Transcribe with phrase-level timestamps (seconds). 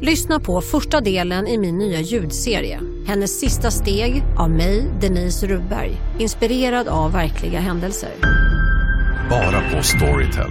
[0.00, 2.80] Lyssna på första delen i min nya ljudserie.
[3.06, 5.96] Hennes sista steg av mig, Denise Rubberg.
[6.18, 8.10] Inspirerad av verkliga händelser.
[9.30, 10.50] Bara på Storytel.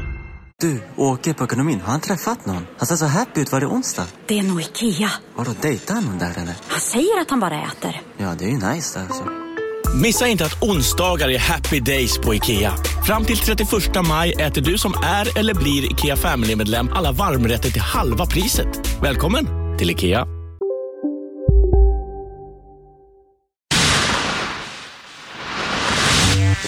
[0.61, 1.81] Du, åker på ekonomin.
[1.81, 2.67] Har han träffat någon?
[2.77, 3.51] Han ser så happy ut.
[3.51, 4.05] Var det onsdag?
[4.27, 5.11] Det är nog Ikea.
[5.35, 6.55] Har du dejtat någon där eller?
[6.67, 8.01] Han säger att han bara äter.
[8.17, 9.44] Ja, det är ju nice där alltså.
[10.01, 12.73] Missa inte att onsdagar är happy days på IKEA.
[13.05, 13.69] Fram till 31
[14.07, 18.67] maj äter du som är eller blir IKEA Family-medlem alla varmrätter till halva priset.
[19.01, 20.27] Välkommen till IKEA.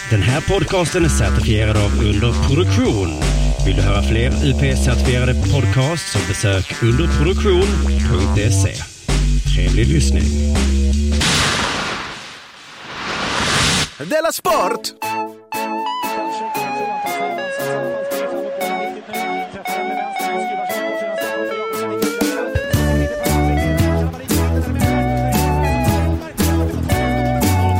[0.09, 3.07] Den här podcasten är certifierad av Underproduktion.
[3.65, 8.73] Vill du höra fler UP-certifierade podcasts så besök underproduktion.se.
[9.55, 10.23] Trevlig lyssning.
[14.05, 14.93] Della Sport!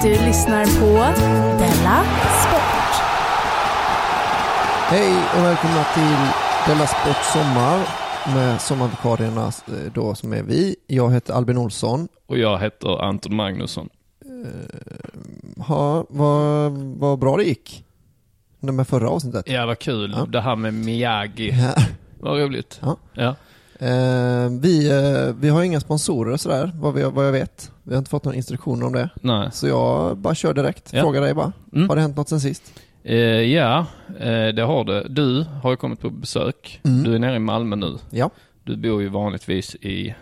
[0.04, 1.20] Du lyssnar på
[1.60, 2.04] Della
[2.42, 3.04] Sport.
[4.90, 6.18] Hej och välkomna till
[6.68, 7.88] Della Sport Sommar
[8.36, 10.76] med sommarvikarierna eh, då som är vi.
[10.88, 12.08] Jag heter Albin Olsson.
[12.26, 13.90] Och jag heter Anton Magnusson.
[15.60, 17.84] Ha, vad, vad bra det gick.
[18.60, 19.50] Det med förra avsnittet.
[19.50, 20.14] Ja, vad kul.
[20.18, 20.26] Ja.
[20.26, 21.50] Det här med Miyagi.
[21.50, 21.84] Ja.
[22.20, 22.80] Vad roligt.
[22.82, 22.98] Ja.
[23.14, 23.36] Ja.
[23.88, 27.72] Eh, vi, eh, vi har inga sponsorer sådär, vad, vi, vad jag vet.
[27.84, 29.10] Vi har inte fått några instruktioner om det.
[29.22, 29.50] Nej.
[29.52, 30.94] Så jag bara kör direkt.
[30.94, 31.02] Ja.
[31.02, 31.54] Frågar dig bara.
[31.74, 31.90] Mm.
[31.90, 32.74] Har det hänt något sen sist?
[33.04, 33.86] Eh, ja,
[34.20, 35.08] eh, det har det.
[35.10, 36.82] Du har ju kommit på besök.
[36.84, 37.04] Mm.
[37.04, 37.98] Du är nere i Malmö nu.
[38.10, 38.30] Ja.
[38.64, 40.16] Du bor ju vanligtvis i,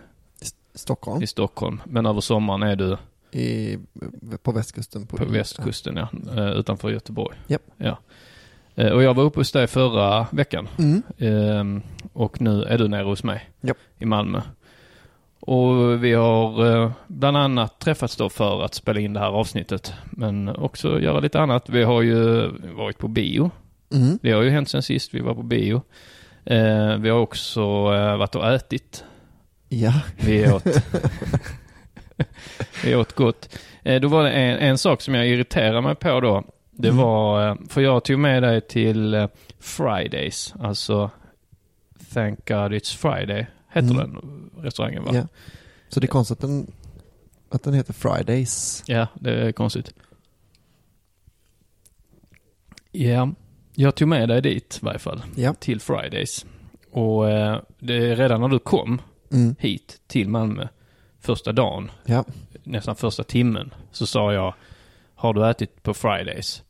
[0.74, 1.22] Stockholm.
[1.22, 1.80] i Stockholm.
[1.84, 2.96] Men över sommaren är du
[3.36, 3.78] I,
[4.42, 5.06] på västkusten.
[5.06, 6.08] på västkusten, ja.
[6.36, 7.36] Eh, utanför Göteborg.
[7.46, 7.62] Japp.
[7.76, 7.98] Ja.
[8.74, 10.68] Eh, och jag var uppe hos dig förra veckan.
[10.78, 11.02] Mm.
[11.18, 11.82] Ehm,
[12.12, 13.76] och nu är du nere hos mig Japp.
[13.98, 14.40] i Malmö.
[15.40, 19.92] Och vi har eh, bland annat träffats då för att spela in det här avsnittet.
[20.10, 21.68] Men också göra lite annat.
[21.68, 23.50] Vi har ju varit på bio.
[23.92, 24.18] Mm.
[24.22, 25.82] Det har ju hänt sen sist vi var på bio.
[26.98, 27.82] Vi har också
[28.16, 29.04] varit och ätit.
[29.68, 29.92] Ja.
[30.16, 30.64] Vi åt,
[32.84, 33.58] vi åt gott.
[33.82, 36.44] Eh, då var det en, en sak som jag irriterade mig på då.
[36.70, 37.00] Det Mm.
[37.02, 41.10] var, eh, för jag tog med dig till eh, Fridays, alltså
[42.14, 43.96] Thank God It's Friday, heter Mm.
[43.96, 45.10] den restaurangen va?
[45.14, 45.22] Ja.
[45.88, 46.72] Så det är konstigt att den,
[47.50, 48.82] att den heter Fridays.
[48.86, 49.94] Ja, det är konstigt.
[52.92, 53.28] Ja,
[53.74, 55.54] jag tog med dig dit i varje fall, Ja.
[55.54, 56.46] till Fridays.
[56.90, 57.24] Och
[57.78, 59.00] det är redan när du kom
[59.32, 59.54] Mm.
[59.58, 60.68] hit till Malmö
[61.26, 62.24] första dagen, Ja.
[62.62, 64.54] nästan första timmen, så sa jag
[65.14, 66.62] Har du ätit på Fridays?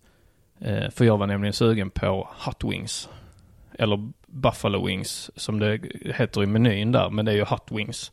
[0.60, 3.08] Eh, för jag var nämligen sugen på Hot Wings.
[3.78, 5.80] Eller Buffalo Wings som det
[6.14, 8.12] heter i menyn där, men det är ju Hot Wings.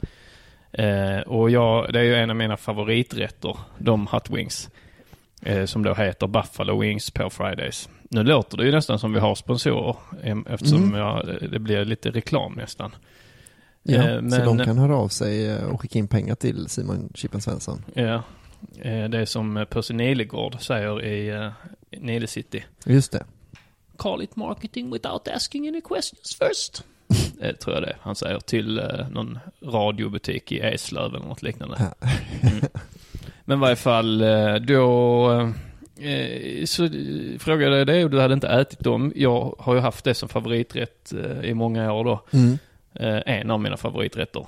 [0.71, 4.69] Eh, och jag, det är ju en av mina favoriträtter, de Hot Wings.
[5.41, 7.89] Eh, som då heter Buffalo Wings på Fridays.
[8.09, 9.95] Nu låter det ju nästan som vi har sponsorer
[10.49, 10.99] eftersom Mm.
[10.99, 12.95] jag, det blir lite reklam nästan.
[13.83, 16.67] Ja, Eh, så men- de kan höra av sig eh, och skicka in pengar till
[16.69, 17.85] Simon Chippen Svensson.
[17.93, 18.23] Ja,
[18.81, 21.51] eh, det är som Percy Nilegård säger i uh,
[21.99, 22.63] Nile City.
[22.85, 23.23] Just det.
[23.97, 26.83] Call it marketing without asking any questions first.
[27.39, 31.77] Det tror jag det han säger till eh, någon radiobutik i Eslöv eller något liknande.
[32.41, 32.65] Mm.
[33.45, 35.31] Men i varje fall eh, då
[35.99, 36.91] eh, så eh,
[37.39, 39.13] frågade jag dig och du hade inte ätit dem.
[39.15, 42.23] Jag har ju haft det som favoriträtt eh, i många år då.
[42.31, 42.57] Mm.
[42.95, 44.45] Eh, en av mina favoriträtter.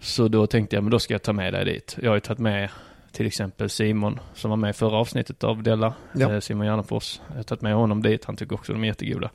[0.00, 1.96] Så då tänkte jag, men då ska jag ta med dig dit.
[2.02, 2.70] Jag har ju tagit med
[3.12, 5.94] till exempel Simon som var med i förra avsnittet av Della.
[6.12, 6.32] Ja.
[6.34, 7.20] Eh, Simon Gärdenfors.
[7.28, 8.24] Jag har tagit med honom dit.
[8.24, 9.30] Han tycker också de är jättegoda.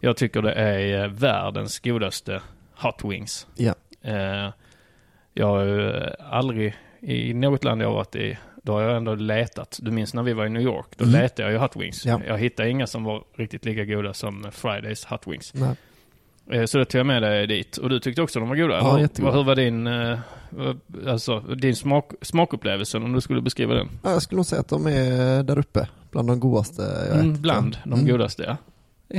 [0.00, 2.42] Jag tycker det är eh, världens godaste
[2.74, 3.46] Hot Wings.
[3.56, 3.74] Ja.
[5.34, 5.92] Jag har ju
[6.30, 9.78] aldrig i något land jag har varit i, då har jag ändå letat.
[9.82, 10.86] Du minns när vi var i New York?
[10.96, 11.20] Då Mm.
[11.20, 12.06] letade jag ju Hot Wings.
[12.06, 12.20] Ja.
[12.26, 15.54] Jag hittade inga som var riktigt lika goda som Fridays Hot Wings.
[15.54, 15.74] Nej.
[16.52, 17.76] Eh, Så då tog jag med dig dit.
[17.76, 18.74] Och du tyckte också de var goda?
[18.74, 19.00] Ja, eller?
[19.00, 19.36] jättegoda.
[19.36, 20.18] Hur var din, eh,
[20.50, 20.78] vad-
[21.08, 23.88] alltså, din smak, smakupplevelse om du skulle beskriva den?
[24.04, 25.88] Ja, jag skulle nog säga att de är där uppe.
[26.10, 27.40] Bland de godaste jag Mm, ätit.
[27.42, 28.06] bland de Mm.
[28.06, 28.56] godaste, ja.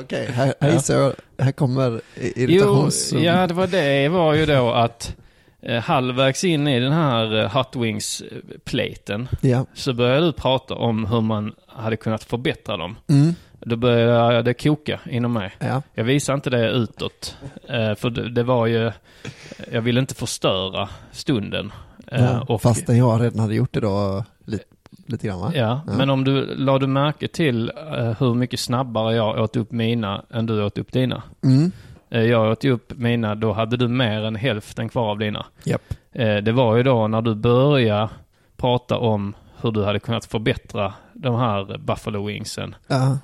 [0.00, 0.94] Okej, här, här, Ja.
[0.94, 2.00] jag- här kommer Jo,
[2.36, 3.12] irritations...
[3.12, 5.16] ja det var det var ju då att
[5.62, 9.66] eh, halvvägs in i den här eh, Hot Wings-platen Ja.
[9.74, 12.96] så började du prata om hur man hade kunnat förbättra dem.
[13.08, 13.34] Mm.
[13.64, 15.52] Då började det koka inom mig.
[15.58, 15.82] Ja.
[15.94, 17.36] Jag visade inte det utåt.
[17.68, 18.92] eh, För det, var ju,
[19.72, 21.72] jag ville inte förstöra stunden.
[22.06, 24.64] Eh, Ja, och- Fastän jag redan hade gjort det då lite,
[25.06, 25.52] lite grann va?
[25.54, 29.72] Ja, men om du la du märke till eh, hur mycket snabbare jag åt upp
[29.72, 31.22] mina än du åt upp dina.
[31.44, 31.72] Mm.
[32.28, 35.46] Jag åt upp mina, då hade du mer än hälften kvar av dina.
[36.12, 38.08] Eh, det var ju då när du började
[38.56, 42.74] prata om hur du hade kunnat förbättra de här Buffalo Wingsen.
[42.86, 43.18] Ja.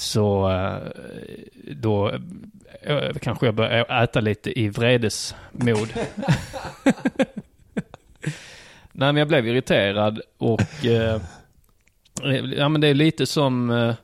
[0.00, 0.76] Så eh,
[1.76, 2.10] då
[2.82, 5.88] eh, kanske jag började äta lite i vredesmod.
[8.92, 11.20] Nej men jag blev irriterad och eh,
[12.56, 13.94] ja men det är lite som eh,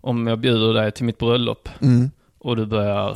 [0.00, 2.10] om jag bjuder dig till mitt bröllop Mm.
[2.38, 3.10] och du börjar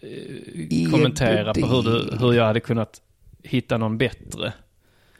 [0.00, 3.00] eh, kommentera på hur, du, hur jag hade kunnat
[3.42, 4.52] hitta någon bättre.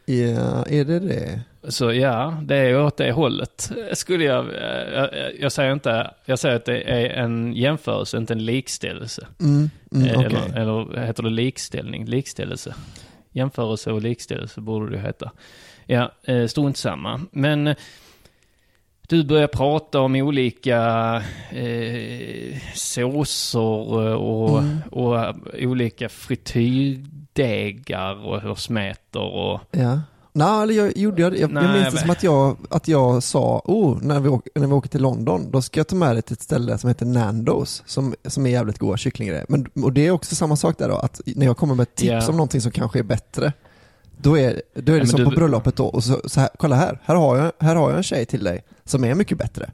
[0.04, 1.40] Ja, är det det?
[1.68, 3.72] Så ja, det är åt det hållet.
[3.92, 5.10] Skulle jag, eh, jag,
[5.40, 9.26] jag säger inte, jag säger att det är en jämförelse, inte en likställelse.
[9.40, 9.70] Mm.
[9.92, 10.38] Mm, Eh, okej.
[10.54, 12.06] eller, eller heter det likställning?
[12.06, 12.74] Likställelse.
[13.32, 15.30] Jämförelse och likställelse borde det heta.
[15.86, 17.20] Ja, eh, strunt samma.
[17.30, 17.76] Men eh,
[19.08, 20.76] du börjar prata om olika
[21.50, 23.60] eh, såser
[24.16, 24.76] och, Mm.
[24.90, 29.60] och eh, olika frityrdegar och, och smeter och...
[29.70, 30.00] Ja.
[30.38, 33.22] Nej, eller jag gjorde jag, jag, Nej, jag minns det som att jag, att jag
[33.22, 36.14] sa, oh, när vi, åker, när vi åker till London, då ska jag ta med
[36.14, 39.46] dig till ett ställe som heter Nandos, som, som är jävligt goda kycklinggrejer.
[39.48, 41.94] Men, och det är också samma sak där då, att när jag kommer med ett
[41.94, 42.28] tips Ja.
[42.28, 43.52] om någonting som kanske är bättre,
[44.20, 46.48] då är, då är det men som du- på bröllopet då, och så, så här,
[46.58, 49.38] kolla här, här har, jag, här har jag en tjej till dig som är mycket
[49.38, 49.70] bättre.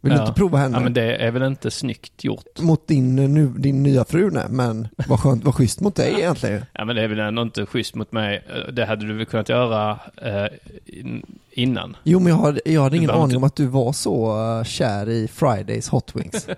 [0.00, 0.22] Vill du Ja.
[0.22, 0.76] inte prova henne?
[0.76, 2.60] Ja, men det är väl inte snyggt gjort?
[2.60, 6.64] Mot din, nu, din nya fru, nej, men vad skönt, vad schysst mot dig egentligen.
[6.72, 8.44] Ja, men det är väl ändå inte schysst mot mig.
[8.72, 10.44] Det hade du väl kunnat göra eh,
[10.86, 11.96] in- innan?
[12.04, 14.40] Jo, men jag hade, jag hade Du ingen aning inte- om att du var så
[14.58, 16.46] eh, kär i Fridays Hot Wings.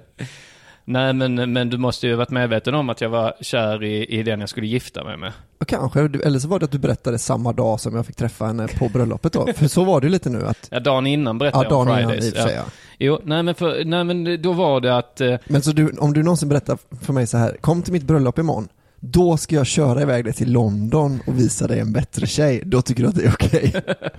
[0.84, 4.22] Nej, men, men du måste ju varit medveten om att jag var kär i, i
[4.22, 5.32] den jag skulle gifta mig med.
[5.66, 8.68] Kanske, eller så var det att du berättade samma dag som jag fick träffa henne
[8.78, 9.46] på bröllopet då.
[9.56, 11.98] För så var det lite nu att, Ja, dagen innan berättade ja jag om dagen
[11.98, 12.28] innan Fridays.
[12.28, 12.62] i och för sig ja.
[12.98, 15.20] Jo, nej men, för, nej men då var det att...
[15.20, 18.02] Eh, Men så du, om du någonsin berättar för mig så här, kom till mitt
[18.04, 18.68] bröllop imorgon,
[19.00, 22.82] då ska jag köra iväg dig till London och visa dig en bättre tjej, då
[22.82, 23.74] tycker du att det är okej?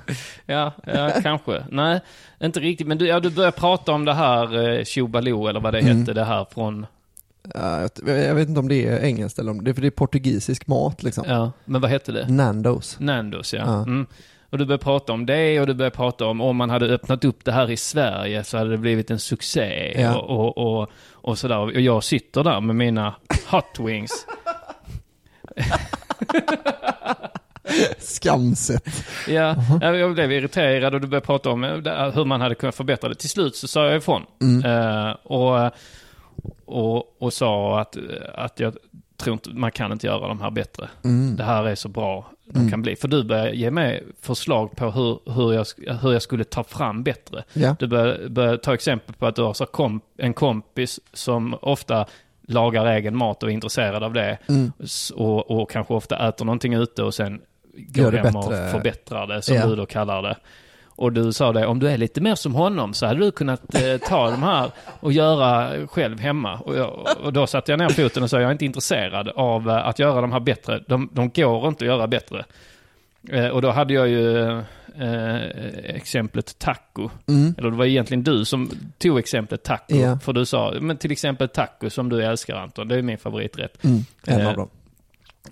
[0.46, 1.64] ja, ja kanske.
[1.70, 2.00] Nej,
[2.44, 2.88] inte riktigt.
[2.88, 4.86] Men du, ja, du började prata om det här eh,
[5.50, 6.00] eller vad det Mm.
[6.00, 6.86] hette, det här från...
[7.56, 10.68] Ja, jag, vet inte om det är engelskt eller om det, för det är portugisisk
[10.68, 11.24] mat liksom.
[11.28, 12.28] Ja, men vad hette det?
[12.28, 13.00] Nandos.
[13.00, 13.60] Nandos, ja.
[13.66, 13.76] Ja.
[13.82, 14.06] Mm.
[14.50, 17.26] Och du började prata om det och du började prata om om man hade öppnat
[17.26, 20.16] upp det här i Sverige så hade det blivit en succé Ja.
[20.18, 21.58] och, och, och, och sådär.
[21.58, 23.16] Och jag sitter där med mina
[23.52, 24.12] hot wings.
[28.00, 28.84] Skamset.
[29.28, 31.72] Ja, jag blev irriterad och du började prata om eh,
[32.12, 33.16] hur man hade kunnat förbättra det.
[33.16, 34.26] Till slut så sa jag ifrån.
[34.42, 34.66] Mm.
[34.66, 35.72] Eh, och,
[36.66, 37.98] och, och sa att,
[38.36, 38.76] att jag
[39.18, 40.90] tror inte, man kan inte göra de här bättre.
[41.04, 41.36] Mm.
[41.36, 42.72] Det här är så bra de Mm.
[42.72, 42.96] kan bli.
[42.96, 45.66] För du började ge mig förslag på hur, hur, jag,
[46.02, 47.44] hur jag skulle ta fram bättre.
[47.54, 47.76] Ja.
[47.80, 52.06] Du började, började ta exempel på att du har så komp, en kompis som ofta
[52.54, 54.38] lagar egen mat och är intresserad av det.
[54.50, 54.72] Mm.
[55.16, 57.42] Och, och kanske ofta äter någonting ute och sen
[57.78, 58.70] går hem och bättre.
[58.70, 59.66] förbättrar det, som Ja.
[59.66, 60.38] du då kallar det.
[60.96, 63.76] Och du sa det, om du är lite mer som honom så hade du kunnat
[63.76, 66.58] eh, ta de här och göra själv hemma.
[66.60, 69.70] Och, jag, och då satte jag ner foten och sa, jag är inte intresserad av
[69.70, 70.84] eh, att göra de här bättre.
[70.88, 72.46] De, de går inte att göra bättre.
[73.30, 74.62] Eh, och då hade jag ju
[75.00, 77.10] eh, exemplet taco.
[77.28, 77.56] Mm.
[77.58, 79.96] Eller det var egentligen du som tog exemplet taco.
[79.96, 80.20] Ja.
[80.20, 83.84] För du sa, men till exempel taco som du älskar Anton, det är min favoriträtt.
[83.84, 84.00] Mm.
[84.28, 84.70] En Eh, av dem.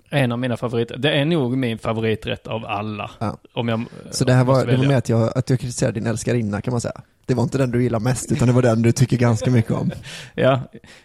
[0.10, 0.98] En av mina favoriter.
[0.98, 3.12] Det är nog min favoriträtt av alla.
[3.20, 3.38] Ja.
[3.54, 6.08] Om jag Så det här var, det var med att jag, att jag kritiserade din
[6.08, 7.02] älskarinna kan man säga.
[7.26, 9.72] Det var inte den du gillar mest, utan det var den du tycker ganska mycket
[9.72, 9.92] om.
[10.36, 10.62] Ja,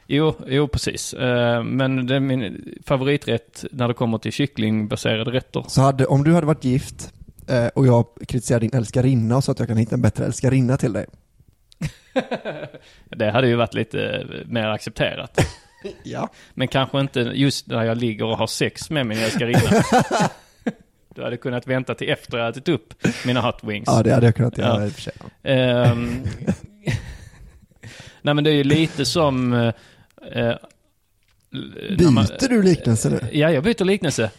[0.07, 1.15] jo, jo precis.
[1.15, 5.65] Eh, Men det är min favoriträtt när det kommer till kycklingbaserade rätter.
[5.69, 7.13] Så hade, om du hade varit gift
[7.49, 10.77] eh, och jag kritiserade din älskarinna och sa att jag kan hitta en bättre älskarinna
[10.77, 11.07] till dig.
[13.17, 15.39] Det hade ju varit lite mer accepterat.
[16.03, 16.29] Ja.
[16.55, 19.61] Men kanske inte just när jag ligger och har sex med min älskarinna.
[21.15, 22.95] Du hade kunnat vänta till efter jag ätit upp
[23.27, 23.85] mina hot wings.
[23.87, 24.87] Ja, det hade jag kunnat göra Ja.
[24.87, 25.13] i och för sig.
[25.43, 26.23] Ehm,
[28.23, 29.53] nej men det är ju lite som...
[29.53, 29.67] eh,
[30.33, 30.55] eh,
[31.99, 33.21] när man- Byter du liknelse nu?
[33.33, 34.31] Ja, jag byter liknelse.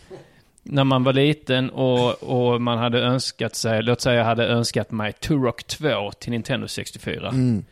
[0.68, 4.92] När man var liten och, och man hade önskat sig, låt säga jag hade önskat
[4.92, 7.30] mig Turok 2 till Nintendo 64.
[7.30, 7.66] Mm.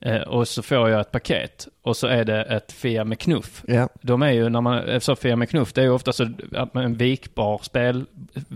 [0.00, 3.62] Eh, och så får jag ett paket och så är det ett Fia med knuff.
[3.66, 3.88] Ja.
[4.02, 6.74] De är ju, när man, så Fia med knuff, det är ju ofta så att
[6.74, 8.04] man en vikbar spel,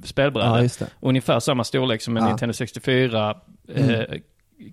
[0.04, 0.64] spelbräda.
[0.80, 0.86] Ja.
[1.00, 2.28] Ungefär samma storlek som en Ja.
[2.28, 3.36] Nintendo 64
[3.74, 4.20] eh, Mm.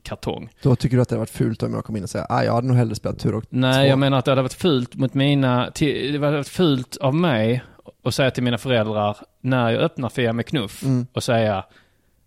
[0.03, 0.49] kartong.
[0.61, 2.43] Då tycker du att det hade varit fult om jag kom in och säger ah,
[2.43, 3.47] jag hade nog hellre spelat Turok 2.
[3.49, 7.15] Nej, jag menar att det hade varit fult mot mina, det hade varit fult av
[7.15, 7.63] mig
[8.07, 11.07] att säga till mina föräldrar när jag öppnar Fia med knuff Mm.
[11.13, 11.65] och säga,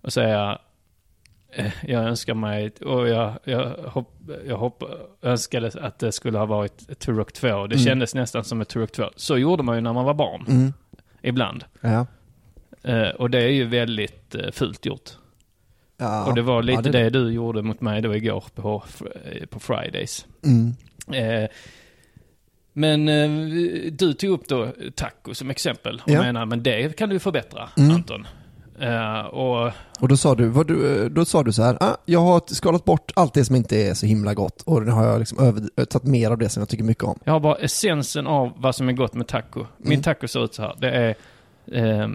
[0.01, 0.59] och säga
[1.53, 4.15] eh, jag önskar mig, och jag, jag, hopp,
[4.47, 4.83] jag hopp,
[5.23, 7.49] önskade att det skulle ha varit Turok 2.
[7.49, 7.79] Det Mm.
[7.85, 9.05] kändes nästan som ett Turok 2.
[9.17, 10.45] Så gjorde man ju när man var barn.
[10.49, 10.73] Mm.
[11.23, 11.65] Ibland.
[11.81, 12.07] Ja.
[12.83, 15.11] Eh, och det är ju väldigt eh, fult gjort.
[15.97, 16.27] Ja.
[16.27, 18.83] Och det var lite Ja, det, du gjorde mot mig då igår på,
[19.51, 20.27] på Fridays.
[20.45, 20.75] Mm.
[21.43, 21.49] Eh,
[22.73, 23.31] men eh,
[23.93, 26.21] du tog upp då taco som exempel och Ja.
[26.23, 27.91] menar, men det kan du förbättra, Mm.
[27.91, 28.27] Anton.
[28.81, 32.43] Eh, och Och då sa du, du, då sa du så här, ah, jag har
[32.47, 35.39] skalat bort allt det som inte är så himla gott och nu har jag liksom
[35.39, 37.19] över, tagit mer av det som jag tycker mycket om.
[37.25, 39.67] jag har bara essensen av vad som är gott med taco.
[39.79, 40.03] Min Mm.
[40.03, 40.77] taco ser ut så här.
[40.81, 41.15] Det är
[42.03, 42.09] eh,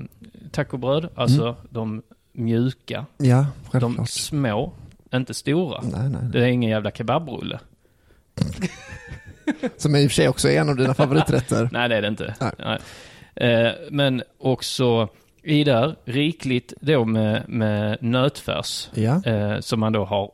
[0.51, 1.55] tacobröd, alltså Mm.
[1.69, 2.01] de
[2.33, 4.73] mjuka, Ja, de små,
[5.13, 5.81] inte stora.
[5.81, 6.31] Nej, nej, nej.
[6.31, 7.59] Det är ingen jävla kebabrulle.
[9.77, 11.69] Som i och för sig också är en av dina favoriträtter.
[11.71, 12.35] Nej, det är det inte.
[12.41, 12.51] Nej.
[12.59, 12.79] Nej.
[13.65, 15.07] Eh, men också
[15.43, 18.89] i där, rikligt då med, med nötfärs.
[18.93, 20.31] Ja, Eh, som man då har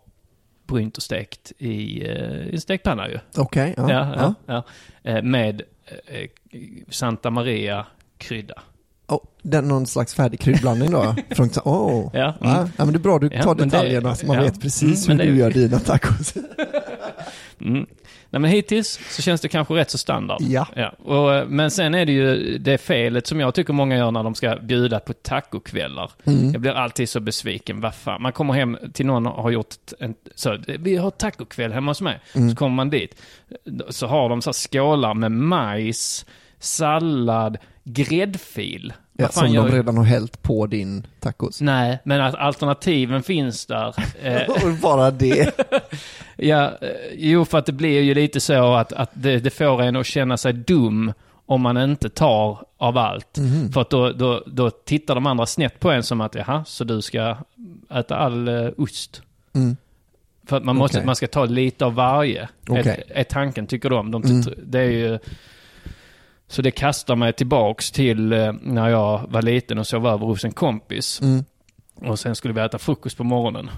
[0.67, 3.19] brynt och stekt i eh, stekpanna ju.
[3.37, 3.73] okej.
[3.77, 4.33] ja, Ja, ja.
[4.45, 4.63] ja,
[5.03, 5.11] ja.
[5.11, 5.61] Eh, med
[6.89, 7.85] Santa Maria
[8.17, 8.53] krydda.
[9.07, 11.15] Oh, den någon slags färdig kryddblandning då?
[11.35, 12.09] Från, oh.
[12.13, 12.55] Ja, ja.
[12.55, 12.69] mm.
[12.77, 14.41] ja, men det är bra, du Ja, tar det- detaljerna så man ja.
[14.43, 16.33] vet precis Mm, hur det- du gör dina tacos.
[17.61, 17.85] Mm.
[18.31, 20.41] Nej men hittills så känns det kanske rätt så standard.
[20.41, 20.67] Ja.
[21.03, 24.23] Och, eh, men sen är det ju det felet som jag tycker många gör när
[24.23, 26.11] de ska bjuda på tacokvällar.
[26.25, 26.51] Mm.
[26.51, 27.81] Jag blir alltid så besviken.
[27.81, 28.21] Vad fan?
[28.21, 32.01] Man kommer hem till någon och har gjort en, så, vi har tacokväll hemma hos
[32.01, 32.19] mig.
[32.35, 32.49] Mm.
[32.49, 33.21] Så kommer man dit.
[33.89, 36.25] Så har de så här skålar med majs,
[36.59, 38.93] sallad, gräddfil.
[39.17, 41.61] Ja, fan som gör- de redan har hällt på din tacos.
[41.61, 43.95] Nej, men att alternativen finns där.
[44.21, 45.51] Eh, bara det.
[46.35, 49.81] Ja, eh, jo för att det blir ju lite så att, att det, det får
[49.81, 51.13] en att känna sig dum
[51.45, 53.37] om man inte tar av allt.
[53.37, 53.71] Mhm.
[53.71, 56.83] För att då, då, då tittar de andra snett på en som att jaha, så
[56.83, 57.37] du ska
[57.93, 59.21] äta all uh, ost.
[59.53, 59.77] Mm.
[60.47, 61.05] För att man, måste, Okej.
[61.05, 62.49] man ska ta lite av varje.
[62.69, 63.03] Okej.
[63.09, 64.11] Är, är tanken, tycker de.
[64.11, 64.43] de Mm.
[64.63, 65.19] Det är ju...
[66.51, 70.45] Så det kastar mig tillbaks till eh, när jag var liten och sov över hos
[70.45, 71.21] en kompis.
[71.21, 71.43] Mm.
[71.95, 73.69] Och sen skulle vi äta frukost på morgonen.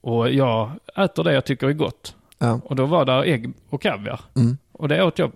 [0.00, 2.14] Och jag äter det jag tycker är gott.
[2.38, 2.60] Ja.
[2.64, 4.20] Och då var där ägg och kaviar.
[4.36, 4.58] Mm.
[4.72, 5.32] Och det åt jag.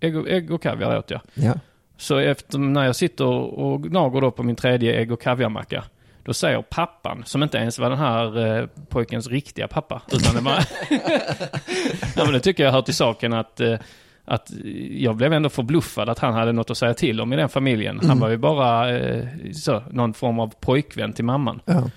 [0.00, 1.20] Ägg och, ägg och kaviar åt jag.
[1.34, 1.54] Ja.
[1.96, 5.84] Så efter, när jag sitter och gnager då på min tredje ägg och kaviarmacka.
[6.24, 10.02] Då säger pappan, som inte ens var den här eh, pojkens riktiga pappa.
[10.12, 10.54] Utan det var...
[12.16, 13.78] ja, men det tycker jag hör till saken att, eh,
[14.24, 14.50] att
[14.90, 17.96] jag blev ändå förbluffad att han hade något att säga till om i den familjen.
[17.98, 18.18] Han Mm.
[18.20, 21.60] var ju bara eh, så, någon form av pojkvän till mamman.
[21.64, 21.90] Ja.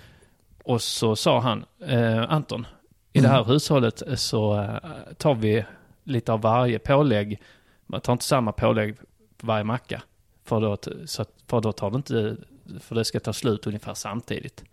[0.63, 2.67] Och så sa han, eh, Anton,
[3.13, 3.29] i Mm.
[3.31, 4.75] det här hushållet så eh,
[5.17, 5.65] tar vi
[6.03, 7.41] lite av varje pålägg.
[7.87, 8.95] Man tar inte samma pålägg
[9.37, 10.01] på varje macka.
[10.45, 12.35] För då, så att, för då tar det inte,
[12.79, 14.63] för det ska ta slut ungefär samtidigt.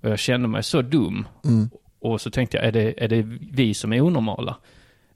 [0.00, 1.26] Och jag kände mig så dum.
[1.44, 1.70] Mm.
[2.00, 4.56] Och så tänkte jag, är det, är det vi som är onormala?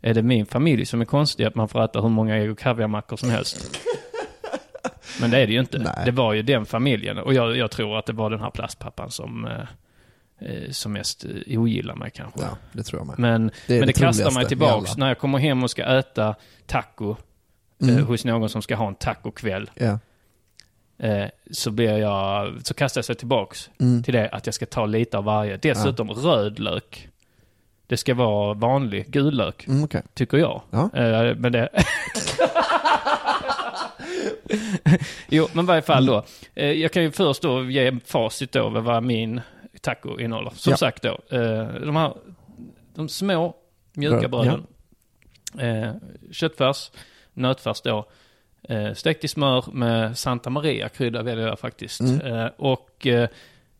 [0.02, 2.58] Är det min familj som är konstig att man får äta hur många ägg och
[2.58, 3.80] kaviarmackor som helst?
[5.20, 5.78] Men det är det ju inte.
[5.78, 6.02] Nej.
[6.04, 7.18] Det var ju den familjen.
[7.18, 11.24] Och jag, jag tror att det var den här plastpappan som, eh, eh, som mest
[11.24, 12.40] eh, ogillar mig kanske.
[12.40, 13.18] ja, det tror jag med.
[13.18, 16.34] Men Det men det det kastar mig tillbaks när jag kommer hem och ska äta
[16.66, 17.16] taco
[17.82, 17.98] Mm.
[17.98, 19.70] eh, hos någon som ska ha en tacokväll.
[19.74, 19.98] Ja.
[20.98, 24.02] Eh, så blir jag, så kastar jag sig tillbaks Mm.
[24.02, 25.56] till det att jag ska ta lite av varje.
[25.56, 27.08] Dessutom röd lök.
[27.90, 30.02] Det ska vara vanlig gul lök, Mm, okej.
[30.14, 30.62] tycker jag.
[30.70, 30.90] Ja.
[30.94, 31.68] Eh, men det...
[35.28, 36.24] jo, men i varje fall då.
[36.54, 39.40] Eh, jag kan ju först då ge facit då över vad min
[39.80, 40.50] taco innehåller.
[40.54, 40.76] Som Ja.
[40.76, 42.14] sagt då, eh, de här
[42.94, 43.54] de små
[43.92, 44.66] mjuka Bröd, bröden.
[45.58, 45.92] Eh,
[46.32, 46.90] köttfärs,
[47.34, 48.08] nötfärs då.
[48.68, 52.00] Eh, stekt i smör med Santa Maria-krydda väljer jag faktiskt.
[52.00, 52.20] Mm.
[52.26, 53.28] Eh, och eh,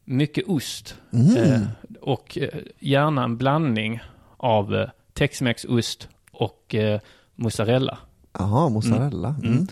[0.05, 0.97] mycket ost.
[1.13, 1.61] Mm.
[2.03, 4.01] Och eh, gärna en blandning
[4.37, 7.01] av eh, Tex-Mex-ost och eh,
[7.35, 7.99] mozzarella.
[8.39, 9.29] Jaha, mozzarella.
[9.43, 9.67] Mm.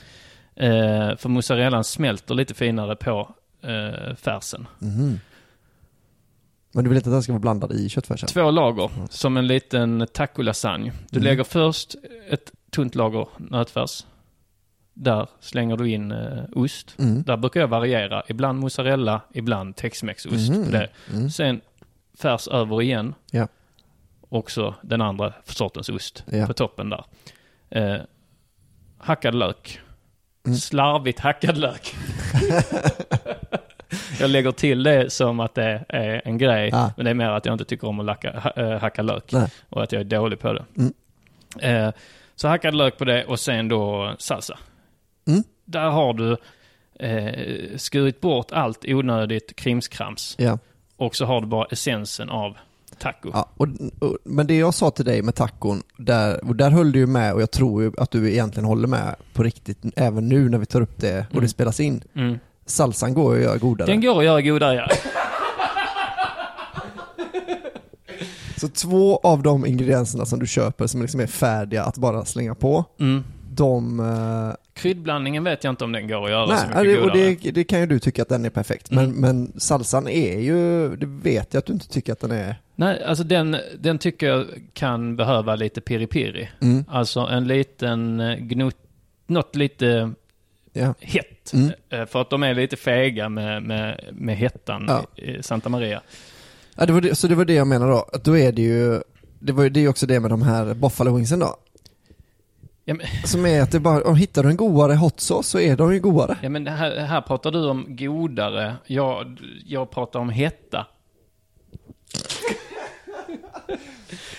[0.56, 1.10] Mm.
[1.10, 4.66] Eh, för mozzarellan smälter lite finare på eh, färsen.
[4.78, 5.20] Mhm.
[6.72, 8.28] Men du vill inte att den ska vara blandad i köttfärsen?
[8.28, 10.92] Två lager, som en liten taco-lasagne.
[11.10, 11.24] Du Mm.
[11.24, 11.94] lägger först
[12.30, 14.06] ett tunt lager nötfärs.
[14.94, 16.94] Där slänger du in eh, ost.
[16.98, 17.22] Mm.
[17.22, 18.22] Där brukar jag variera.
[18.28, 20.88] Ibland mozzarella, ibland Tex-Mex-ost på det.
[21.12, 21.30] Mm.
[21.30, 21.60] Sen
[22.20, 23.14] färs över igen.
[23.30, 23.48] Ja.
[24.28, 26.46] också den andra sortens ost Ja.
[26.46, 27.04] på toppen där.
[27.70, 28.00] Eh,
[28.98, 29.80] hackad lök.
[30.46, 30.58] Mm.
[30.58, 31.94] Slarvigt hackad lök.
[34.20, 36.92] jag lägger till det som att det är en grej, Ja.
[36.96, 39.32] men det är mer att jag inte tycker om att lacka, ha, eh, hacka lök.
[39.32, 39.50] Nej.
[39.68, 40.64] Och att jag är dålig på det.
[40.76, 40.92] Mm.
[41.60, 41.92] Eh,
[42.36, 44.58] så hackad lök på det och sen då salsa.
[45.26, 45.42] Mm.
[45.64, 46.36] Där har du
[47.06, 50.34] eh, skurit bort allt onödigt krimskrams.
[50.38, 50.58] Ja.
[50.98, 52.56] Och så har du bara essensen av
[52.98, 53.30] taco.
[53.32, 56.92] Ja, och, och, men det jag sa till dig med tacon, där, och där höll
[56.92, 60.28] du ju med och jag tror ju att du egentligen håller med på riktigt även
[60.28, 61.42] nu när vi tar upp det och Mm.
[61.42, 62.02] det spelas in.
[62.14, 62.38] Mm.
[62.66, 63.86] Salsan går att göra godare.
[63.90, 64.88] Den går att göra godare, ja.
[68.56, 72.54] Så två av de ingredienserna som du köper som liksom är färdiga att bara slänga
[72.54, 73.24] på, Mm.
[73.54, 74.00] de...
[74.78, 77.08] Kryddblandningen vet jag inte om den går att göra så nej, mycket ja, det, och
[77.12, 77.36] godare.
[77.42, 78.90] det, det kan ju du tycka att den är perfekt.
[78.90, 79.20] Men, Mm.
[79.20, 82.56] men salsan är ju, det vet jag att du inte tycker att den är.
[82.74, 86.48] Nej, alltså den, den tycker jag kan behöva lite piri-piri.
[86.60, 86.84] Mm.
[86.88, 88.76] Alltså en liten eh, gnut,
[89.26, 90.12] något lite
[90.72, 90.94] Ja.
[91.00, 91.52] hett.
[91.52, 91.70] Mm.
[91.90, 95.22] Eh, För att de är lite fega med, med, med hettan Ja.
[95.22, 96.00] i Santa Maria.
[96.76, 98.06] Ja, det var det, så det var det jag menade då.
[98.24, 99.00] Då är det ju,
[99.38, 101.56] det var ju det är också det med de här buffalo wingsen då.
[102.88, 105.58] Ja men, Som är att det bara, om hittar du en godare hot sauce så
[105.60, 106.36] är de ju godare.
[106.42, 108.76] ja, men här, här pratar du om godare.
[108.86, 110.86] Jag, jag pratar om hetta.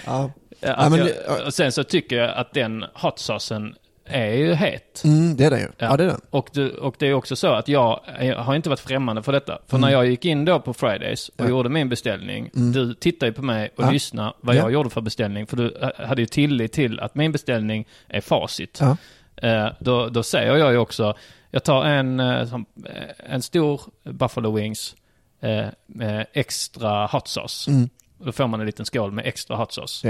[0.05, 0.31] Ja.
[0.59, 3.75] Ja, men jag, det- och sen så tycker jag att den hot saucen
[4.09, 5.01] är ju het.
[5.03, 5.65] Mm, det är den ju.
[5.77, 5.97] Ja, Ja.
[5.97, 6.21] det är den.
[6.29, 9.31] Och, det, och det är också så att jag, jag har inte varit främmande för
[9.31, 9.59] detta.
[9.67, 11.51] För när jag gick in då på Fridays och Mm.
[11.51, 11.57] Ja.
[11.57, 12.71] gjorde min beställning, Mm.
[12.71, 13.91] du tittade ju på mig och Ja.
[13.91, 14.59] lyssnade vad Ja.
[14.59, 15.47] jag gjorde för beställning.
[15.47, 18.81] För du eh, hade ju tillit till att min beställning är facit.
[19.35, 21.13] Eh, då, då säger jag ju också,
[21.51, 22.59] jag tar en, eh, eh,
[23.29, 24.95] en stor Buffalo Wings
[25.41, 27.71] eh, med extra hot sauce.
[27.71, 27.89] Mm.
[28.17, 30.07] Då får man en liten skål med extra hot sauce.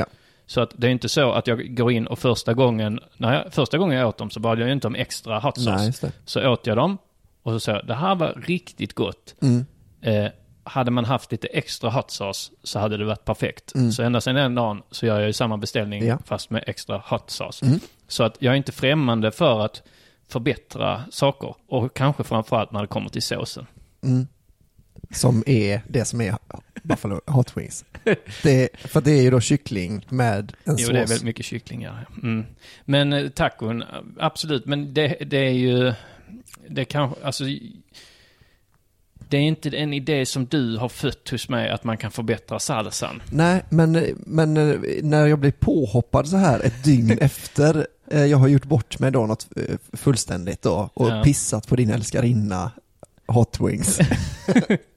[0.50, 3.54] Så att det är inte så att jag går in och första gången, när jag,
[3.54, 6.00] första gången jag åt dem så bad jag inte om extra hot sauce.
[6.02, 6.12] Nej.
[6.26, 6.98] Så åt jag dem
[7.44, 9.36] och så sa jag, det här var riktigt gott.
[9.42, 9.66] Mm.
[10.02, 10.32] Eh,
[10.64, 13.76] hade man haft lite extra hot sauce så hade det varit perfekt.
[13.76, 13.92] Mm.
[13.92, 16.18] Så ända sedan den dagen så gör jag ju samma beställning Ja.
[16.26, 17.66] fast med extra hot sauce.
[17.66, 17.80] Mm.
[18.08, 19.84] Så att jag är inte främmande för att
[20.28, 21.56] förbättra saker.
[21.68, 23.68] Och kanske framförallt när det kommer till såsen.
[24.04, 24.28] Mm.
[25.12, 26.38] Som är det som är
[26.84, 27.86] buffalo hot wings.
[28.44, 30.88] Det, för det är ju då kyckling med en Jo, sås.
[30.88, 32.08] det är väldigt mycket kycklingar.
[32.24, 32.46] Mm.
[32.86, 33.84] Men eh, tacon,
[34.20, 34.66] absolut.
[34.66, 35.94] Men det, det är ju...
[36.70, 37.44] Det kanske, alltså...
[39.32, 42.60] Det är inte en idé som du har fött hos mig att man kan förbättra
[42.60, 43.22] salsan.
[43.32, 48.38] Nej, men, men eh, när jag blir påhoppad så här ett dygn efter eh, jag
[48.38, 49.48] har gjort bort mig då något
[49.94, 51.24] fullständigt då och Ja.
[51.24, 52.72] pissat på din älskarinna
[53.32, 54.00] Hot Wings.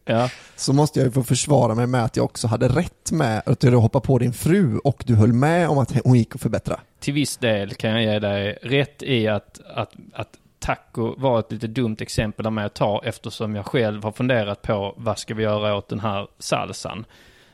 [0.04, 0.30] Ja.
[0.56, 3.60] så måste jag ju få försvara mig med att jag också hade rätt med att
[3.60, 6.80] du hoppade på din fru och du höll med om att hon gick att förbättra.
[7.00, 11.52] Till viss del kan jag ge dig rätt i att, att, att taco var ett
[11.52, 15.34] lite dumt exempel av mig att ta eftersom jag själv har funderat på vad ska
[15.34, 17.04] vi göra åt den här salsan.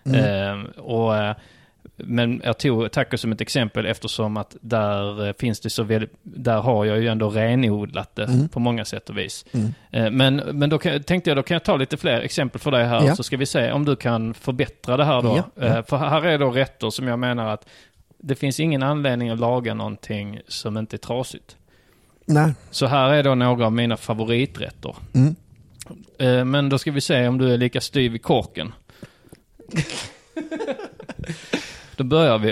[0.04, 0.20] Mm.
[0.24, 1.34] Eh, och,
[1.98, 6.12] men jag tog taco som ett exempel eftersom att där eh, finns det så väldigt,
[6.22, 8.48] där har jag ju ändå renodlat det Mm.
[8.48, 9.44] på många sätt och vis.
[9.52, 9.74] Mm.
[9.90, 12.70] Eh, Men, men då kan, tänkte jag då kan jag ta lite fler exempel för
[12.70, 13.16] dig här Ja.
[13.16, 15.36] så ska vi se om du kan förbättra det här då.
[15.36, 15.78] Ja, ja.
[15.78, 17.68] Eh, För här är då rätter som jag menar att
[18.18, 21.56] det finns ingen anledning att laga någonting som inte är trasigt.
[22.26, 22.52] Nej.
[22.70, 24.96] Så här är då några av mina favoriträtter.
[25.14, 25.34] Mm.
[26.50, 28.72] Men då ska vi se om du är lika styv i korken.
[31.98, 32.50] då börjar vi.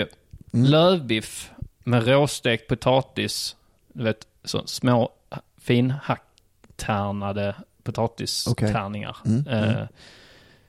[0.53, 0.65] Mm.
[0.65, 1.51] Lövbiff
[1.83, 3.55] med råstekt potatis.
[3.93, 5.09] Du vet, så små
[5.57, 9.17] finhacktärnade potatistärningar.
[9.25, 9.87] Mm, Eh, mm.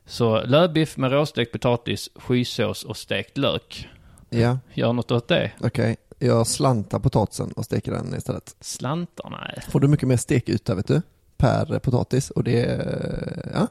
[0.06, 3.88] Så lövbiff med råstekt potatis, skysås och stekt lök.
[4.30, 5.52] Ja, Gör något åt det.
[5.60, 5.96] okej.
[6.18, 8.56] Jag slantar potatisen och steker den istället.
[8.60, 9.30] Slantar?
[9.30, 9.62] Nej.
[9.70, 11.02] Får du mycket mer stekyta vet du,
[11.36, 13.66] per potatis och det är, ja,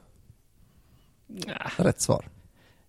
[1.28, 1.72] Nja.
[1.78, 2.26] rätt svar.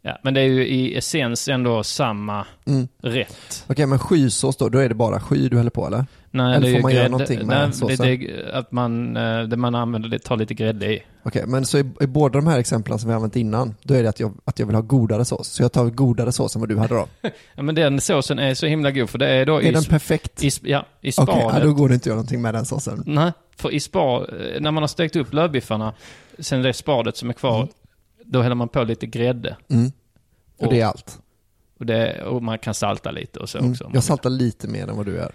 [0.08, 2.88] Ja, men det är ju i essens ändå samma Mm.
[3.02, 3.64] rätt.
[3.66, 6.06] Okej, men skysås då, då är det bara sky du häller på eller?
[6.30, 8.06] Nej, Eller det får man göra grädde- någonting med nej, det, såsen?
[8.06, 11.02] det, är att man, eh, det man använder, det tar lite grädde i.
[11.22, 13.94] Okej, men så i, i båda de här exemplen som vi har använt innan, då
[13.94, 15.48] är det att jag, att jag vill ha godare sås.
[15.48, 17.06] Så jag tar godare sås än vad du hade då.
[17.54, 19.84] Ja, men den såsen är så himla god för det är då Är i, den
[19.84, 20.44] perfekt?
[20.44, 21.42] i, ja, i Okej, spadet.
[21.52, 23.02] ja, då går det inte att göra någonting med den såsen.
[23.06, 24.20] Nej, för i spar,
[24.54, 25.92] eh, när man har stekt upp lövbiffarna,
[26.38, 27.68] sen det spadet som är kvar, Mm.
[28.28, 29.56] Då häller man på lite grädde.
[29.68, 29.92] Mm.
[30.56, 31.18] Och, Och- det är allt.
[31.78, 33.70] Och, det, och man kan salta lite och så Mm.
[33.70, 33.84] också.
[33.84, 34.02] Jag vill.
[34.02, 35.32] saltar lite mer än vad du gör.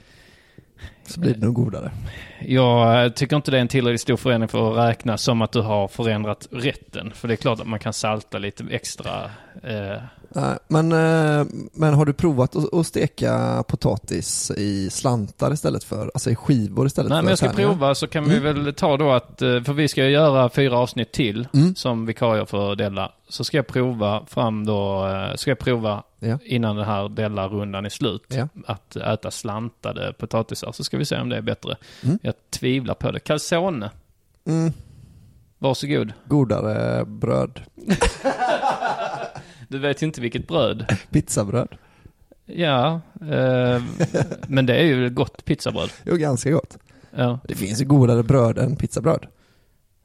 [1.06, 1.92] Så blir det nog godare.
[2.42, 5.62] Jag tycker inte det är en tillräckligt stor förändring för att räkna som att du
[5.62, 7.12] har förändrat rätten.
[7.16, 9.32] För det är klart att man kan salta lite extra.
[9.64, 9.98] Eh,
[10.68, 16.36] men, eh, men har du provat att, steka potatis i slantar istället för, alltså i
[16.36, 17.70] skivor istället Nej för men jag ska tärningar?
[17.70, 21.12] prova så kan vi väl ta då att, eh, för vi ska göra fyra avsnitt
[21.12, 21.76] till Mm.
[21.76, 23.12] som vikarier för Della.
[23.30, 26.38] Så ska jag prova fram då, eh, ska jag prova Ja.
[26.46, 28.24] innan den här Della-rundan är slut.
[28.28, 28.48] Ja.
[28.68, 30.72] Att äta slantade potatisar.
[30.72, 31.76] Så ska vi se om det är bättre.
[32.04, 32.20] Mm.
[32.22, 33.20] Jag tvivlar på det.
[33.20, 33.90] Calzone,
[34.48, 34.74] Mm,
[35.60, 36.14] varsågod.
[36.28, 37.60] godare bröd.
[39.74, 40.86] Du vet inte vilket bröd.
[41.12, 41.68] Pizzabröd.
[42.46, 43.84] Ja, eh,
[44.48, 45.90] men det är ju gott pizzabröd.
[46.06, 46.78] Jo, ganska gott.
[47.16, 47.40] Ja.
[47.48, 49.26] Det finns ju godare bröd än pizzabröd.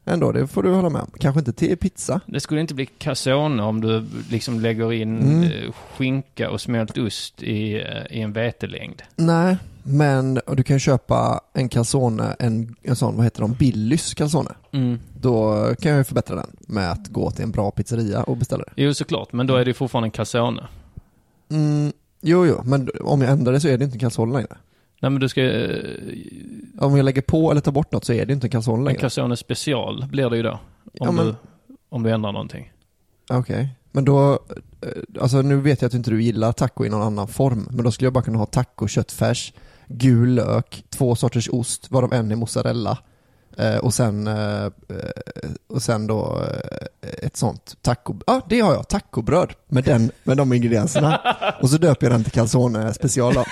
[0.05, 1.11] Ändå, det får du hålla med om.
[1.19, 2.21] Kanske inte till pizza.
[2.25, 5.43] Det skulle inte bli calzone om du liksom lägger in Mm.
[5.43, 9.01] eh, skinka och smält ost i, eh, i en vetelängd.
[9.15, 14.13] Nej, men du kan ju köpa en calzone, en, en sån, vad heter de, Billys
[14.13, 14.51] calzone.
[14.71, 14.99] Mm.
[15.21, 18.63] Då kan jag ju förbättra den med att gå till en bra pizzeria och beställa
[18.63, 18.71] det.
[18.83, 19.33] Jo, såklart.
[19.33, 20.67] Men då är det ju fortfarande en calzone.
[21.51, 24.57] Mm, jo, jo, men om jag ändrar det så är det inte en calzone längre.
[25.01, 25.41] Nej, men du ska...
[25.43, 25.79] eh,
[26.79, 28.83] Om jag lägger på eller tar bort något så är det inte en calzone En
[28.85, 28.99] längre.
[28.99, 30.51] calzone special blir det ju då.
[30.51, 30.59] Om,
[30.93, 31.35] Ja, men- du,
[31.89, 32.71] om du ändrar någonting.
[33.29, 34.89] Okej, men då, eh,
[35.21, 37.91] alltså nu vet jag att inte du gillar taco i någon annan form, men då
[37.91, 39.53] skulle jag bara kunna ha taco, köttfärs,
[39.87, 42.97] gul lök, två sorters ost, varav en är mozzarella.
[43.57, 44.67] Eh, och sen, eh,
[45.67, 46.41] och sen då
[47.01, 51.21] eh, ett sånt taco, ja ah, det har jag, tacobröd med, den, med de ingredienserna.
[51.61, 53.45] Och så döper jag den till calzone special då.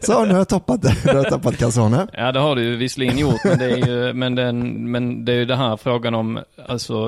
[0.00, 2.06] Så nu har jag toppat det, har jag tappat calzone.
[2.12, 5.32] Ja, det har du ju visserligen gjort, men det är ju, men den, men det
[5.32, 6.38] är ju den här frågan om,
[6.68, 7.06] alltså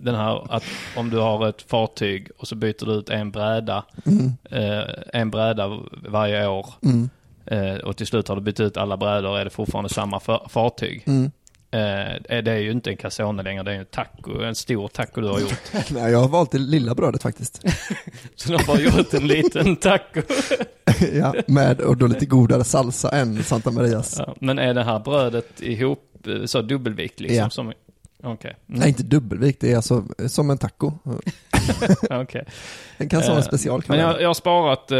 [0.00, 0.64] den här att
[0.96, 4.32] om du har ett fartyg och så byter du ut en bräda, Mm.
[5.12, 6.66] en bräda varje år.
[6.84, 7.10] Mm.
[7.50, 10.48] Eh, och till slut har du bytt ut alla brädor är det fortfarande samma fa-
[10.48, 11.04] fartyg.
[11.06, 11.30] Mm.
[11.72, 14.88] Eh, det är ju inte en calzone längre, det är ju en taco, en stor
[14.88, 15.54] taco du har gjort.
[15.90, 17.62] Nej, jag har valt det lilla brödet faktiskt.
[18.36, 20.22] Så du har bara gjort en liten taco.
[21.12, 24.16] ja, med och då lite godare salsa än Santa Marias.
[24.18, 27.36] Ja, men är det här brödet ihop, eh, så dubbelvikt liksom?
[27.36, 27.50] Ja.
[27.50, 27.72] Som,
[28.22, 28.56] okej.
[28.68, 28.80] Mm.
[28.80, 30.92] Nej, inte dubbelvikt, det är alltså som en taco.
[32.10, 32.44] Okej.
[32.96, 34.98] En calzone Eh, special kan Men man jag, jag har sparat eh,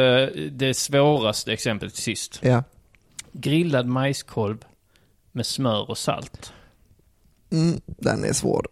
[0.53, 2.39] det svåraste exemplet till sist.
[2.43, 2.63] Ja.
[3.33, 4.65] Grillad majskolv
[5.33, 6.53] med smör och salt.
[7.53, 8.67] Mm, den är svår.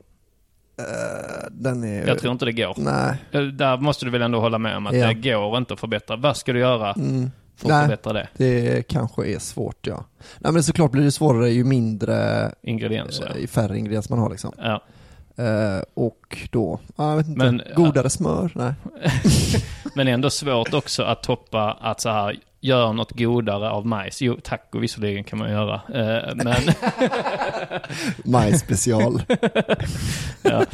[0.78, 2.06] Eh, den är...
[2.06, 2.74] Jag tror inte det går.
[2.78, 3.16] Nej.
[3.32, 5.06] Eh, Där måste du väl ändå hålla med om att Ja.
[5.06, 6.16] det går inte att förbättra.
[6.16, 7.30] Vad ska du göra Mm.
[7.58, 7.82] För att Nej.
[7.82, 8.28] förbättra det?
[8.36, 10.04] Det kanske är svårt ja.
[10.38, 13.36] Nej men såklart blir det svårare ju mindre, Ingredienser.
[13.40, 14.52] ju färre ingredienser man har liksom.
[14.58, 14.82] Ja.
[15.44, 18.50] Eh, och då, ja, jag vet inte, Men- godare smör?
[18.54, 18.74] Nej.
[19.94, 24.22] Men ändå svårt också att toppa att så här, gör något godare av majs.
[24.22, 25.74] Jo, taco visserligen kan man göra.
[25.94, 26.56] Eh, men...
[28.24, 29.22] Majs special.
[30.42, 30.64] ja.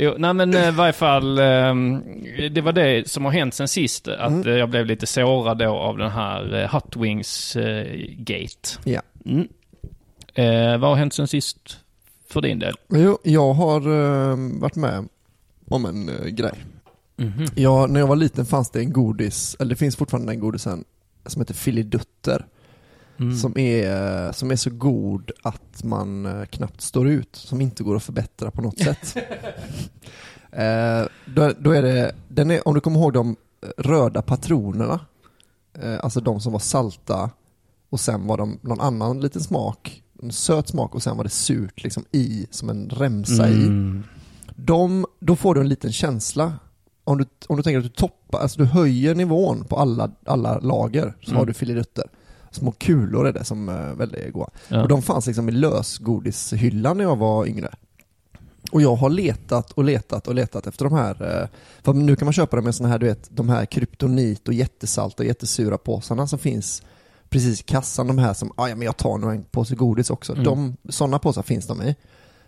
[0.00, 2.02] Jo, nej men eh, i varje fall, ehm,
[2.50, 4.08] det var det som har hänt sen sist.
[4.08, 4.48] Att Mm.
[4.48, 8.68] eh, jag blev lite sårad då av den här eh, Hot Wings eh, Gate.
[8.84, 9.00] Ja.
[9.26, 9.48] Mm.
[10.34, 11.78] Eh, vad har hänt sen sist
[12.30, 12.74] för din del?
[12.88, 15.08] Jo, jag har eh, varit med
[15.68, 16.54] om en grej.
[17.16, 17.46] Mhm.
[17.54, 20.84] Ja, när jag var liten fanns det en godis, eller det finns fortfarande den godisen,
[21.26, 22.46] som heter Filidutter.
[23.20, 23.36] Mm.
[23.36, 27.96] Som, är, som är så god att man eh, knappt står ut, som inte går
[27.96, 29.16] att förbättra på något sätt.
[30.52, 31.04] eh,
[31.34, 33.36] då, då är det, den är, om du kommer ihåg de
[33.76, 35.00] röda patronerna,
[35.82, 37.30] eh, alltså de som var salta
[37.90, 41.30] och sen var de någon annan liten smak, en söt smak och sen var det
[41.30, 43.52] surt liksom i, som en remsa i.
[43.66, 44.04] Mm.
[44.56, 46.52] De, då får du en liten känsla.
[47.04, 50.58] Om du, om du tänker att du toppar, alltså du höjer nivån på alla, alla
[50.58, 51.38] lager så Mm.
[51.38, 52.04] har du filirutter.
[52.50, 54.50] Små kulor är det som är väldigt goda.
[54.68, 54.82] Ja.
[54.82, 57.74] Och de fanns liksom i lösgodishyllan när jag var yngre.
[58.72, 61.48] Och jag har letat och letat och letat efter de här, eh,
[61.82, 64.54] för nu kan man köpa dem med såna här, du vet, de här kryptonit och
[64.54, 66.82] jättesalta och jättesura påsarna som finns
[67.28, 70.10] precis i kassan, de här som, "Ah, ja men jag tar nog en påse godis
[70.10, 70.32] också.
[70.32, 70.44] Mm.
[70.44, 71.96] De, sådana påsar finns de i.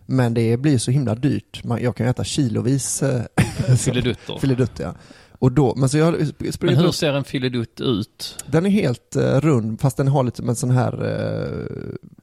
[0.06, 3.22] Men det blir så himla dyrt, Man, jag kan ju äta kilovis eh,
[3.76, 4.38] Filidutter.
[4.38, 4.84] filidutter.
[4.84, 4.94] Ja.
[5.42, 6.14] Och då, men så jag
[6.60, 8.44] Men hur ser en filidutt ut?
[8.46, 10.92] Den är helt eh, rund fast den har lite som en sån här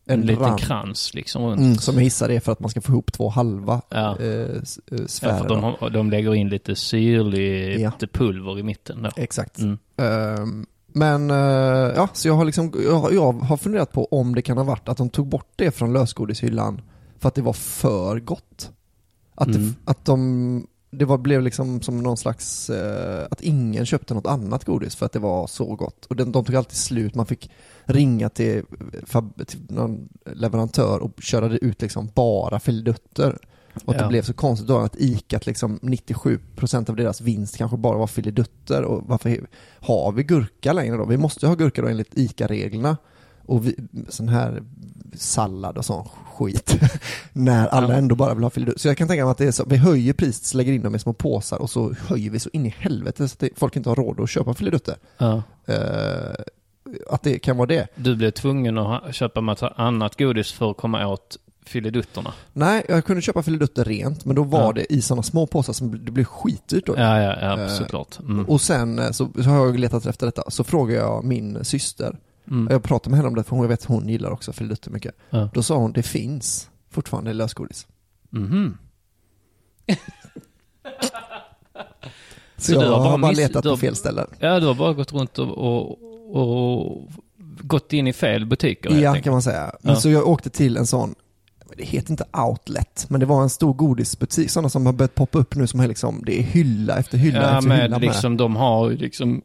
[0.07, 0.59] eh, En liten rand.
[0.59, 1.59] krans liksom runt.
[1.61, 4.17] Mm, som jag gissar är för att man ska få ihop två halva Ja.
[4.61, 5.37] s- eh, Ja, sfärer.
[5.37, 8.07] för de, har, de lägger in lite syrligt Ja.
[8.13, 9.09] pulver i mitten då.
[9.15, 9.59] Exakt.
[9.59, 9.77] Mm.
[9.97, 11.29] Ehm, men
[11.95, 14.89] ja, så jag har liksom, jag, jag har funderat på om det kan ha varit
[14.89, 16.81] att de tog bort det från lösgodishyllan
[17.19, 18.71] för att det var för gott.
[19.35, 19.61] Att, Mm.
[19.67, 24.25] det, att de, det var, blev liksom som någon slags, eh, att ingen köpte något
[24.27, 26.05] annat godis för att det var så gott.
[26.05, 27.51] Och de, de tog alltid slut, man fick
[27.85, 28.63] ringa till,
[29.05, 33.37] fab, till någon leverantör och köra det ut liksom bara filidutter.
[33.85, 34.03] Och att Ja.
[34.03, 37.97] det blev så konstigt då att ICA, att liksom 97% av deras vinst kanske bara
[37.97, 39.47] var filidutter och varför
[39.79, 41.05] har vi gurka längre då?
[41.05, 42.97] Vi måste ju ha gurka då enligt ICA-reglerna.
[43.47, 43.75] Och vi,
[44.09, 44.63] sån här
[45.13, 46.07] sallad och sån
[46.37, 46.79] skit.
[47.33, 48.79] När alla ändå bara vill ha filidutter.
[48.79, 50.95] Så jag kan tänka mig att det är så, vi höjer priset, lägger in dem
[50.95, 53.75] i små påsar och så höjer vi så in i helvete så att det, folk
[53.75, 54.95] inte har råd att köpa filidutter.
[55.17, 55.41] Ja.
[55.65, 56.33] Eh,
[57.09, 57.87] att det kan vara det.
[57.95, 62.33] Du blev tvungen att köpa massa annat godis för att komma åt filidutterna.
[62.53, 64.71] Nej, jag kunde köpa filidutter rent, men då var Ja.
[64.73, 66.93] det i sådana små påsar som det blev skitdyrt då.
[66.97, 68.19] Ja, ja, ja, Eh, såklart.
[68.19, 68.45] Mm.
[68.45, 72.17] Och sen eh, så, så har jag letat efter detta, så frågar jag min syster,
[72.51, 72.67] Mm.
[72.71, 74.91] jag pratade med henne om det för hon jag vet att hon gillar också filidutter
[74.91, 75.15] mycket.
[75.29, 75.49] Ja.
[75.53, 77.87] Då sa hon, det finns fortfarande lösgodis.
[78.29, 78.77] Mhm.
[82.59, 84.27] Så, Så jag har bara bara, miss- letat har- på fel ställen.
[84.39, 85.97] Ja, du har bara gått runt och, och,
[86.35, 87.09] och
[87.61, 89.71] gått in i fel butiker Ja, kan man säga.
[89.81, 89.99] Men Ja.
[89.99, 91.15] Så jag åkte till en sån,
[91.77, 95.37] det heter inte outlet, men det var en stor godisbutik, sådana som har börjat poppa
[95.39, 98.37] upp nu som är liksom, det är hylla efter hylla Ja, efter hylla med liksom,
[98.37, 99.41] de har ju liksom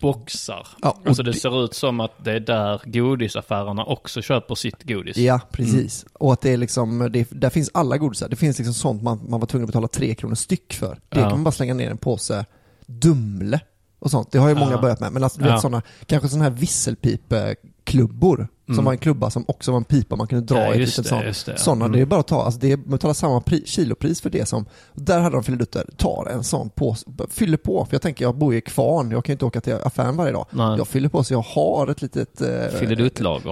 [0.00, 0.66] boxar.
[0.82, 4.82] Ja, alltså det det- ser ut som att det är där godisaffärerna också köper sitt
[4.82, 5.16] godis.
[5.16, 6.06] Ja, precis.
[6.12, 8.28] Och att det är liksom, det, där finns alla godisar.
[8.28, 10.98] Det finns liksom sånt man, man var tvungen att betala tre kronor styck för.
[11.08, 11.22] Det Ja.
[11.22, 12.44] kan man bara slänga ner en påse
[12.86, 13.60] Dumle
[13.98, 14.32] och sånt.
[14.32, 14.80] Det har ju många Ja.
[14.80, 15.12] börjat med.
[15.12, 18.48] Men alltså, du vet sådana, kanske sådana här visselpipeklubbor.
[18.70, 18.84] Som Mm.
[18.84, 20.96] var en klubba som också var en pipa man kunde dra Ja, i ett litet
[20.96, 21.46] det, sånt.
[21.46, 21.58] det, ja.
[21.58, 21.96] Sådana, Mm.
[21.96, 24.46] det är bara att ta, alltså det är, man betalar samma pri, kilopris för det
[24.48, 27.84] som, där hade de filidutter, tar en sån påse, fyller på.
[27.84, 30.32] För jag tänker, jag bor i kvarn, jag kan ju inte åka till affären varje
[30.32, 30.46] dag.
[30.50, 30.78] Nej.
[30.78, 32.66] Jag fyller på så jag har ett litet eh.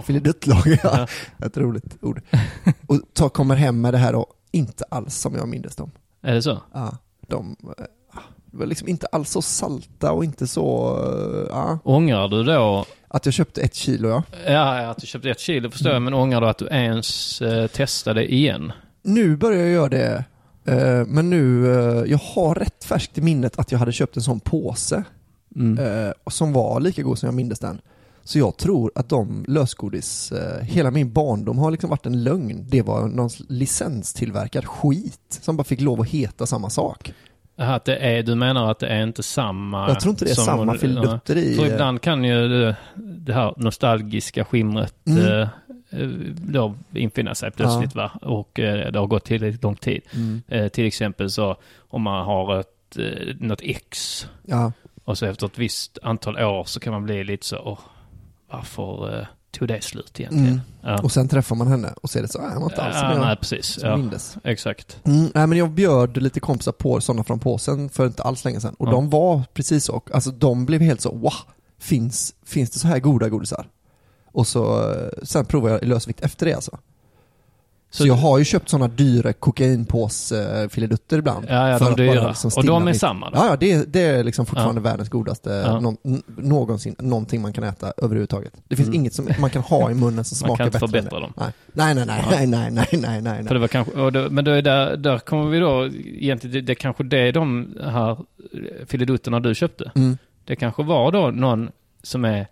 [0.02, 1.06] Filiduttlager, ja.
[1.38, 1.46] Ja.
[1.46, 2.20] Ett roligt ord.
[2.86, 5.90] Och ta, kommer hem med det här och inte alls som jag minns dem.
[6.22, 6.58] Är det så?
[6.72, 7.56] Ja, de
[8.50, 11.78] det var liksom inte alls så salta och inte så, eh, ja.
[11.84, 14.22] Ångrar du då, Att jag köpte ett kilo ja.
[14.46, 17.66] ja att du köpte ett kilo förstår jag, men ångrar du att du ens eh,
[17.66, 18.72] testade igen?
[19.02, 20.24] Nu börjar jag göra det,
[20.64, 24.22] eh, men nu, eh, jag har rätt färskt i minnet att jag hade köpt en
[24.22, 25.04] sån påse.
[25.56, 25.78] Mm.
[26.06, 27.80] eh, som var lika god som jag mindes den.
[28.24, 32.66] Så jag tror att de lösgodis, eh, hela min barndom har liksom varit en lögn.
[32.68, 37.12] Det var någon licenstillverkad skit som bara fick lov att heta samma sak.
[37.60, 39.88] Att det är, du menar att det är inte samma...
[39.88, 40.78] Jag tror inte det är som- samma ja.
[40.78, 41.54] filidutter i.
[41.56, 45.26] För ibland kan ju det, det här nostalgiska skimret Mm.
[45.26, 45.48] eh,
[45.90, 48.10] eh, då infinna sig plötsligt va?
[48.22, 50.02] Och eh, det har gått tillräckligt lång tid.
[50.14, 50.70] Mm.
[50.70, 51.56] Till exempel så
[51.88, 52.96] om man har ett,
[53.40, 54.72] något ex Ja,
[55.04, 57.78] och så efter ett visst antal år så kan man bli lite så, åh,
[58.50, 60.46] varför tog det slut egentligen?
[60.48, 60.60] Mm.
[60.82, 61.02] Ja.
[61.02, 63.04] och sen träffar man henne och ser det så, äh, han var inte alls som
[63.08, 63.66] ja, jag nej, precis.
[63.66, 64.36] som Ja, mindes.
[64.44, 65.00] exakt.
[65.04, 68.60] Mm, nej men jag bjöd lite kompisar på sådana från påsen för inte alls länge
[68.60, 68.90] sedan och Ja.
[68.92, 71.32] de var precis så, alltså de blev helt så, wow,
[71.78, 73.66] finns, finns det så här goda godisar?
[74.32, 76.78] Och så, eh, sen provade jag i lösvikt efter det alltså.
[77.90, 81.46] Så, så jag har ju köpt sådana dyra kokainpåsfilidutter ibland.
[81.48, 82.28] Ja, ja, de dyra.
[82.28, 83.00] Liksom och de är mitt.
[83.00, 83.36] samma då?
[83.36, 84.82] Ja, ja det, det är liksom fortfarande ja.
[84.82, 85.80] världens godaste ja.
[85.80, 85.96] någon,
[86.36, 88.52] någonsin, någonting man kan äta överhuvudtaget.
[88.68, 89.00] Det finns mm.
[89.00, 90.80] inget som man kan ha i munnen som smakar bättre.
[90.80, 91.32] Man kan inte förbättra dem.
[91.72, 93.44] Nej, nej, nej, nej, nej, nej, nej, nej.
[93.44, 96.60] För det var kanske, det, men då är där, där kommer vi då, egentligen, det,
[96.60, 98.16] det kanske det de här eh,
[98.86, 99.90] filidutterna du köpte.
[99.94, 100.18] Mm.
[100.44, 101.70] Det kanske var då någon
[102.02, 102.46] som är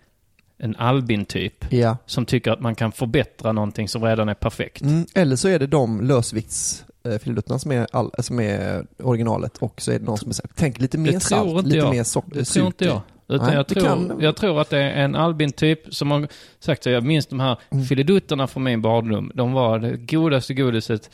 [0.59, 1.97] en Albin-typ, ja.
[2.07, 4.81] som tycker att man kan förbättra någonting som redan är perfekt.
[4.83, 9.93] Mm, eller så är det de lösviktsfilidutterna som är, all, som är originalet och så
[9.93, 11.91] är det någon som här, tänk lite mer salt, lite jag.
[11.95, 13.01] mer socker, Det tror inte jag.
[13.29, 16.83] Utan Nej, jag, tror, kan- jag tror att det är en Albin-typ som har sagt
[16.83, 16.91] så.
[16.91, 17.85] Jag minns de här Mm.
[17.85, 19.31] filidutterna från min barndom.
[19.35, 21.11] De var det godaste godiset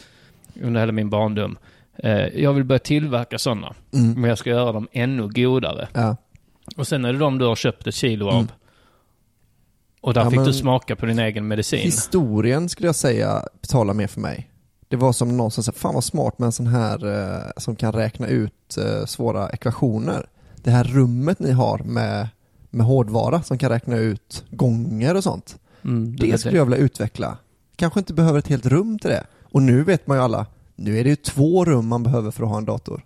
[0.62, 1.58] under hela min barndom.
[1.96, 3.74] Eh, jag vill börja tillverka sådana.
[3.94, 4.20] Mm.
[4.20, 5.88] Men jag ska göra dem ännu godare.
[5.92, 6.16] Ja.
[6.76, 8.34] Och sen är det de du har köpt ett kilo av.
[8.34, 8.48] Mm.
[10.02, 11.80] Och där Ja, fick du smaka på din egen medicin.
[11.80, 14.48] Historien skulle jag säga betalar mer för mig.
[14.88, 17.76] Det var som någon som sa, fan vad smart med en sån här eh, som
[17.76, 20.26] kan räkna ut eh, svåra ekvationer.
[20.56, 22.28] Det här rummet ni har med,
[22.70, 25.56] med hårdvara som kan räkna ut gånger och sånt.
[25.84, 27.36] Mm, Det skulle jag vilja utveckla.
[27.76, 29.26] Kanske inte behöver ett helt rum till det.
[29.42, 32.42] Och nu vet man ju alla, nu är det ju två rum man behöver för
[32.42, 33.04] att ha en dator.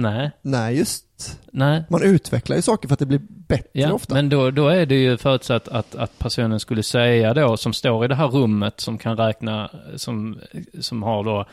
[0.00, 1.04] Nej, Nej, just.
[1.52, 1.84] nej.
[1.90, 4.14] Man utvecklar ju saker för att det blir bättre Ja, ofta.
[4.14, 8.04] men då, då är det ju förutsatt att, att personen skulle säga då, som står
[8.04, 10.38] i det här rummet som kan räkna, som,
[10.80, 11.44] som har då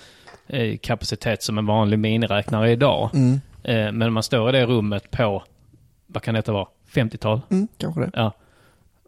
[0.47, 3.09] eh, kapacitet som en vanlig miniräknare idag.
[3.13, 5.43] Mm, Eh, men man står i det rummet på,
[6.07, 7.41] vad kan detta vara, 50-tal?
[7.49, 8.09] mm, kanske det.
[8.13, 8.31] Ja.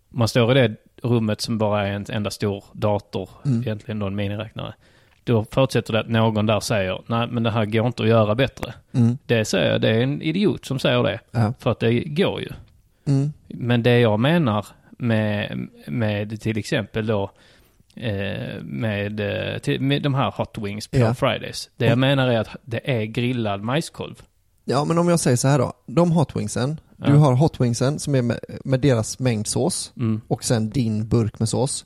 [0.09, 3.61] Man står i det rummet som bara är en enda stor dator, Mm.
[3.61, 4.73] egentligen då en miniräknare.
[5.27, 8.35] Då förutsätter det att någon där säger, nej men det här går inte att göra
[8.35, 8.73] bättre.
[8.91, 11.19] Mm, Det säger jag, det är en idiot som säger det.
[11.31, 11.53] ja.
[11.59, 12.49] För att det går ju.
[13.07, 14.65] Mm, Men det jag menar
[14.97, 17.31] med, med till exempel då
[17.95, 21.13] eh, med, eh, till, med de här Hot Wings på Ja.
[21.13, 21.69] Fridays.
[21.77, 24.21] Det jag menar är att det är grillad majskolv.
[24.65, 25.73] Ja, men om jag säger så här då.
[25.85, 27.17] De Hot Wingsen, du Ja.
[27.17, 30.21] har Hot Wingsen som är med, med deras mängd sås Mm.
[30.27, 31.85] och sen din burk med sås.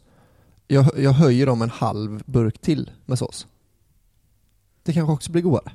[0.73, 3.47] Jag, jag höjer dem en halv burk till med sås.
[4.83, 5.71] Det kanske också blir godare.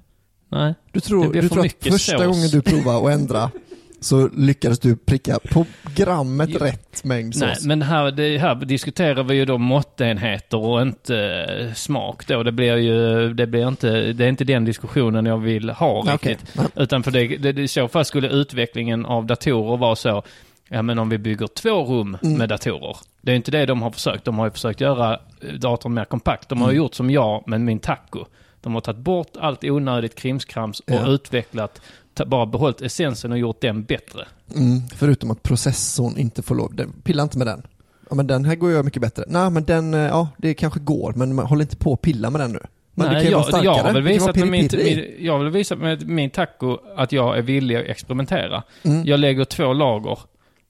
[0.49, 2.27] Nej, Du tror, du tror att första sås.
[2.27, 3.51] gången du provar att ändra
[4.01, 6.59] så lyckades du pricka på grammet Jo.
[6.59, 7.43] rätt mängd sås.
[7.43, 11.17] Nej, men här, det, här diskuterar vi ju då måttenheter och inte
[11.61, 12.43] eh, smak då.
[12.43, 16.13] Det blir ju, det blir inte, det är inte den diskussionen jag vill ha okej.
[16.33, 16.57] riktigt.
[16.75, 20.23] Utan för det, det, i så fall skulle utvecklingen av datorer vara så,
[20.69, 22.39] ja men om vi bygger två rum Mm.
[22.39, 22.97] med datorer.
[23.21, 24.25] Det är inte det de har försökt.
[24.25, 26.49] De har ju försökt göra eh, datorn mer kompakt.
[26.49, 26.77] De har Mm.
[26.77, 28.25] gjort som jag med min taco.
[28.61, 31.07] De har tagit bort allt onödigt krimskrams och Ja.
[31.07, 31.81] utvecklat,
[32.27, 34.25] bara behållit essensen och gjort den bättre.
[34.57, 37.63] Mm, förutom att processorn inte får lov, den, pilla inte med den.
[38.11, 39.25] Ja men den här går ju mycket bättre.
[39.27, 42.41] Nej men den, eh, ja det kanske går men håller inte på att pilla med
[42.41, 42.61] den nu.
[42.95, 44.69] Men ju jag, jag kan vara visat med min,
[45.19, 48.63] jag väl visat med min taco att jag är villig att experimentera.
[48.83, 49.05] Mm.
[49.07, 50.19] Jag lägger två lager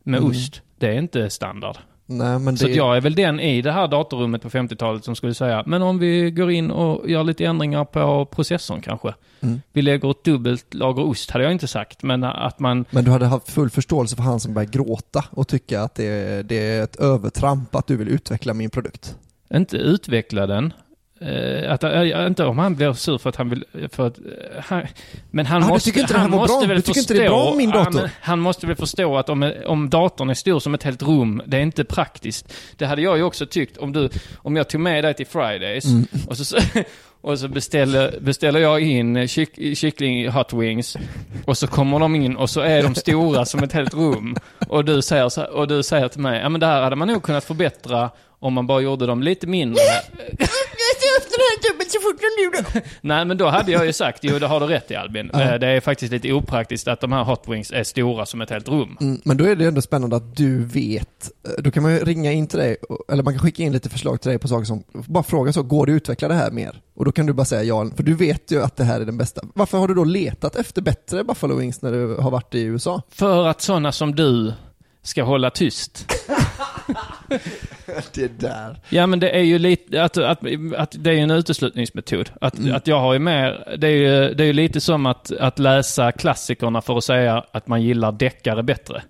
[0.06, 0.30] med Mm.
[0.30, 0.62] ost.
[0.78, 1.76] Det är inte standard.
[2.08, 2.56] Nej men.
[2.56, 5.82] Så jag är väl den i det här datorrummet på 50-talet som skulle säga, men
[5.82, 9.14] om vi går in och gör lite ändringar på processorn kanske.
[9.40, 9.60] Mm.
[9.72, 12.84] Vi lägger ett dubbelt lager ost, hade jag inte sagt, men att man...
[12.90, 16.04] Men du hade haft full förståelse för han som börjar gråta och tycka att det
[16.04, 19.16] är, det är ett övertramp att du vill utveckla min produkt.
[19.54, 20.72] inte utveckla den.
[21.20, 23.64] Eh, att, äh, inte om han blir sur för att han vill...
[23.92, 24.24] För att, eh,
[24.64, 24.82] han,
[25.30, 26.66] men han Ah, du måste, tycker inte det han här måste bra?
[26.68, 27.00] väl Du förstå...
[27.00, 28.00] inte det är bra min dator?
[28.00, 31.42] men han måste väl förstå att om, om datorn är stor som ett helt rum,
[31.46, 32.52] det är inte praktiskt.
[32.76, 34.08] Det hade jag ju också tyckt om du...
[34.38, 36.06] Om jag tog med dig till Fridays Mm.
[36.28, 36.56] och så...
[37.20, 40.96] Och så beställer, beställer jag in kyck, kyckling hot wings
[41.44, 44.36] och så kommer de in och så är de stora som ett helt rum.
[44.68, 47.22] Och du säger, och du säger till mig, ja men det här hade man nog
[47.22, 48.10] kunnat förbättra
[48.46, 49.82] om man bara gjorde dem lite mindre.
[53.00, 55.30] Nej men då hade jag ju sagt, jo det har du rätt i Albin.
[55.32, 55.40] Ja.
[55.42, 58.50] Eh, Det är faktiskt lite opraktiskt att de här hot wings är stora som ett
[58.50, 58.96] helt rum.
[59.00, 61.30] Mm, men då är det ändå spännande att du vet.
[61.48, 62.76] Eh, Då kan man ju ringa in till dig,
[63.12, 65.62] eller man kan skicka in lite förslag till dig på saker som, bara fråga så,
[65.62, 66.80] går det att utveckla det här mer?
[66.96, 69.04] Och då kan du bara säga ja, för du vet ju att det här är
[69.04, 69.42] den bästa.
[69.54, 73.02] Varför har du då letat efter bättre Buffalo Wings när du har varit i USA?
[73.10, 74.52] För att sådana som du
[75.02, 76.12] ska hålla tyst.
[78.14, 78.80] det där.
[78.88, 80.38] Ja men det är ju lite, att, att,
[80.76, 82.30] att det är ju en uteslutningsmetod.
[82.40, 82.74] Att, Mm.
[82.74, 85.58] att jag har ju mer, det är ju, det är ju lite som att, att
[85.58, 89.02] läsa klassikerna för att säga att man gillar deckare bättre.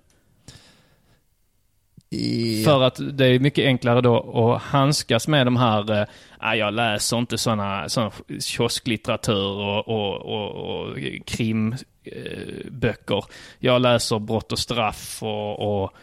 [2.65, 4.17] För att det är mycket enklare då
[4.55, 10.21] att handskas med de här, eh, ah, jag läser inte sådana såna kiosklitteratur och, och,
[10.21, 13.23] och, och krimböcker.
[13.59, 15.93] Jag läser Brott och straff och, och,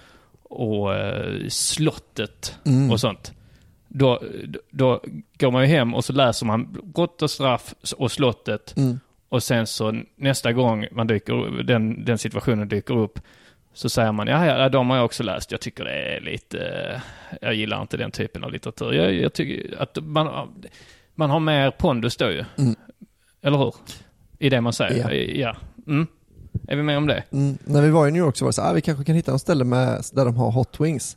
[0.55, 2.91] och eh, Slottet Mm.
[2.91, 3.33] och sånt.
[3.89, 4.23] Då,
[4.71, 5.01] då
[5.39, 8.77] går man ju hem och så läser man Brott och straff och Slottet.
[8.77, 9.01] Mm.
[9.29, 13.19] Och sen så nästa gång man dyker, den, den situationen dyker upp
[13.73, 15.51] så säger man, ja, ja, de har jag också läst.
[15.53, 17.01] Jag tycker det är lite, eh,
[17.41, 18.93] jag gillar inte den typen av litteratur.
[18.93, 20.49] Jag, jag tycker att man,
[21.15, 22.45] man har mer pondus då ju.
[22.59, 22.75] Mm.
[23.43, 23.75] Eller hur?
[24.39, 25.11] I det man säger.
[25.11, 25.15] Ja.
[25.15, 25.57] Ja.
[25.87, 26.07] Mm.
[26.69, 27.23] Är vi med om det?
[27.33, 27.59] Mm.
[27.65, 29.15] När vi var i New York så var det så här, ah, vi kanske kan
[29.15, 31.17] hitta något ställe med, där de har Hot Wings.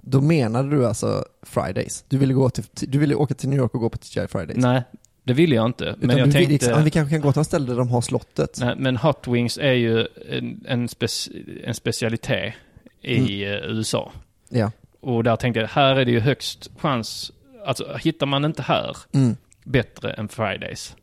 [0.00, 2.04] Då menade du alltså Fridays?
[2.08, 4.56] Du ville, gå till, du ville åka till New York och gå på TGI Fridays?
[4.56, 4.82] Nej,
[5.24, 5.84] det vill jag inte.
[5.84, 6.52] Utan Men jag tänkte...
[6.52, 8.58] liksom, ah, vi kanske kan gå till något ställe där de har slottet?
[8.60, 11.28] Nej, men Hot Wings är ju en, en, spec,
[11.64, 12.54] en specialitet
[13.02, 14.12] i eh, USA.
[14.48, 14.70] Ja.
[15.00, 17.32] Och där tänkte jag, här är det ju högst chans,
[17.66, 19.36] alltså hittar man inte här Mm.
[19.64, 20.96] bättre än Fridays,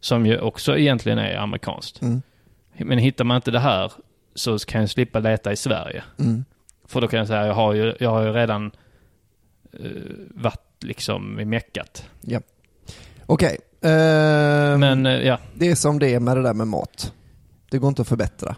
[0.00, 2.02] som ju också egentligen är amerikanskt.
[2.02, 2.22] Mm.
[2.78, 3.92] Men hittar man inte det här
[4.34, 6.04] så kan jag slippa leta i Sverige.
[6.18, 6.44] Mm.
[6.86, 8.70] För då kan jag säga, jag har ju, jag har ju redan
[9.80, 9.90] uh,
[10.30, 12.08] varit liksom i meckat.
[12.20, 12.40] Ja.
[13.26, 13.58] Okej.
[13.80, 15.38] ehm, Men eh, ja.
[15.54, 17.12] Det är som det är med det där med mat.
[17.70, 18.56] Det går inte att förbättra.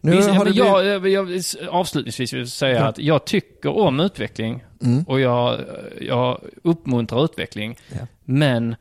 [0.00, 2.86] Nu Visst, har men det jag, jag, jag, avslutningsvis vill säga Ja.
[2.86, 5.04] att jag tycker om utveckling Mm.
[5.04, 5.60] och jag,
[6.00, 7.76] jag uppmuntrar utveckling.
[7.92, 8.06] Ja.
[8.24, 8.76] Men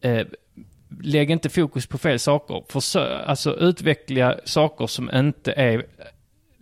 [0.00, 0.26] eh,
[1.02, 2.62] lägg inte fokus på fel saker.
[2.68, 5.86] Försö- alltså utveckla saker som inte är...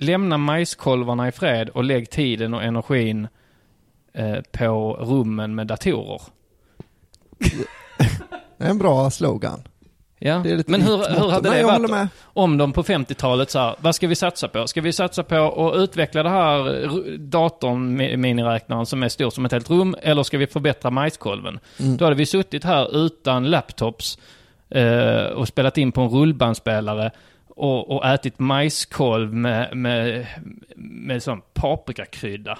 [0.00, 3.28] Lämna majskolvarna i fred och lägg tiden och energin
[4.12, 6.22] eh, på rummen med datorer.
[8.58, 9.62] Det är en bra slogan.
[10.20, 12.08] Ja, men hur, hur hade Nej, det varit med.
[12.24, 14.66] om de på 50-talet så här, vad ska vi satsa på?
[14.66, 19.44] Ska vi satsa på att utveckla det här datorn, mi- miniräknaren som är stor som
[19.44, 21.58] ett helt rum, eller ska vi förbättra majskolven?
[21.80, 21.96] Mm.
[21.96, 24.18] Då hade vi suttit här utan laptops
[24.70, 27.10] eh, och spelat in på en rullbandspelare
[27.48, 30.26] och, och ätit majskolv med, med,
[30.76, 32.58] med sån paprikakrydda.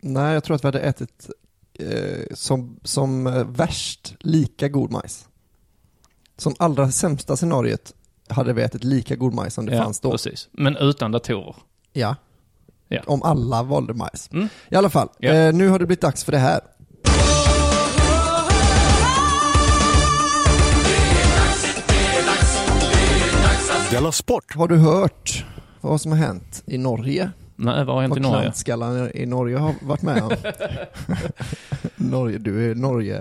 [0.00, 1.30] Nej, jag tror att vi hade ätit
[1.78, 5.28] eh, som, som eh, värst lika god majs.
[6.42, 7.92] Som allra sämsta scenariot
[8.28, 10.10] hade vi ätit lika god majs som det ja, fanns då.
[10.10, 10.48] precis.
[10.52, 11.54] Men utan datorer.
[11.92, 12.16] Ja.
[12.88, 13.00] Ja.
[13.06, 14.28] Om alla valde majs.
[14.32, 14.48] Mm.
[14.68, 15.32] I alla fall, Ja.
[15.32, 16.60] eh, nu har det blivit dags för det här.
[23.90, 24.54] Della Sport!
[24.56, 25.44] Har du hört
[25.80, 27.30] vad som har hänt i Norge?
[27.56, 28.42] Nej, var har hänt i Vad Norge?
[28.42, 30.32] klantskallarna i Norge har varit med om?
[31.96, 33.20] Norge, du är Norge...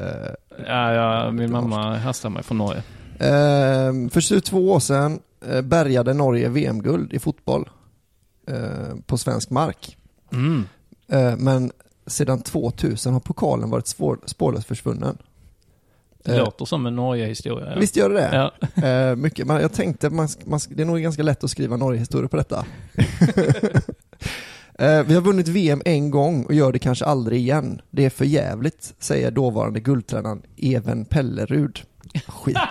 [0.68, 2.84] Ja, ja, min mamma hastar mig från Norge.
[3.22, 7.70] Eh, för 22 år sedan eh, bärgade Norge VM-guld i fotboll
[8.48, 9.98] eh, på svensk mark.
[10.32, 10.64] Mm.
[11.08, 11.72] Eh, men
[12.08, 13.88] sedan 2000 har pokalen varit
[14.26, 15.18] spårlöst försvunnen.
[16.24, 17.70] Det låter som en Norge-historia.
[17.74, 17.80] Ja.
[17.80, 18.52] Visst gör det det?
[18.82, 19.16] Ja.
[19.16, 22.66] Mycket, men jag tänkte att det är nog ganska lätt att skriva Norge-historia på detta.
[25.06, 27.82] vi har vunnit VM en gång och gör det kanske aldrig igen.
[27.90, 31.82] Det är för jävligt, säger dåvarande guldtränaren Even Pellerud.
[32.28, 32.58] Skit.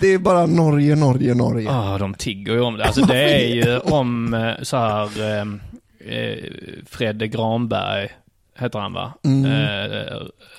[0.00, 1.64] det är bara Norge, Norge, Norge.
[1.70, 2.84] Ja, de tigger ju om det.
[2.84, 5.46] Alltså det är ju om eh, så här eh,
[6.18, 6.44] eh,
[6.86, 8.08] Fredde Granberg,
[8.58, 9.12] heter han va?
[9.24, 9.44] Mm.
[9.44, 10.18] Eh,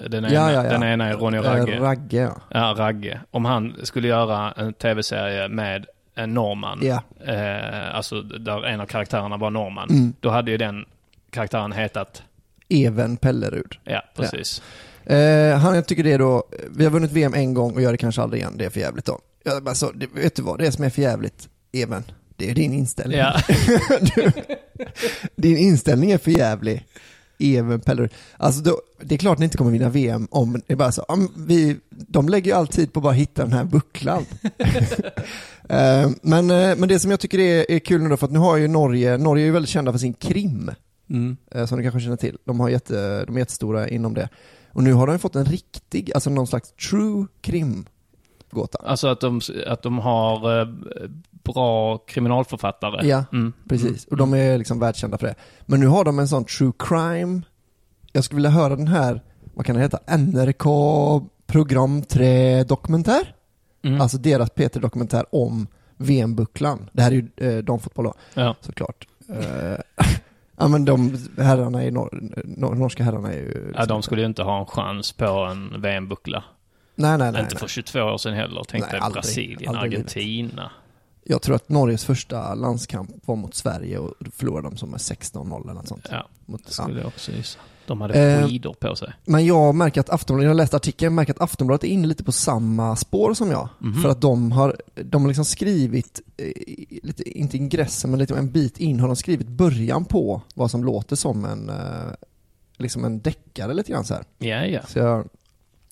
[0.09, 0.71] den, ena, Ja, ja, ja.
[0.71, 1.79] den ena är Ronny Eh, Ragge.
[1.79, 2.35] Ragge, ja.
[2.49, 3.19] Ja, Ragge.
[3.31, 7.03] Om han skulle göra en tv-serie med en norrman, Ja.
[7.33, 10.13] eh, alltså där en av karaktärerna var norrman, Mm.
[10.19, 10.85] då hade ju den
[11.31, 12.23] karaktären hetat,
[12.69, 13.75] Even Pellerud.
[13.83, 14.61] ja precis.
[15.09, 17.91] Eh, han, jag tycker det är då, vi har vunnit VM en gång och gör
[17.91, 19.19] det kanske aldrig igen, det är för jävligt då.
[19.43, 22.03] Jag bara så, det, vet du vad det är som är för jävligt, Even?
[22.35, 23.17] Det är din inställning.
[23.17, 23.41] Ja.
[24.15, 24.31] du,
[25.35, 26.85] din inställning är för jävlig.
[27.39, 28.13] Even Pellerud.
[28.37, 31.01] Alltså då, det är klart ni inte kommer vinna VM om det är bara så,
[31.01, 34.25] om vi, de lägger ju all tid på att bara hitta den här bucklan.
[35.69, 38.31] Eh, men, eh, men det som jag tycker är, är kul nu då, för att
[38.31, 40.71] nu har ju Norge, Norge är ju väldigt kända för sin krim.
[41.09, 41.37] Mm.
[41.51, 42.37] eh, som du kanske känner till.
[42.45, 44.29] De, har jätte, de är jättestora inom det.
[44.73, 48.77] Och nu har de fått en riktig, alltså någon slags true krimgåta.
[48.83, 50.67] Alltså att de, att de har eh,
[51.43, 53.07] bra kriminalförfattare.
[53.07, 53.53] Ja, Mm.
[53.69, 54.05] precis.
[54.05, 55.35] Och de är liksom världskända för det.
[55.65, 57.41] Men nu har de en sån true crime.
[58.11, 59.21] Jag skulle vilja höra den här,
[59.53, 60.63] vad kan det heta, NRK
[61.47, 63.35] program 3 dokumentär.
[63.83, 64.01] Mm.
[64.01, 66.89] Alltså deras P3-dokumentär om VM-bucklan.
[66.93, 68.55] Det här är ju eh, damfotboll då, Ja.
[68.61, 69.07] såklart.
[70.59, 72.09] Ja men de herrarna i nor
[72.43, 73.53] nor norska herrarna är ju...
[73.63, 76.43] Ja, liksom- de skulle ju inte ha en chans på en VM-buckla.
[76.95, 77.41] Nej, nej, nej.
[77.41, 77.59] inte nej.
[77.59, 78.63] för 22 år sedan heller.
[78.67, 79.01] Tänk dig.
[79.13, 80.15] Brasilien, Aldrig livet.
[80.15, 80.71] Argentina.
[81.23, 84.99] Jag tror att Norges första landskamp var mot Sverige och då förlorade de som med
[84.99, 86.07] 16-0 eller något sånt.
[86.11, 86.83] Ja, Mot, det ja.
[86.83, 87.59] skulle jag också gissa.
[87.89, 89.13] De hade Eh, skidor på sig.
[89.25, 92.23] Men jag märker att Aftonbladet, jag har läst artikeln, märker att Aftonbladet är inne lite
[92.23, 93.69] på samma spår som jag.
[93.79, 94.01] Mhm.
[94.01, 96.51] För att de har, de har liksom skrivit, eh,
[97.03, 100.83] lite, inte ingressen men lite en bit in har de skrivit början på vad som
[100.83, 102.13] låter som en, eh,
[102.77, 104.23] liksom en deckare lite grann så här.
[104.37, 104.81] Ja, ja.
[104.87, 105.29] Så jag,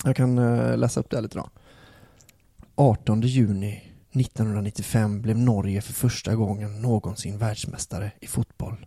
[0.04, 1.48] jag kan eh, läsa upp det här lite då.
[2.74, 3.82] 18 juni
[4.12, 8.86] 1995 blev Norge för första gången någonsin världsmästare i fotboll.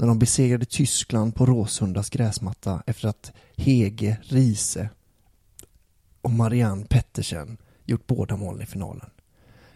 [0.00, 4.88] När de besegrade Tyskland på Råsundas gräsmatta efter att Hege Riese
[6.22, 9.10] och Marianne Pettersen gjort båda målen i finalen.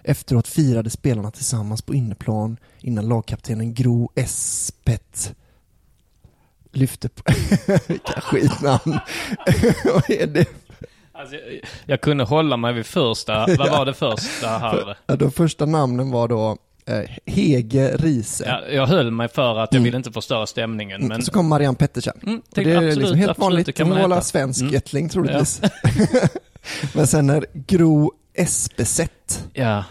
[0.03, 5.35] Efteråt firade spelarna tillsammans på inneplan innan lagkaptenen Gro Espet
[6.73, 7.23] lyfte på...
[7.89, 8.81] Vilka skitnamn!
[9.85, 10.49] Vad är det?
[11.13, 13.47] Alltså, jag, jag kunde hålla mig vid första.
[13.59, 14.97] Vad var det första här?
[15.07, 18.45] Ja, de första namnen var då eh, Hege Riese.
[18.47, 19.85] Ja, jag höll mig för att jag Mm.
[19.85, 21.09] ville inte förstöra stämningen.
[21.09, 22.15] Men Så kom Marianne Pettersen.
[22.27, 24.21] Mm, det är absolut, liksom helt absolut, vanligt, hon äta.
[24.21, 24.75] svensk Mm.
[24.75, 25.61] ättling troligtvis.
[26.95, 29.41] Men sen är Gro Espeseth.
[29.53, 29.85] ja,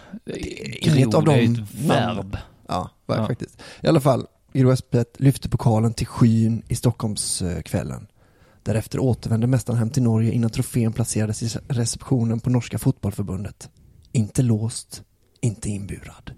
[0.80, 2.38] Inget gro, av är dem ett verb.
[2.68, 3.28] Ja, Ja.
[3.28, 3.58] faktiskt.
[3.82, 8.08] I alla fall, Gro Espeseth lyfte pokalen till skyn i Stockholmskvällen.
[8.64, 13.70] Därefter återvände mästaren hem till Norge innan trofén placerades i receptionen på Norska fotbollförbundet.
[14.12, 15.04] Inte låst,
[15.42, 16.32] inte inburad.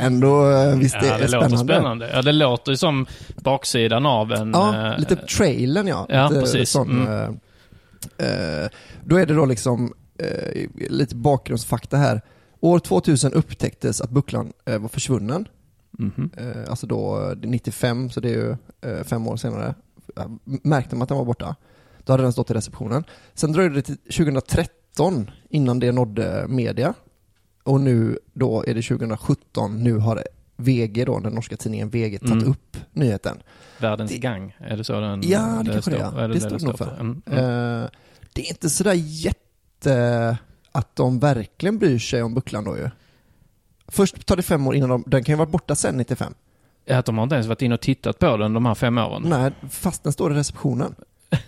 [0.00, 1.06] Ändå, eh, visst Mm.
[1.08, 1.74] Ja, är det det låter spännande?
[1.74, 2.10] spännande.
[2.12, 3.06] Ja, det låter ju som
[3.36, 4.50] baksidan av en...
[4.54, 6.06] Ja, eh, lite trailern ja.
[6.08, 6.70] ja, lite precis.
[6.70, 7.38] Sån, Mm.
[8.18, 8.68] eh, eh,
[9.04, 12.20] då är det då liksom eh, lite bakgrundsfakta här.
[12.60, 15.48] År 2000 upptäcktes att bucklan eh, var försvunnen.
[16.36, 18.56] Eh, alltså då eh, 95, så det är ju
[19.04, 19.74] fem år senare.
[20.44, 21.56] Märkte man att den var borta.
[22.04, 23.04] Då hade den stått i receptionen.
[23.34, 26.94] Sen dröjde det till 2013 innan det nådde media.
[27.62, 30.22] Och nu då är det 2017, nu har
[30.56, 32.48] VG då, den norska tidningen VG, tagit Mm.
[32.50, 33.42] upp nyheten.
[33.78, 36.18] Världens Det- gang, är det så den Ja, det kanske det är.
[36.20, 37.00] Är Det det står det nog för.
[37.00, 37.22] Mm.
[37.26, 37.88] Eh,
[38.32, 40.38] det är inte sådär jätte
[40.72, 42.90] att de verkligen bryr sig om bucklan då ju.
[43.88, 46.34] Först tar det fem år innan de, den kan ju vara borta sen 95.
[46.86, 48.98] är att de har inte ens varit inne och tittat på den de här fem
[48.98, 49.22] åren.
[49.26, 50.94] Nej, fast den står i receptionen.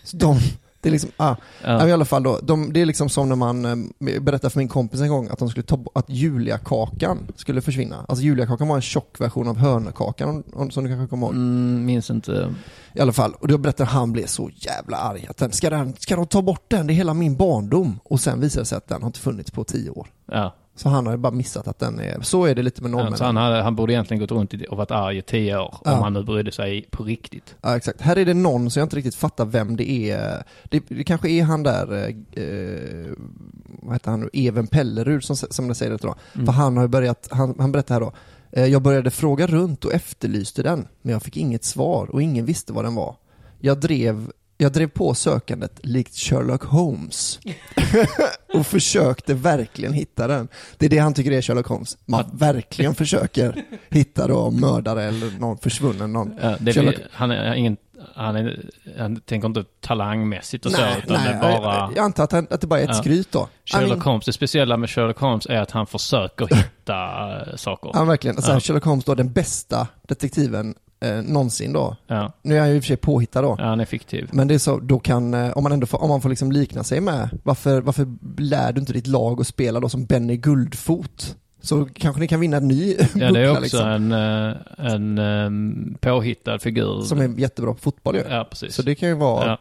[0.03, 0.39] Så de,
[0.85, 1.89] det är liksom, ah, Ja.
[1.89, 4.68] i alla fall då, de, det är liksom som när man eh, berättade för min
[4.68, 8.05] kompis en gång att de skulle ta att Juliakakan skulle försvinna.
[8.09, 9.57] Alltså Juliakakan var en tjock version av
[10.53, 11.35] om- som du kanske kommer ihåg.
[11.35, 12.55] Mm, minns inte.
[12.95, 15.95] I alla fall, och då berättade han blev så jävla arg att den, ska, den,
[15.99, 16.87] ska de ta bort den?
[16.87, 18.01] Det är hela min barndom.
[18.05, 20.07] Och sen visade det sig att den har inte funnits på tio år.
[20.26, 20.55] Ja.
[20.77, 22.93] Så han har ju bara missat att den är, så är det lite med Ja,
[22.93, 23.18] norrmännen.
[23.18, 25.75] så han, hade, han borde egentligen gått runt och varit arg i tio år.
[25.85, 25.93] Ja.
[25.97, 27.55] Om han nu brydde sig på riktigt.
[27.62, 28.01] Ja, exakt.
[28.01, 30.43] Här är det någon så jag inte riktigt fattar vem det är.
[30.64, 33.11] Det, det kanske är han där, eh, eh,
[33.83, 36.14] vad heter han nu, Even Pellerud som, som det säger det då.
[36.35, 36.47] Mm.
[36.47, 38.12] För han har ju börjat, han, han berättar här då,
[38.53, 42.45] eh, jag började fråga runt och efterlyste den, men jag fick inget svar och ingen
[42.45, 43.16] visste vad den var.
[43.61, 47.38] Jag drev, jag drev på sökandet likt Sherlock Holmes
[48.55, 50.48] och försökte verkligen hitta den.
[50.78, 51.98] Det är det han tycker är Sherlock Holmes.
[52.07, 57.55] Man verkligen försöker hitta då mördare eller någon försvunnen, någon Ja, det Sherlock- han, är
[57.55, 57.76] ingen,
[58.14, 61.74] han, är, han tänker inte talangmässigt och så, Nej, utan nej, det bara...
[61.76, 62.94] jag, jag antar att, han, att det bara är ett Ja.
[63.02, 63.48] skryt då.
[63.64, 67.90] Sherlock I mean, Holmes, det speciella med Sherlock Holmes är att han försöker hitta saker.
[67.94, 68.42] Ja, verkligen.
[68.42, 68.61] Så här, Ja.
[68.61, 70.74] Sherlock Holmes då, den bästa detektiven
[71.05, 71.96] eh, någonsin då.
[72.07, 72.32] Ja.
[72.42, 73.57] Nu är han ju i och för sig påhittad då.
[73.59, 74.28] ja, han är fiktiv.
[74.32, 76.52] Men det är så, då kan, eh, om man ändå får, om man får liksom
[76.52, 78.07] likna sig med, varför, varför
[78.38, 81.36] lär du inte ditt lag att spela då som Benny Guldfot?
[81.61, 83.88] Så kanske ni kan vinna en ny Ja, det är också liksom.
[83.88, 87.00] en, eh, en um, påhittad figur.
[87.02, 88.22] Som är jättebra på fotboll ju.
[88.30, 88.74] Ja, precis.
[88.74, 89.59] Så det kan ju vara,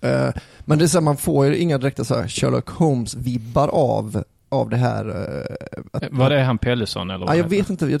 [0.00, 0.08] Ja.
[0.08, 3.68] eh, men det är så här, man får ju inga direkta så här Sherlock Holmes-vibbar
[3.68, 5.08] av, av det här.
[5.08, 5.54] Eh,
[5.92, 7.26] att, Var det han Pellesson eller?
[7.26, 7.86] Vad jag heter vet inte.
[7.86, 8.00] Jag,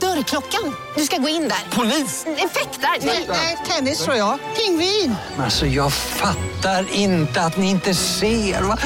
[0.00, 0.74] Dörrklockan.
[0.96, 1.76] Du ska gå in där.
[1.76, 2.26] Polis?
[2.26, 3.06] Effektar?
[3.28, 4.38] Nej, tennis tror jag.
[4.56, 5.14] Pingvin.
[5.38, 8.62] Alltså jag fattar inte att ni inte ser.
[8.62, 8.78] Va?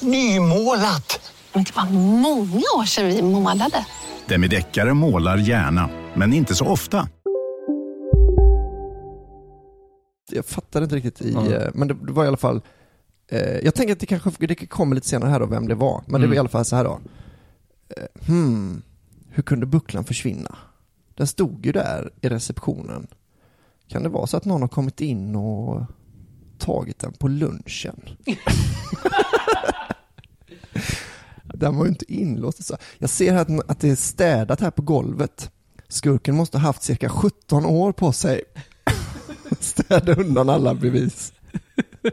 [0.00, 1.32] Nymålat!
[1.52, 3.86] Men det var många år sedan vi målade.
[4.28, 7.08] Demideckare målar gärna, men inte så ofta.
[10.30, 11.70] jag fattar inte riktigt i, Mm.
[11.74, 12.60] men det, det var i alla fall,
[13.30, 16.02] eh, jag tänker att det kanske det kommer lite senare här då vem det var,
[16.06, 16.34] men det var Mm.
[16.36, 17.00] i alla fall så här då.
[17.96, 18.82] Eh, hmm,
[19.36, 20.58] hur kunde bucklan försvinna?
[21.14, 23.06] Den stod ju där i receptionen.
[23.88, 25.84] Kan det vara så att någon har kommit in och
[26.58, 28.00] tagit den på lunchen?
[31.42, 32.70] den var ju inte inlåst.
[32.98, 35.50] Jag ser här att, att det är städat här på golvet.
[35.88, 38.42] Skurken måste ha haft cirka 17 år på sig
[39.60, 41.32] städa undan alla bevis.
[42.02, 42.12] Det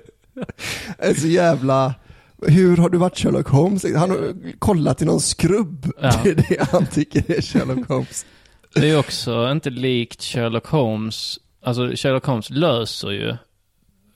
[0.97, 1.95] är så jävla...
[2.47, 3.85] Hur har du varit Sherlock Holmes?
[3.95, 5.91] Han har kollat i någon skrubb.
[6.01, 6.13] Ja.
[6.23, 8.25] Det är det han tycker är Sherlock Holmes.
[8.75, 11.39] Det är också inte likt Sherlock Holmes.
[11.63, 13.35] Alltså Sherlock Holmes löser ju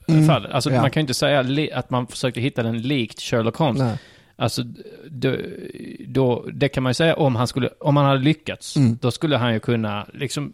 [0.08, 0.52] Mm, fallet.
[0.52, 0.80] Alltså ja.
[0.80, 3.78] man kan ju inte säga att man försökte hitta den likt Sherlock Holmes.
[3.82, 3.98] Nej.
[4.36, 4.62] Alltså,
[5.10, 5.36] då,
[6.06, 8.76] då, det kan man ju säga om han skulle, om han hade lyckats.
[8.76, 8.98] Mm.
[9.00, 10.52] Då skulle han ju kunna liksom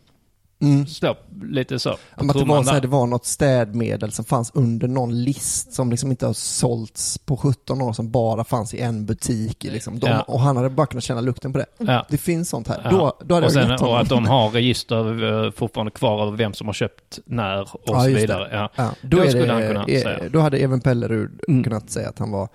[0.61, 0.87] Mm.
[0.87, 1.91] slå lite så.
[1.91, 1.99] att
[2.39, 6.11] det, var så här, det var något städmedel som fanns under någon list som liksom
[6.11, 9.65] inte har sålts på 17 år som bara fanns i en butik.
[9.65, 9.99] Liksom.
[9.99, 10.21] De, Ja.
[10.21, 11.67] Och han hade bara kunnat känna lukten på det.
[11.79, 12.07] Ja.
[12.11, 12.81] Det finns sånt här.
[12.85, 12.91] Ja.
[12.91, 16.53] Då, då hade och, sen, och att de har register eh, fortfarande kvar över vem
[16.55, 18.69] som har köpt när och så vidare.
[18.77, 20.29] då, Då är skulle det, han kunna eh, säga.
[20.33, 21.65] Då hade även Pellerud Mm.
[21.65, 22.49] kunnat säga att han var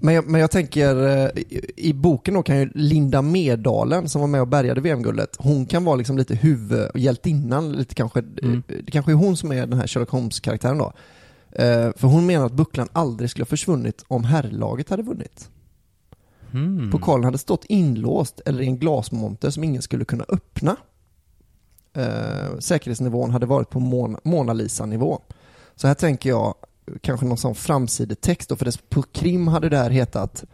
[0.00, 1.30] men, jag, men jag tänker, eh,
[1.76, 5.84] i, boken då kan ju Linda Medalen som var med och bärgade VM-guldet, hon kan
[5.84, 8.62] vara liksom lite huvud, hjältinnan, lite kanske, Mm.
[8.68, 10.92] eh, det kanske är hon som är den här Sherlock Holmes-karaktären då.
[11.52, 15.48] Eh, för hon menar att bucklan aldrig skulle ha försvunnit om herrlaget hade vunnit.
[16.52, 16.90] Mm.
[16.90, 20.76] Pokalen hade stått inlåst eller i en glasmonter som ingen skulle kunna öppna.
[21.96, 25.18] Eh, säkerhetsnivån hade varit på Mon- Mona Lisa-nivå.
[25.76, 26.54] Så här tänker jag,
[27.00, 30.44] kanske någon sån framsidetext då, för det, på krim hade det här hetat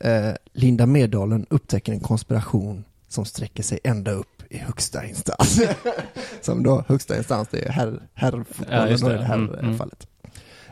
[0.00, 5.60] eh, Linda Medalen upptäcker en konspiration som sträcker sig ända upp i högsta instans.
[6.40, 9.16] som då, högsta instans, det är herr, herrfotbollen Ja, just och det.
[9.16, 9.78] det här Mm, mm.
[9.78, 10.06] fallet.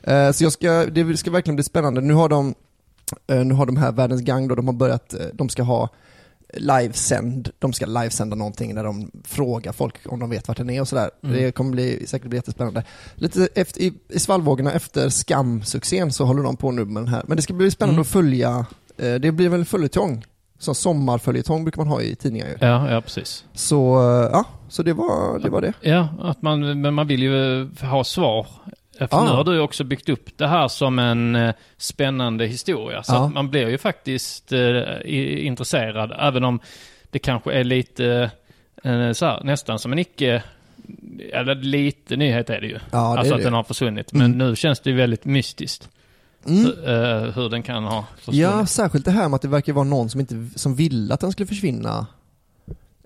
[0.02, 2.00] Eh, så jag ska, det ska verkligen bli spännande.
[2.00, 2.54] Nu har de
[3.26, 5.88] Eh, nu har de här Världens Gang då, de har börjat, eh, de ska ha
[6.54, 10.80] livesänd, de ska livesända någonting där de frågar folk om de vet vart den är
[10.80, 11.10] och sådär.
[11.22, 11.36] Mm.
[11.36, 12.84] Det kommer bli, säkert bli jättespännande.
[13.14, 17.22] Lite efter, i, i svallvågorna efter Skam-succén så håller de på nu med den här.
[17.26, 18.00] Men det ska bli spännande Mm.
[18.02, 18.66] att följa,
[18.96, 20.24] eh, det blir väl följetong.
[20.58, 22.56] Så sommarföljetong brukar man ha i tidningar ju.
[22.60, 23.44] Ja, ja precis.
[23.52, 25.50] Så, eh, ja, så det var det.
[25.50, 25.72] Var det.
[25.80, 28.46] Ja, att man, men man vill ju ha svar.
[28.98, 29.24] För Ja.
[29.24, 33.02] nu har du också byggt upp det här som en eh, spännande historia.
[33.02, 34.82] Så att man blir ju faktiskt eh,
[35.46, 36.60] intresserad, även om
[37.10, 38.30] det kanske är lite
[38.84, 40.42] eh, så här, nästan som en icke,
[41.32, 42.78] eller lite nyhet är det ju.
[42.90, 43.44] Ja, det alltså att det.
[43.46, 44.12] den har försvunnit.
[44.12, 44.38] Men Mm.
[44.38, 45.88] nu känns det ju väldigt mystiskt.
[46.48, 46.64] Mm.
[46.64, 48.40] Hur, eh, hur den kan ha försvunnit.
[48.40, 51.20] Ja, särskilt det här med att det verkar vara någon som inte, som ville att
[51.20, 52.06] den skulle försvinna.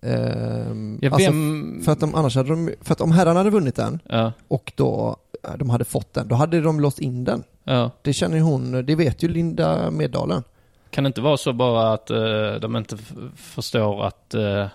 [0.02, 3.50] Ehm, Ja, alltså, vem- för att de, annars hade de, för att om herrarna hade
[3.50, 4.32] vunnit den Ja.
[4.48, 7.44] och då eh, de hade fått den, då hade de låst in den.
[7.64, 7.90] Ja.
[8.02, 10.42] Det känner ju hon, det vet ju Linda Meddalen.
[10.90, 12.96] Kan det inte vara så bara att eh, de inte
[13.36, 14.66] förstår att, eh,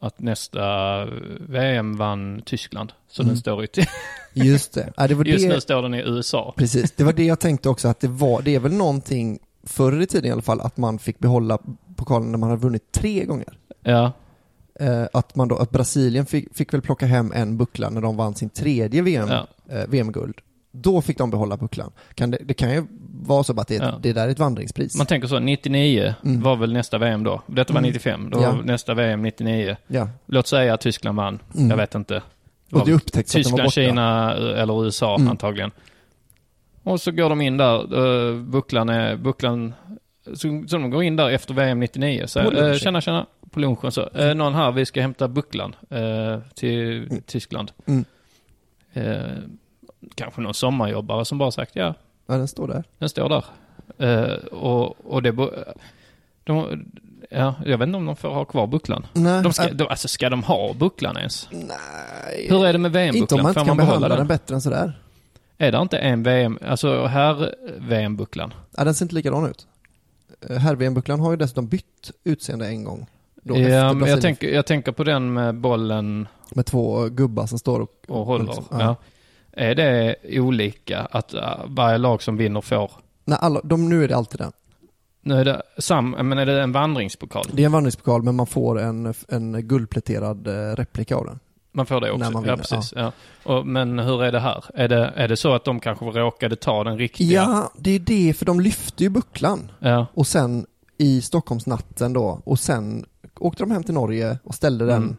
[0.00, 0.60] att nästa
[1.48, 2.92] VM vann Tyskland?
[3.08, 3.28] Så Mm.
[3.34, 3.68] den står i...
[4.32, 4.92] Just det.
[4.96, 6.54] Ja, det var Just det, nu står den i USA.
[6.56, 10.00] Precis, det var det jag tänkte också att det var, det är väl någonting förr
[10.02, 11.58] i tiden i alla fall att man fick behålla
[11.96, 13.58] pokalen när man hade vunnit tre gånger.
[13.82, 14.12] Ja.
[14.80, 18.16] Eh, att man då, att Brasilien fick, fick väl plocka hem en buckla när de
[18.16, 19.46] vann sin tredje VM, Ja.
[19.76, 20.34] eh, VM-guld.
[20.72, 21.90] Då fick de behålla bucklan.
[22.14, 22.84] Kan det, det kan ju
[23.26, 23.98] vara så att det, Ja.
[24.02, 24.96] det där är ett vandringspris.
[24.96, 26.40] Man tänker så, 99 Mm.
[26.42, 27.42] var väl nästa VM då.
[27.46, 27.88] Detta var Mm.
[27.88, 28.52] 95, då Ja.
[28.52, 29.76] var nästa VM 99.
[29.86, 30.08] Ja.
[30.26, 31.70] Låt säga att Tyskland vann, Mm.
[31.70, 32.22] jag vet inte.
[32.72, 34.34] Och det upptäcktes att den var Tyskland, borta.
[34.34, 35.28] Kina eller USA Mm.
[35.28, 35.70] antagligen.
[36.82, 39.74] Och så går de in där, uh, bucklan är, bucklan,
[40.26, 42.26] så, så de går in där efter VM 99.
[42.26, 46.38] Så, uh, tjena, tjena, på lunchen så, uh, någon här, vi ska hämta bucklan uh,
[46.54, 47.72] till Tyskland.
[47.86, 48.04] Mm.
[48.92, 49.38] Eh,
[50.14, 51.94] kanske någon sommarjobbare som bara sagt, ja,
[52.26, 52.84] Ja, den står där.
[52.98, 53.44] den står där.
[53.98, 55.32] Eh, och, och det,
[56.44, 56.84] de,
[57.30, 59.06] ja, jag vet inte om de får ha kvar bucklan.
[59.12, 59.74] Nej, de ska, äh.
[59.74, 61.48] de, alltså ska de ha bucklan ens?
[61.50, 62.46] Nej.
[62.48, 63.22] Hur är det med VM-bucklan?
[63.22, 64.92] Inte om man inte Får kan behålla behandla den bättre än sådär.
[65.58, 68.54] Är det inte en VM, alltså här VM-bucklan?
[68.76, 69.66] Ja, den ser inte likadan ut.
[70.48, 73.06] Herr-VM-bucklan har ju dessutom bytt utseende en gång.
[73.42, 77.58] Då Ja, men jag tänker, jag tänker på den med bollen Med två gubbar som
[77.58, 78.44] står och, och håller.
[78.44, 78.96] liksom, ja.
[79.52, 82.90] Är det olika att uh, varje lag som vinner får?
[83.24, 84.52] Nej, alla, de, nu är det alltid den.
[85.22, 87.44] Nu är det sam, men är det en vandringspokal?
[87.52, 91.40] Det är en vandringspokal men man får en, en guldpläterad eh, replika av den.
[91.72, 92.42] Man får det också?
[92.46, 92.92] Ja, precis.
[92.96, 93.12] Ja.
[93.42, 94.64] Och, men hur är det här?
[94.74, 97.42] Är det, är det så att de kanske råkade ta den riktiga?
[97.42, 99.70] Ja, det är det, för de lyfte ju bucklan.
[99.78, 100.06] Ja.
[100.14, 100.66] Och sen
[100.98, 103.04] i Stockholmsnatten då, och sen
[103.38, 105.16] åkte de hem till Norge och ställde den Mm.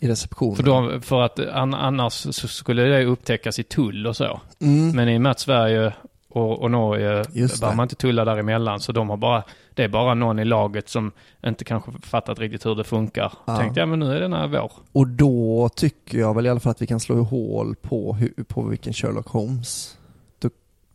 [0.00, 0.56] i receptionen.
[0.56, 4.40] För, då, för att an, annars skulle det upptäckas i tull och så.
[4.60, 4.96] Mm.
[4.96, 5.92] Men i och med att Sverige
[6.30, 7.76] och, och Norge Just behöver det.
[7.76, 8.80] man inte tulla däremellan.
[8.80, 9.42] Så de har bara,
[9.74, 11.12] det är bara någon i laget som
[11.46, 13.32] inte kanske fattat riktigt hur det funkar.
[13.44, 13.56] Ja.
[13.56, 14.72] Tänkte, ja men nu är den här vår.
[14.92, 18.16] Och då tycker jag väl i alla fall att vi kan slå hål på,
[18.48, 19.98] på vilken Sherlock Holmes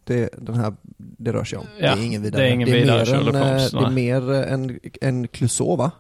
[0.03, 1.65] det, den här, det rör sig om.
[1.79, 2.41] Ja, det är ingen vidare.
[2.41, 5.75] det är ingen vidare mer Sherlock en, eh, Holmes, Det är mer en, en Clouseau
[5.75, 5.91] va?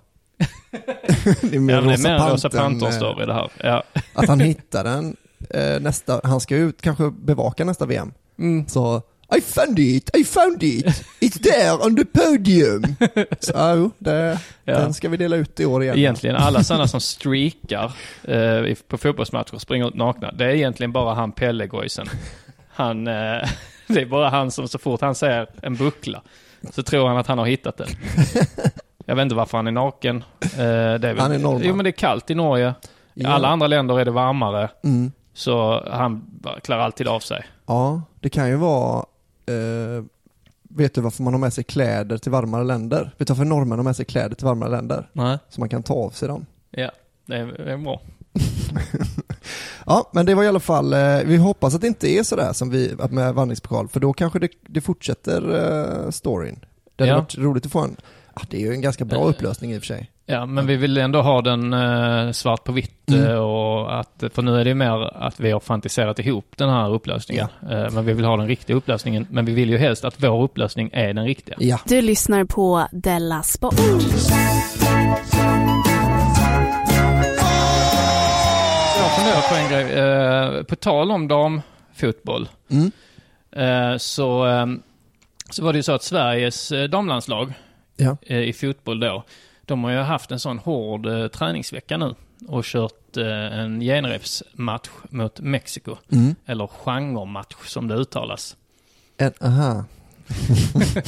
[1.41, 3.51] det är Ja, men det är mer en Rosa Panten, Pantern-story det här.
[3.63, 3.83] Ja.
[4.13, 5.15] Att han hittar den
[5.49, 8.13] eh, nästa, han ska ut kanske bevaka nästa VM.
[8.39, 8.67] Mm.
[8.67, 9.01] Så
[9.37, 10.85] I found it, I found it,
[11.21, 12.83] it's there on the podium.
[13.39, 14.79] Så jo, det, Ja.
[14.79, 15.97] den ska vi dela ut i år igen.
[15.97, 17.91] Egentligen alla sådana som streakar
[18.23, 20.31] eh, på fotbollsmatcher och springer ut nakna.
[20.31, 22.07] Det är egentligen bara han Pellegojsen.
[22.73, 23.13] Han, eh,
[23.87, 26.21] det är bara han som så fort han ser en buckla
[26.71, 27.87] så tror han att han har hittat den.
[29.05, 30.23] Jag vet inte varför han är naken.
[30.43, 31.61] Eh, det är väl, Han är norrman.
[31.65, 32.73] Jo men det är kallt i Norge.
[33.15, 33.29] I Ja.
[33.29, 34.69] alla andra länder är det varmare.
[34.83, 35.11] Mm.
[35.33, 36.23] Så han
[36.63, 37.45] klär alltid av sig.
[37.65, 39.05] Ja, det kan ju vara,
[39.45, 40.03] eh,
[40.69, 43.11] vet du varför man har med sig kläder till varmare länder?
[43.17, 45.09] Vet du varför norrmän har med sig kläder till varmare länder?
[45.13, 45.37] Nej.
[45.49, 46.45] Så man kan ta av sig dem.
[46.71, 46.91] Ja,
[47.25, 48.01] det är, det är bra.
[49.85, 52.53] Ja, men det var i alla fall, eh, vi hoppas att det inte är sådär
[52.53, 55.55] som vi, med vandringspokal, för då kanske det, det fortsätter
[56.05, 56.59] eh, storyn.
[56.95, 57.19] Det hade Ja.
[57.19, 57.95] varit roligt att få en,
[58.33, 60.11] ah, det är ju en ganska bra Eh, upplösning i och för sig.
[60.25, 63.09] Ja, men vi vill ändå ha den eh, svart på vitt.
[63.09, 63.25] Mm.
[63.31, 66.89] eh, och att, för nu är det mer att vi har fantiserat ihop den här
[66.93, 67.47] upplösningen.
[67.71, 69.27] Eh, men vi vill ha den riktiga upplösningen.
[69.29, 71.55] Men vi vill ju helst att vår upplösning är den riktiga.
[71.59, 71.79] Ja.
[71.85, 73.75] Du lyssnar på Della Sport.
[78.97, 79.99] Jag funderar på en grej.
[80.59, 82.49] Eh, på tal om damfotboll.
[82.69, 82.91] Mm.
[83.99, 84.45] Så,
[85.49, 87.53] så var det ju så att Sveriges damlandslag
[87.97, 88.17] Ja.
[88.21, 89.23] i fotboll då,
[89.65, 92.15] de har ju haft en sån hård eh, träningsvecka nu
[92.47, 95.95] och kört eh, en genrepsmatch mot Mexiko.
[96.11, 96.35] Mm.
[96.45, 98.57] Eller genrematch som det uttalas.
[99.17, 99.85] En, aha.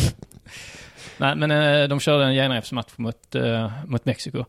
[1.18, 4.46] Nej, men eh, de körde en genrepsmatch mot, eh, mot Mexiko.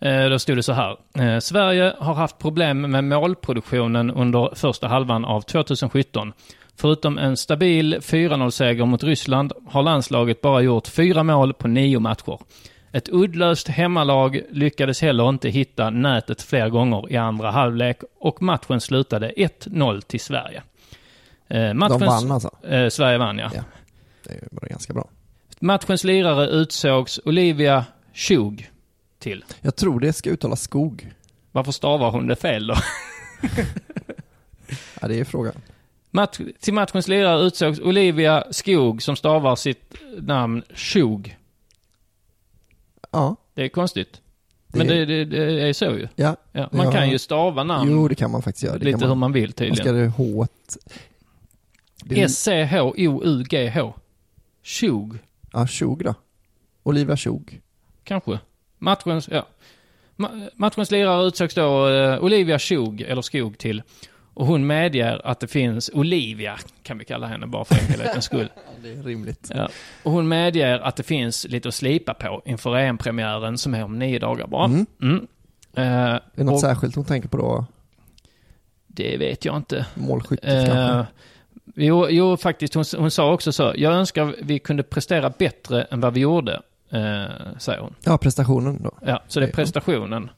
[0.00, 0.96] Eh, då stod det så här.
[1.18, 6.32] Eh, Sverige har haft problem med målproduktionen under första halvan av 2017.
[6.78, 12.38] Förutom en stabil 4-0-seger mot Ryssland har landslaget bara gjort fyra mål på nio matcher.
[12.96, 18.80] Ett uddlöst hemmalag lyckades heller inte hitta nätet fler gånger i andra halvlek och matchen
[18.80, 20.62] slutade 1-0 till Sverige.
[21.48, 22.50] Eh, matchens- De vann alltså?
[22.68, 23.50] Eh, Sverige vann, ja.
[23.54, 23.62] Ja.
[24.24, 25.08] Det bara ganska bra.
[25.60, 27.84] Matchens lirare utsågs Olivia
[28.14, 28.70] Schug
[29.18, 29.44] till.
[29.60, 31.12] Jag tror det ska uttalas skog.
[31.52, 32.74] Varför stavar hon det fel då?
[35.00, 35.54] Ja, det är frågan.
[36.10, 41.36] Match, till matchens lirare utsågs Olivia Skog som stavar sitt namn Schug.
[43.16, 43.36] Ja.
[43.54, 44.20] Det är konstigt.
[44.68, 46.08] Det- Men det, det, det är så ju.
[46.16, 46.36] Ja.
[46.52, 46.92] Ja, man Ja.
[46.92, 48.78] kan ju stava namn Jo, det kan man faktiskt göra.
[48.78, 49.96] Det lite kan hur man vill Vad ska tydligen.
[49.96, 50.46] det H
[52.66, 53.94] S-C-H-O-U-G-H.
[54.62, 55.18] Schug,
[55.52, 56.14] Ja, Tjog då.
[56.82, 57.60] Olivia Tjog.
[58.04, 58.38] kanske.
[58.78, 59.46] Matchens, ja.
[60.16, 63.82] Ma- Matchens lirare utsågs då eh, Olivia Schug, eller Skog till.
[64.34, 68.48] Och hon medger att det finns Olivia, kan vi kalla henne bara för enkelhetens skull.
[68.86, 69.50] Det är rimligt.
[69.54, 69.68] Ja.
[70.02, 73.98] Och hon medger att det finns lite att slipa på inför EM-premiären som är om
[73.98, 74.64] nio dagar bara.
[74.64, 74.86] Mm.
[75.02, 75.26] Mm.
[75.76, 77.66] Eh, Är det något och särskilt hon tänker på då?
[78.86, 79.86] Det vet jag inte.
[79.94, 81.12] Målskyttet Eh, kanske?
[81.74, 82.74] jo, jo, faktiskt.
[82.74, 83.72] Hon, hon sa också så.
[83.76, 86.54] Jag önskar vi kunde prestera bättre än vad vi gjorde,
[86.90, 87.24] eh,
[87.58, 87.94] säger hon.
[88.04, 88.90] Ja, prestationen då.
[89.06, 90.30] Ja, så det är prestationen.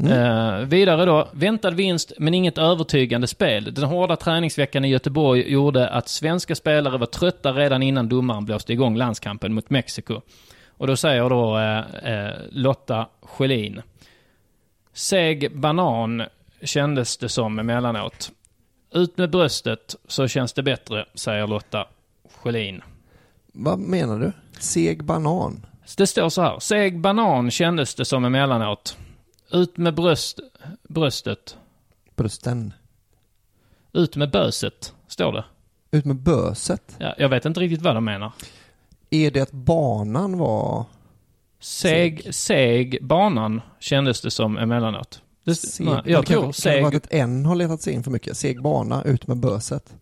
[0.00, 0.12] Mm.
[0.12, 3.74] Eh, vidare då, väntad vinst men inget övertygande spel.
[3.74, 8.72] Den hårda träningsveckan i Göteborg gjorde att svenska spelare var trötta redan innan domaren blåste
[8.72, 10.20] igång landskampen mot Mexiko.
[10.68, 13.82] Och då säger då eh, eh, Lotta Schelin.
[14.92, 16.22] Seg banan
[16.62, 18.30] kändes det som emellanåt.
[18.94, 21.86] Ut med bröstet så känns det bättre, säger Lotta
[22.34, 22.82] Schelin.
[23.52, 24.32] Vad menar du?
[24.58, 25.66] Seg banan?
[25.96, 26.58] Det står så här.
[26.58, 28.96] Seg banan kändes det som emellanåt.
[29.52, 30.40] Ut med bröst,
[30.88, 31.56] bröstet.
[32.16, 32.72] Brösten?
[33.92, 35.44] Ut med böset, står det.
[35.90, 36.96] Ut med böset?
[36.98, 38.32] Ja, jag vet inte riktigt vad de menar.
[39.10, 40.84] Är det att banan var...
[41.60, 45.22] Seg, seg banan kändes det som emellanåt.
[45.44, 47.82] Det, Seg, nej, jag kan, tror Kan det vara seg, att ett N har letat
[47.82, 48.36] sig in för mycket?
[48.36, 49.94] Seg bana, ut med böset.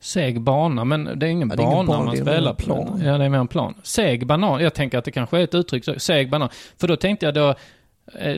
[0.00, 2.56] seg bana, men det är ingen Ja, det är ingen bana bana, man spelar en
[2.56, 2.98] på.
[3.04, 3.74] Ja, det är mer en plan.
[3.82, 6.48] Seg banan, jag tänker att det kanske är ett uttryck, seg banan.
[6.76, 7.54] För då tänkte jag då,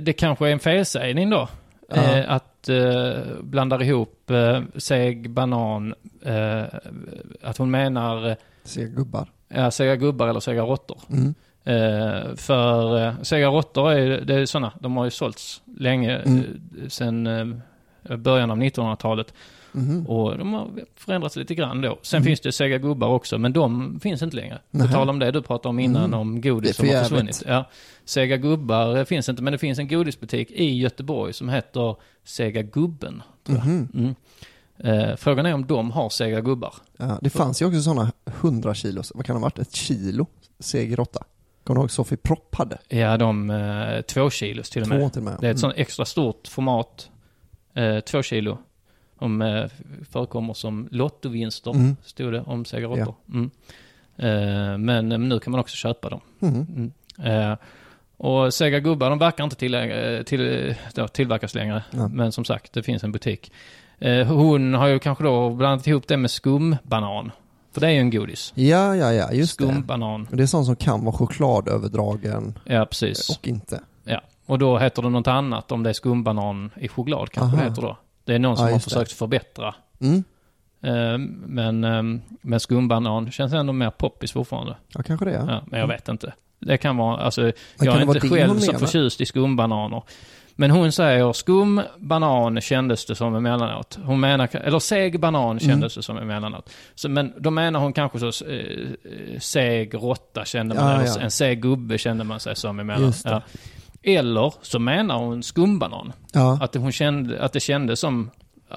[0.02, 1.48] det kanske är en felsägning då.
[1.88, 1.96] Ja.
[1.96, 5.94] Eh, att eh, blandar ihop eh, seg banan,
[6.24, 6.62] eh,
[7.42, 9.26] att hon menar eh, Seg gubbar.
[9.48, 10.98] Ja, sega gubbar eller sega råttor.
[11.10, 11.34] Mm.
[11.64, 16.38] Eh, för eh, sega råttor är, det är sådana, de har ju sålts länge, Mm.
[16.82, 19.34] eh, sen eh, början av 1900-talet.
[19.72, 20.06] Mhm.
[20.06, 21.98] Och de har förändrats lite grann då.
[22.02, 22.26] Sen Mm.
[22.26, 24.58] finns det sega gubbar också, men de finns inte längre.
[24.70, 26.20] På tal om det du pratade om innan, Mm.
[26.20, 27.42] om godis som har försvunnit.
[27.46, 27.64] Ja,
[28.04, 33.22] sega gubbar finns inte, men det finns en godisbutik i Göteborg som heter Sega Gubben.
[33.48, 34.14] Mm.
[34.78, 36.74] Eh, frågan är om de har sega gubbar.
[36.96, 39.58] Ja, det fanns ju också sådana 100 kilos, vad kan det ha varit?
[39.58, 40.26] Ett kilo
[40.58, 41.24] seg råtta.
[41.64, 42.78] Kommer du ihåg Sofie Propp hade?
[42.88, 45.12] Ja, de eh, två kilos till och Två med.
[45.12, 45.58] till och med, Det är ett mm.
[45.58, 47.10] sånt extra stort format.
[47.74, 48.58] Eh, två kilo.
[49.20, 49.64] De eh,
[50.10, 51.96] förekommer som lottovinster, Mm.
[52.02, 53.14] stod det om Sega Råttor.
[53.32, 53.50] Mm.
[54.16, 56.20] Eh, men eh, nu kan man också köpa dem.
[56.38, 56.66] Mhm.
[57.18, 57.50] Mm.
[57.50, 57.56] Eh,
[58.16, 61.84] och Sega Gubbar, de verkar inte till, eh, till, ja, tillverkas längre.
[61.90, 62.08] Ja.
[62.08, 63.52] Men som sagt, det finns en butik.
[63.98, 67.32] Eh, hon har ju kanske då blandat ihop det med skumbanan.
[67.72, 68.52] För det är ju en godis.
[68.56, 69.64] Ja, ja, ja, just det.
[69.66, 70.26] Skumbanan.
[70.30, 73.30] Och Det är sånt som kan vara chokladöverdragen Ja, precis.
[73.30, 73.80] och inte.
[74.04, 77.64] Ja, och då heter det något annat om det är skumbanan i choklad kanske Aha.
[77.64, 77.96] det heter då.
[78.24, 78.90] Det är någon som Ja, har just det.
[78.90, 79.74] försökt förbättra.
[80.00, 80.24] Mm.
[80.82, 82.02] Eh, Men, eh,
[82.42, 84.76] men skumbanan känns ändå mer poppis fortfarande.
[84.94, 85.32] Ja, kanske det.
[85.32, 85.44] Ja.
[85.48, 86.32] Ja, men jag vet inte.
[86.58, 87.52] Det kan vara, alltså, kan
[87.86, 90.02] jag är inte själv så förtjust i skumbananer.
[90.56, 93.98] Men hon säger skum banan kändes det som emellanåt.
[94.04, 95.58] Hon menar, eller seg banan Mm.
[95.60, 96.70] kändes det som emellanåt.
[96.94, 101.20] Så, men då menar hon kanske så eh, eh, seg råtta kände man, Ja, ja.
[101.20, 103.20] en seg gubbe kände man sig som emellanåt.
[103.24, 103.42] Ja.
[104.02, 106.12] Eller så menar hon skumbanan.
[106.32, 106.58] Ja.
[106.62, 108.30] Att, det, hon kände, att det kändes som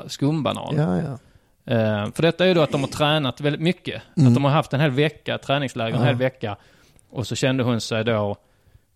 [0.07, 0.75] skumbanan.
[0.77, 1.17] Ja, ja.
[1.65, 4.01] Eh, för detta är ju då att de har tränat väldigt mycket.
[4.17, 4.27] Mm.
[4.27, 6.55] Att de har haft en hel vecka, träningsläger en hel vecka.
[7.09, 8.35] Och så kände hon sig då,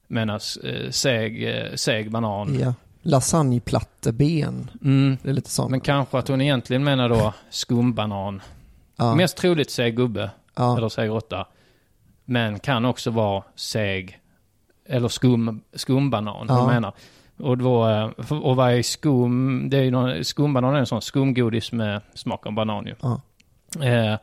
[0.07, 2.59] menar eh, seg, eh, seg banan.
[2.59, 2.73] ja.
[3.01, 4.71] Lasagneplatteben.
[4.83, 5.17] Mm.
[5.23, 5.71] Det är lite sånt.
[5.71, 8.41] Men kanske att hon egentligen menar då skumbanan.
[8.95, 9.15] ja.
[9.15, 11.47] Mest troligt seg gubbe, eller seg råtta.
[12.25, 14.19] Men kan också vara seg,
[14.89, 16.55] eller skum, skumbanan, Ja.
[16.59, 16.93] hon menar.
[17.37, 19.69] Och, då, eh, och vad är skum?
[19.69, 22.95] Det är ju någon, skumbanan är en sån skumgodis med smak av banan ju.
[23.01, 23.21] Ja.
[23.85, 24.15] Eh,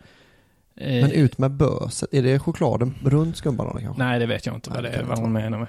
[0.77, 4.03] Eh, Men ut med böset, är det chokladen runt skumbanan kanske?
[4.05, 5.69] Nej, det vet jag inte vad Nej, det är, vad jag hon menar med.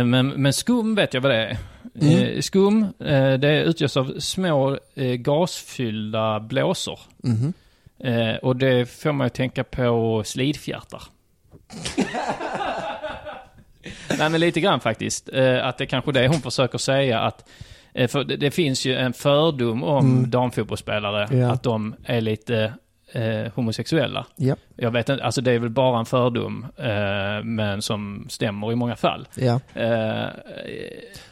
[0.00, 1.58] Eh, Men, men skum vet jag vad det är.
[2.00, 2.42] Mm.
[2.42, 2.86] Skum,
[3.40, 4.78] det utgörs av små
[5.18, 6.98] gasfyllda blåsor.
[7.98, 11.02] Eh, Och det får man ju tänka på slidfjärtar.
[14.18, 15.28] Nej men lite grann faktiskt.
[15.32, 17.48] Eh, Att det kanske är det hon försöker säga att
[17.94, 20.30] eh, för det, det finns ju en fördom om Mm.
[20.30, 21.50] damfotbollsspelare Ja.
[21.52, 22.72] att de är lite
[23.12, 24.26] eh, homosexuella.
[24.36, 24.56] Ja.
[24.76, 28.76] Jag vet inte, alltså det är väl bara en fördom, eh, men som stämmer i
[28.76, 29.28] många fall.
[29.34, 29.60] Ja.
[29.74, 30.28] Eh,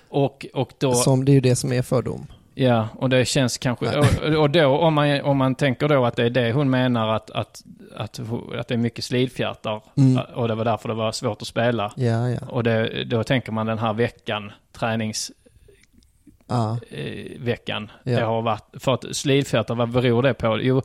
[0.08, 0.94] och, och då...
[0.94, 2.26] Som, det är ju det som är fördom.
[2.60, 3.98] Ja, och det känns kanske...
[3.98, 7.08] Och, och då, om man, om man tänker då att det är det hon menar
[7.08, 7.62] att, att,
[7.96, 8.20] att,
[8.58, 10.22] att det är mycket slidfjärtar Mm.
[10.34, 11.92] och det var därför det var svårt att spela.
[11.96, 12.38] Ja, ja.
[12.48, 15.32] Och det, då tänker man den här veckan, tränings...
[16.46, 16.78] Ja.
[16.90, 17.90] Eh, veckan.
[18.04, 18.16] Ja.
[18.18, 20.58] Det har varit, för att slidfjärtar, vad beror det på?
[20.62, 20.82] Jo,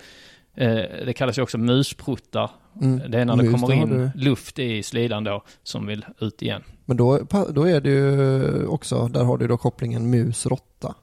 [0.56, 2.50] eh, det kallas ju också muspruttar.
[2.82, 3.12] Mm.
[3.12, 6.64] Det är när det Mus, kommer in luft i slidan då, som vill ut igen.
[6.86, 7.20] Men då,
[7.50, 10.96] då är det ju också, där har du då kopplingen mus-råtta.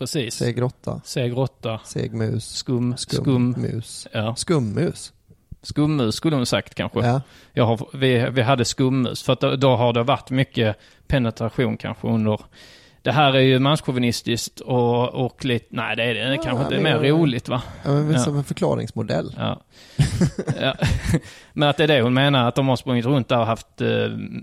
[0.00, 0.34] Precis.
[0.34, 1.00] Seg-råtta.
[1.04, 1.80] Seg-råtta.
[1.84, 2.44] Segmus.
[2.44, 2.96] Skum.
[2.96, 3.22] Skum.
[3.22, 4.08] Skummus.
[4.12, 4.34] Ja.
[4.36, 5.12] Skummus.
[5.62, 7.06] Skummus skulle hon sagt kanske.
[7.06, 7.22] Ja.
[7.52, 10.76] Jag har, vi, vi hade skummus, för att då, då har det varit mycket
[11.06, 12.40] penetration kanske under...
[13.02, 15.66] Det här är ju manschauvinistiskt och, och lite...
[15.70, 16.68] Nej, det är det kanske inte.
[16.74, 17.62] Det är mer men- roligt va?
[17.84, 18.18] Ja, men Ja.
[18.18, 19.34] som en förklaringsmodell.
[19.38, 19.60] Ja.
[20.60, 20.74] ja.
[21.52, 23.80] Men att det är det hon menar, att de har sprungit runt där och haft
[23.80, 23.88] eh,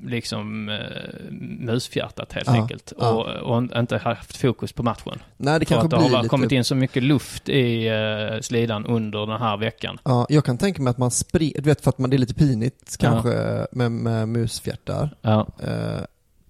[0.05, 2.93] liksom eh, musfjärtat helt Ja, enkelt.
[2.99, 3.10] ja.
[3.12, 5.20] Och, och inte haft fokus på matchen.
[5.38, 7.49] Nej, det För kanske att det har blir varit- lite- kommit in så mycket luft
[7.49, 9.97] i eh, slidan under den här veckan.
[10.03, 12.20] Ja, jag kan tänka mig att man springer, du vet för att man, det är
[12.20, 15.10] lite pinigt kanske med, med musfjärtar.
[15.22, 15.47] Ja.
[15.64, 16.01] Eh,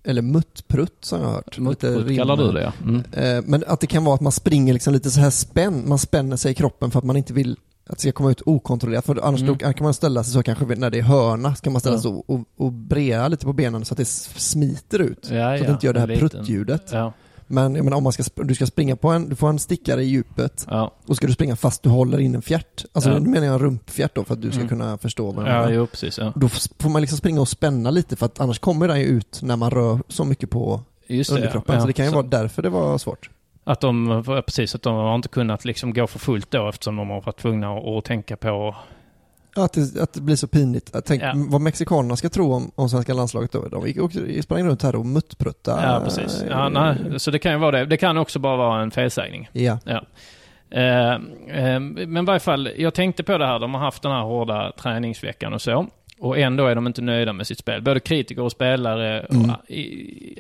[0.08, 1.58] eller muttprutt som jag har hört.
[1.60, 2.74] Muttprutt kallar du det, ja.
[2.84, 3.04] Mm.
[3.12, 5.98] Eh, men att det kan vara att man springer liksom lite så här spänn, man
[6.00, 7.58] spänner sig i kroppen för att man inte vill
[7.90, 9.06] att det ska komma ut okontrollerat.
[9.06, 9.58] För annars Mm.
[9.58, 12.02] kan man ställa sig så kanske när det är hörna, ska man ställa Ja.
[12.02, 15.30] sig och, och, och brea lite på benen så att det smiter ut.
[15.32, 16.90] Ja, så att det inte gör det här pruttljudet.
[16.92, 17.14] Ja.
[17.48, 20.04] Men jag menar, om man ska, du ska springa på en, du får en stickare
[20.04, 20.92] i djupet Ja.
[21.08, 22.86] och ska du springa fast du håller in en fjärt.
[22.94, 23.20] Alltså Ja.
[23.20, 24.70] nu menar jag en rumpfjärt då för att du ska Mm.
[24.70, 25.72] kunna förstå vad jag Ja, menar.
[25.72, 26.18] jo, precis.
[26.18, 26.34] Ja.
[26.36, 29.40] Då får man liksom springa och spänna lite för att annars kommer den ju ut
[29.44, 31.76] när man rör så mycket på Just det, underkroppen.
[31.76, 31.82] ja.
[31.82, 33.30] Så det kan ju Så- vara därför det var svårt.
[33.64, 37.10] Att de, precis, att de har inte kunnat liksom gå för fullt då eftersom de
[37.10, 38.76] har varit tvungna att, att tänka på...
[39.58, 40.96] Att, det, att det blir så pinigt.
[41.06, 41.34] Tänk, Ja.
[41.36, 43.68] Vad mexikanerna ska tro om, om svenska landslaget då.
[43.68, 45.84] De gick, också, sprang runt här och muttpruttade.
[45.84, 46.44] Ja, precis.
[46.50, 47.86] Ja, nej, så det kan ju vara det.
[47.86, 49.50] Det kan också bara vara en felsägning.
[49.54, 49.80] Ja.
[49.86, 50.04] ja.
[50.72, 53.60] Eh, eh, men i varje fall, jag tänkte på det här.
[53.60, 55.88] De har haft den här hårda träningsveckan och så.
[56.20, 57.82] Och ändå är de inte nöjda med sitt spel.
[57.82, 59.50] Både kritiker och spelare, Mm.
[59.50, 59.56] och,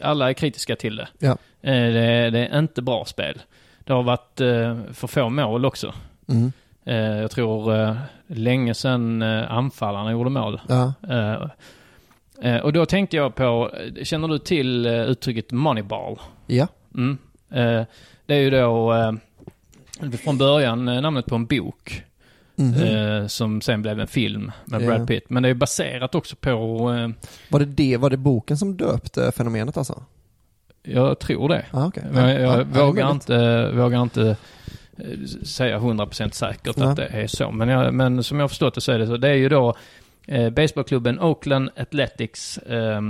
[0.01, 1.07] alla är kritiska till det.
[1.20, 1.32] Ja.
[1.61, 2.30] Eh, det.
[2.30, 3.41] Det är inte bra spel.
[3.84, 5.93] Det har varit eh, för få mål också.
[6.30, 6.51] Mm.
[6.88, 7.95] Eh, jag tror eh,
[8.27, 10.61] länge sedan eh, anfallarna gjorde mål.
[10.67, 10.93] Ja.
[12.63, 13.71] Och då tänkte jag på,
[14.03, 16.19] känner du till uttrycket moneyball?
[16.45, 16.67] Ja.
[16.95, 17.17] Mm.
[18.25, 18.93] Det är ju då
[20.23, 22.03] från början namnet på en bok.
[22.55, 22.73] Mhm.
[22.73, 24.85] Eh, som sen blev en film med.
[24.85, 25.29] Brad Pitt.
[25.29, 26.77] Men det är baserat också på,
[27.49, 30.03] Var det, det, var det boken som döpte fenomenet alltså?
[30.83, 31.65] jag tror det.
[31.71, 32.03] Ah, okej.
[32.11, 33.29] Men jag, Ja, ja, jag vågar, möjligt.
[33.29, 34.38] inte, vågar inte
[35.43, 36.87] säga 100% säkert Nej.
[36.87, 37.51] att det är så.
[37.51, 39.17] Men, jag, men som jag har förstått det så är det så.
[39.17, 39.75] Det är ju då
[40.27, 43.01] eh, baseballklubben Oakland Athletics eh,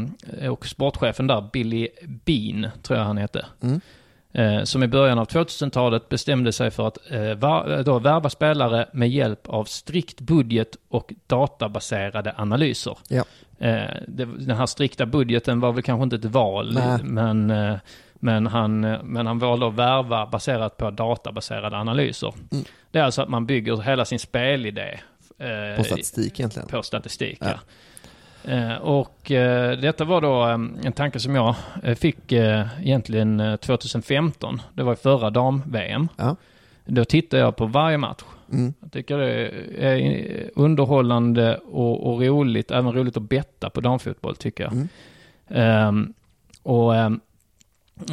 [0.52, 1.88] och sportchefen där, Billy
[2.26, 3.46] Bean, tror jag han hette.
[3.62, 3.82] Mm.
[4.38, 8.90] Eh, som i början av 2000-talet bestämde sig för att eh, va, då värva spelare
[8.94, 12.98] med hjälp av strikt budget och databaserade analyser.
[13.08, 13.24] Ja.
[13.60, 17.04] Eh, det, den här strikta budgeten var väl kanske inte ett val, Nej.
[17.04, 17.76] men, eh,
[18.20, 22.34] men, han, eh, men han valde att värva baserat på databaserade analyser.
[22.52, 22.66] Mm.
[22.92, 25.00] Det är alltså att man bygger hela sin spelidé
[25.38, 26.68] eh, På statistik egentligen.
[26.68, 27.38] på statistik.
[27.42, 27.48] Ja.
[27.48, 27.58] Ja.
[28.52, 33.56] Eh, och eh, detta var då eh, en tanke som jag eh, fick egentligen eh,
[33.56, 34.62] 2015.
[34.74, 36.08] Det var i förra dam-VM.
[36.16, 36.36] Ja.
[36.86, 38.24] Då tittade jag på varje match.
[38.52, 38.74] Mm.
[38.80, 39.50] Jag tycker det
[39.80, 44.74] är underhållande och, och roligt, även roligt att betta på damfotboll tycker jag.
[44.74, 44.88] Mm.
[45.50, 46.14] Ehm,
[46.64, 47.20] och, ehm,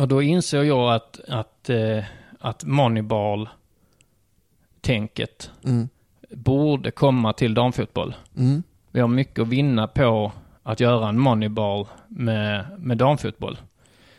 [0.00, 2.04] och då insåg jag att, att, eh,
[2.40, 5.88] att Moneyball-tänket Mm.
[6.30, 8.14] borde komma till damfotboll.
[8.36, 8.62] Mm.
[8.90, 10.32] Vi har mycket att vinna på
[10.62, 13.58] att göra en Moneyball med, med damfotboll.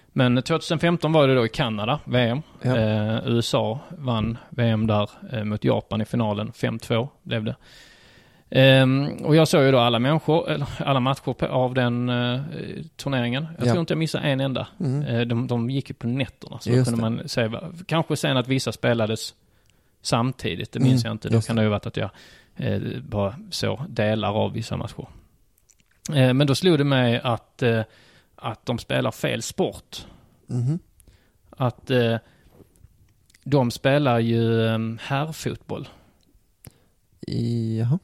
[0.08, 2.42] Men 2015 var det då i Kanada, VM.
[2.62, 2.78] Ja.
[2.78, 6.52] Eh, USA vann VM där eh, mot Japan i finalen.
[6.52, 7.56] 5-2 blev det.
[8.50, 12.42] Ehm, och jag såg ju då alla människor, eller alla matcher av den eh,
[12.96, 13.48] turneringen.
[13.58, 13.72] Jag Ja.
[13.72, 14.68] tror inte jag missade en enda.
[14.80, 15.02] Mm.
[15.02, 16.60] Eh, de, de gick ju på nätterna.
[16.60, 16.98] Så kunde det.
[16.98, 17.50] man se,
[17.86, 19.34] kanske sen att vissa spelades
[20.02, 20.72] samtidigt.
[20.72, 21.30] Det minns Mm, jag inte.
[21.30, 22.10] Då just kan det ju varit att jag
[22.56, 25.08] eh, bara så delar av vissa matcher.
[26.10, 27.64] Men då slog det mig att,
[28.36, 30.06] att de spelar fel sport.
[30.48, 30.80] Mhm.
[31.50, 31.92] Att
[33.44, 35.88] de spelar ju eh, herrfotboll.
[37.78, 38.00] Jaha.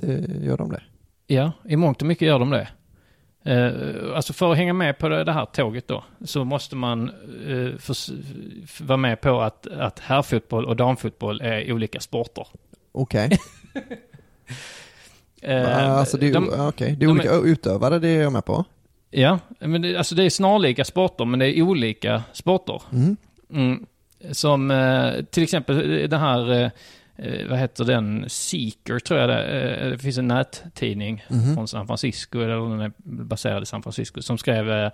[0.00, 0.82] Det gör de det.
[1.26, 2.68] Ja, i mångt och mycket gör de det.
[3.46, 7.10] Eh, alltså för att hänga med på det, här tåget då, så måste man
[7.76, 12.46] f- vara med på att, att herrfotboll och damfotboll är olika sporter.
[12.92, 13.38] Okej.
[15.42, 16.96] Eh, alltså det är, de- ja, okej.
[16.98, 18.64] det är de olika utövare, det är jag med på.
[19.10, 22.82] Ja, men det, alltså det är snarlika sporter, men det är olika sporter.
[22.92, 23.16] Mm.
[23.52, 23.86] Mm.
[24.32, 24.72] Som
[25.30, 26.70] till exempel den här,
[27.16, 31.54] eh, vad heter den, Seeker tror jag det eh, Det finns en nättidning Mhm.
[31.54, 34.90] från San Francisco, eller den är baserad i San Francisco, som skrev eh,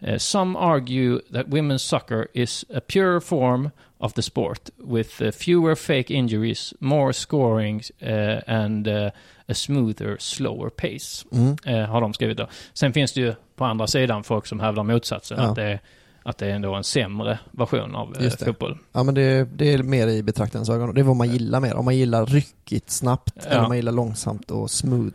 [0.00, 5.30] eh, Some argue that women's soccer is a pure form of the sport with eh,
[5.30, 9.06] fewer fake injuries, more scoring eh, and eh,
[9.48, 11.24] a smoother, slower pace.
[11.32, 11.56] Mm.
[11.66, 12.48] Eh, har de skrivit då.
[12.72, 15.44] Sen finns det ju på andra sidan folk som hävdar motsatsen, Ja.
[15.48, 15.80] att, det är,
[16.22, 18.44] att det är ändå en sämre version av eh, Just det.
[18.44, 18.78] fotboll.
[18.92, 20.94] Ja men det, det är mer i betraktarens ögon.
[20.94, 21.74] Det är vad man gillar mer.
[21.76, 23.42] Om man gillar ryckigt snabbt Ja.
[23.50, 25.14] eller om man gillar långsamt och smooth.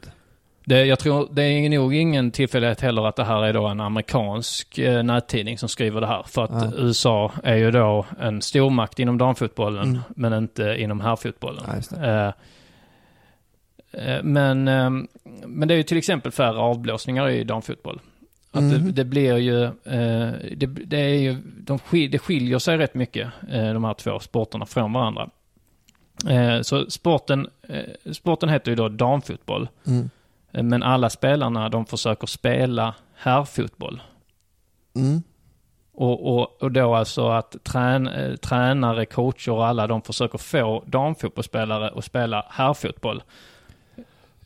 [0.66, 3.80] Det, jag tror, det är nog ingen tillfällighet heller att det här är då en
[3.80, 6.24] amerikansk eh, nättidning som skriver det här.
[6.28, 6.72] För att Ja.
[6.78, 10.00] USA är ju då en stormakt inom damfotbollen, Mm.
[10.16, 11.64] men inte inom herrfotbollen.
[11.92, 11.98] Ja.
[12.08, 12.28] Eh,
[14.16, 14.90] eh, men, eh,
[15.46, 18.00] men det är ju till exempel färre avblåsningar i damfotboll.
[18.56, 18.94] Att det, Mhm.
[18.94, 23.28] det blir ju, eh, det, det är ju, de skil, det skiljer sig rätt mycket,
[23.52, 25.30] eh, de här två sporterna från varandra.
[26.30, 29.68] Eh, så sporten, eh, sporten heter ju då damfotboll.
[29.88, 30.10] Mm.
[30.52, 34.02] Eh, Men alla spelarna de försöker spela herrfotboll.
[34.96, 35.24] Mm.
[35.94, 40.84] Och, och, och då alltså att trän, eh, tränare, coacher och alla de försöker få
[40.88, 43.24] damfotbollsspelare att spela herrfotboll.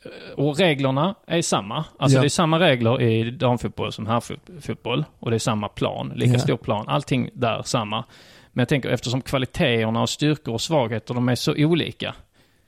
[0.08, 1.86] Eh, Och reglerna är samma.
[2.00, 2.22] Alltså Ja.
[2.22, 5.06] det är samma regler i damfotboll som herrfotboll.
[5.20, 6.40] Och det är samma plan, lika Ja.
[6.40, 6.88] stor plan.
[6.88, 8.06] Allting där samma.
[8.54, 12.16] Men jag tänker eftersom kvaliteterna och styrkor och svagheter de är så olika.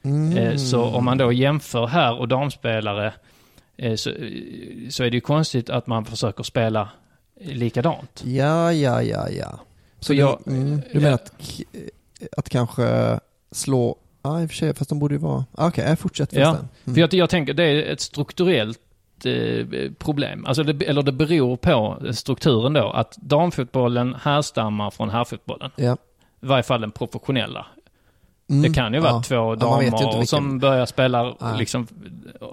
[0.03, 0.37] Mm.
[0.37, 3.13] Eh, Så om man då jämför herr och damspelare
[3.77, 4.09] eh, så,
[4.89, 6.89] så är det ju konstigt att man försöker spela
[7.41, 8.23] likadant.
[8.25, 9.59] Ja, ja, ja, ja.
[9.99, 11.63] Så du, jag- mm, du menar att, k-
[12.37, 13.19] att kanske
[13.51, 16.33] slå, ja i och för sig, fast de borde ju vara, ah, okej, okay, fortsätt
[16.33, 16.67] Ja, förresten.
[16.85, 16.93] Mm.
[16.95, 18.79] för jag, jag tänker det är ett strukturellt
[19.25, 20.45] eh, problem.
[20.45, 22.89] Alltså det, eller det beror på strukturen då.
[22.89, 25.71] Att damfotbollen härstammar från herrfotbollen.
[25.75, 25.97] Ja.
[26.41, 27.65] I varje fall den professionella.
[28.49, 29.21] Mm, Det kan ju vara ja.
[29.25, 31.87] två Ja, damer vilken- som börjar spela liksom...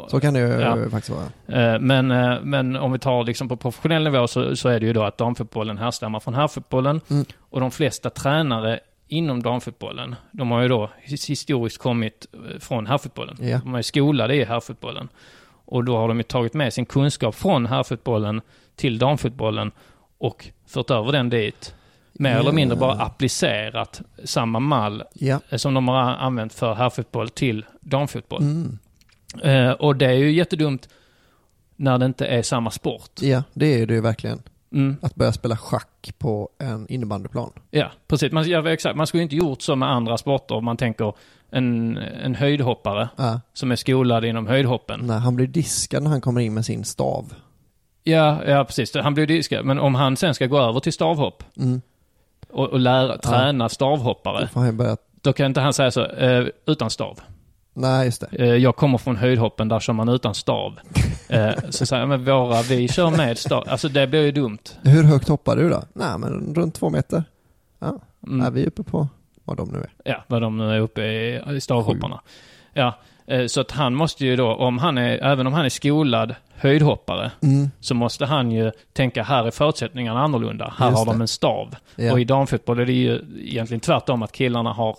[0.08, 0.76] Så kan det ju Ja.
[0.90, 1.72] faktiskt vara.
[1.74, 4.86] Eh, Men, eh, men om vi tar liksom på professionell nivå så, så är det
[4.86, 7.00] ju då att damfotbollen härstammar från herrfotbollen.
[7.10, 7.24] Mm.
[7.40, 12.86] Och de flesta tränare inom damfotbollen, de har ju då his- historiskt kommit eh, från
[12.86, 13.36] herrfotbollen.
[13.40, 13.58] Ja.
[13.58, 15.08] De är skolade i herrfotbollen.
[15.64, 18.40] Och då har de ju tagit med sin kunskap från herrfotbollen
[18.76, 19.70] till damfotbollen
[20.18, 21.74] och fört över den dit.
[22.12, 22.38] Mer Ja.
[22.38, 28.42] eller mindre bara applicerat samma mall eh, som de har använt för herrfotboll till damfotboll.
[28.42, 28.78] Mm.
[29.42, 30.88] Eh, och det är ju jättedumt
[31.76, 33.10] när det inte är samma sport.
[33.20, 34.42] Ja, det är det ju verkligen.
[34.76, 34.96] Mm.
[35.02, 37.50] Att börja spela schack på en innebandyplan.
[37.70, 38.32] Ja, precis.
[38.32, 38.96] Man, ja, exakt.
[38.96, 40.54] man skulle inte gjort så med andra sporter.
[40.54, 41.12] Om man tänker
[41.50, 43.40] en, en höjdhoppare Ja.
[43.52, 45.00] som är skolad inom höjdhoppen.
[45.00, 47.34] När han blir diskad när han kommer in med sin stav.
[48.02, 48.94] Ja, ja precis.
[48.94, 49.64] Han blir diskad.
[49.64, 51.80] Men om han sen ska gå över till stavhopp Mm.
[52.50, 54.40] och, och lära, träna stavhoppare.
[54.40, 57.20] Då får han börja, Då kan inte han säga så, eh, utan stav.
[57.76, 58.26] Nej just det.
[58.44, 60.78] Eh, jag kommer från höjdhoppen, där kör man utan stav.
[61.28, 63.64] eh, så säger jag, men våra, vi kör med stav.
[63.68, 64.58] Alltså det blir ju dumt.
[64.82, 65.82] Hur högt hoppar du då?
[65.92, 67.24] Nej men runt två meter.
[67.78, 68.38] Ja, Mm.
[68.38, 69.08] Nej, vi är uppe på
[69.44, 69.90] vad de nu är.
[70.12, 72.20] Ja, vad de nu är uppe i, i stavhopparna.
[72.72, 75.68] Ja, eh, så att han måste ju då, om han är, även om han är
[75.68, 77.70] skolad höjdhoppare, Mm.
[77.80, 80.74] så måste han ju tänka, här är förutsättningarna annorlunda.
[80.78, 81.22] Här Just har de det.
[81.24, 81.74] en stav.
[81.96, 82.12] Ja.
[82.12, 84.96] Och i damfotboll är det ju egentligen tvärtom, att killarna har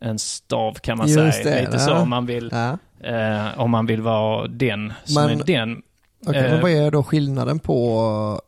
[0.00, 1.54] en stav kan man Just säga.
[1.56, 1.78] det, Lite ja.
[1.78, 2.78] så om man vill, Ja.
[3.08, 5.82] eh, om man vill vara den som Men- är den.
[6.26, 8.40] Okej, Eh, men vad är då skillnaden på...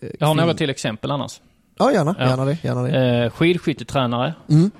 [0.00, 1.40] eh, Jag har några till exempel annars.
[1.78, 2.14] Ja, gärna.
[2.18, 2.26] Ja.
[2.28, 2.58] Gärna det.
[2.64, 3.24] Gärna det.
[3.24, 4.70] Eh, skidskyttetränare Mm.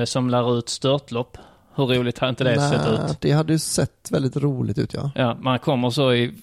[0.00, 1.38] eh, som lär ut störtlopp.
[1.74, 3.20] Hur roligt har inte det sett ut?
[3.20, 5.10] Det hade ju sett väldigt roligt ut ja.
[5.14, 6.34] Ja, man kommer så i,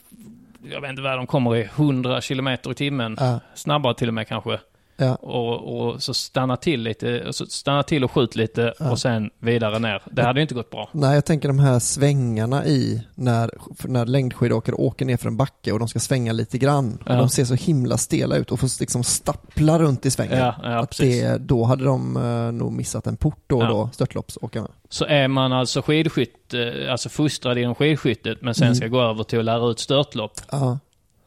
[0.72, 3.18] jag vet inte vad de kommer i, 100 kilometer i timmen.
[3.56, 4.60] Snabbare till och med kanske.
[5.00, 5.16] Ja.
[5.16, 8.92] Och, och så stanna till lite, och så stanna till och skjut lite Ja.
[8.92, 10.02] och sen vidare ner.
[10.12, 10.90] Det hade ju inte gått bra.
[10.92, 13.52] Nej, jag tänker de här svängarna i när,
[13.84, 16.98] när längdskidåkare åker ner för en backe och de ska svänga lite grann.
[17.06, 17.16] Och Ja.
[17.16, 20.38] de ser så himla stela ut och får liksom stappla runt i svängen.
[20.38, 21.22] Ja, ja, att precis.
[21.22, 24.68] det, då hade de eh, nog missat en port då och då, störtloppsåkarna.
[24.90, 28.76] Så är man alltså skidskytt, eh, alltså fostrad inom skidskyttet men sen Mm.
[28.76, 30.32] ska gå över till att lära ut störtlopp.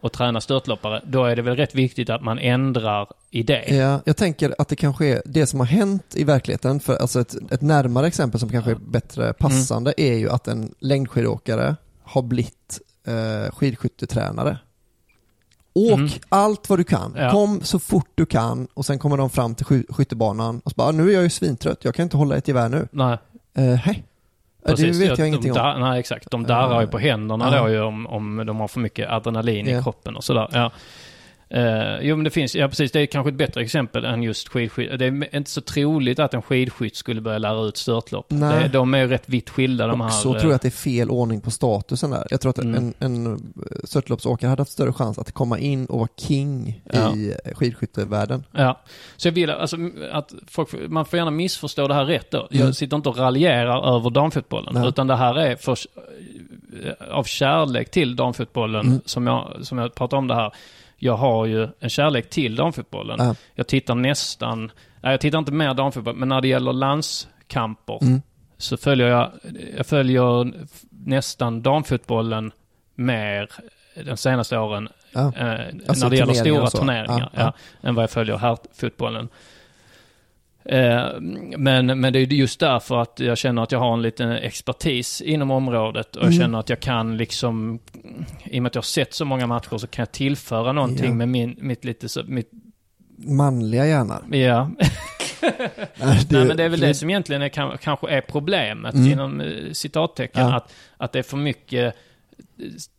[0.02, 3.68] Och träna störtloppare, då är det väl rätt viktigt att man ändrar i det.
[3.76, 7.20] Ja, jag tänker att det kanske är det som har hänt i verkligheten, för alltså
[7.20, 12.22] ett, ett närmare exempel som kanske är bättre passande är ju att en längdskidåkare har
[12.22, 14.58] blivit eh, skidskyttetränare.
[15.74, 16.10] Åk Mm.
[16.28, 17.30] allt vad du kan, Ja.
[17.30, 20.74] kom så fort du kan och sen kommer de fram till sky- skyttebanan och så
[20.76, 22.88] bara, "Ah, nu är jag ju svintrött, jag kan inte hålla ett gevär nu.
[22.92, 23.18] Nej.
[23.58, 24.04] Uh, hej.
[24.64, 25.80] Det Precis, vet ja, jag ingenting om.
[25.80, 26.30] Nej, exakt.
[26.30, 27.62] De darrar ju på händerna Ja.
[27.62, 30.48] då ju om, om de har för mycket adrenalin i kroppen och sådär.
[30.52, 30.70] Ja.
[31.54, 34.48] Eh, jo men det finns, ja precis, det är kanske ett bättre exempel än just
[34.48, 34.98] skidskytt.
[34.98, 38.26] Det är inte så troligt att en skidskytt skulle börja lära ut störtlopp.
[38.28, 40.08] Det, de är ju rätt vitt skilda de här.
[40.08, 42.26] Och så eh, tror jag att det är fel ordning på statusen där.
[42.30, 42.94] Jag tror att Mm.
[42.98, 43.52] en, en
[43.84, 47.14] störtloppsåkare hade haft större chans att komma in och vara king Ja.
[47.16, 48.44] i skidskyttevärlden.
[48.52, 48.80] Ja,
[49.16, 49.76] så jag vill alltså
[50.12, 52.48] att folk, man får gärna missförstå det här rätt då.
[52.50, 52.74] Jag Mm.
[52.74, 54.74] sitter inte och raljerar över damfotbollen.
[54.74, 54.88] Nej.
[54.88, 55.78] Utan det här är för,
[57.10, 59.00] av kärlek till damfotbollen Mm.
[59.04, 60.52] som, jag, som jag pratar om det här.
[61.04, 63.16] Jag har ju en kärlek till damfotbollen.
[63.18, 63.34] Ja.
[63.54, 68.22] Jag tittar nästan, nej jag tittar inte mer damfotboll, men när det gäller landskamper Mm.
[68.58, 69.30] så följer jag,
[69.76, 70.52] jag följer
[70.90, 72.52] nästan damfotbollen
[72.94, 73.48] mer
[74.06, 75.20] de senaste åren Ja.
[75.36, 77.30] eh, Alltså när det gäller stora turneringar.
[77.36, 77.52] Ja.
[77.82, 79.28] än vad jag följer herrfotbollen.
[80.64, 81.06] Eh,
[81.58, 85.20] men, men det är just därför att jag känner att jag har en liten expertis
[85.20, 86.40] inom området och jag Mm.
[86.40, 87.78] känner att jag kan liksom,
[88.44, 91.04] i och med att jag har sett så många matcher så kan jag tillföra någonting
[91.08, 91.14] Ja.
[91.14, 92.50] med min, mitt lite så, mitt,
[93.16, 94.22] Manliga hjärna.
[94.30, 94.70] ja.
[95.40, 98.94] Nej, det- Nej men det är väl det- som egentligen är, kan, kanske är problemet
[98.94, 99.12] Mm.
[99.12, 100.42] inom eh, citattecken.
[100.48, 100.56] Ja.
[100.56, 101.94] Att, att det är för mycket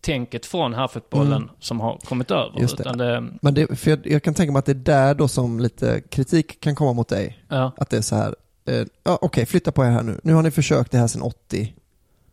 [0.02, 1.50] tänket från herrfotbollen Mm.
[1.60, 2.60] som har kommit över.
[2.78, 3.04] Det.
[3.06, 5.60] Det Men det, för jag, jag kan tänka mig att det är där då som
[5.60, 7.40] lite kritik kan komma mot dig.
[7.50, 7.72] Ja.
[7.78, 8.36] Att det är så här,
[8.68, 10.20] eh, ja okej flytta på er här nu.
[10.24, 11.74] Nu har ni försökt det här sedan 80.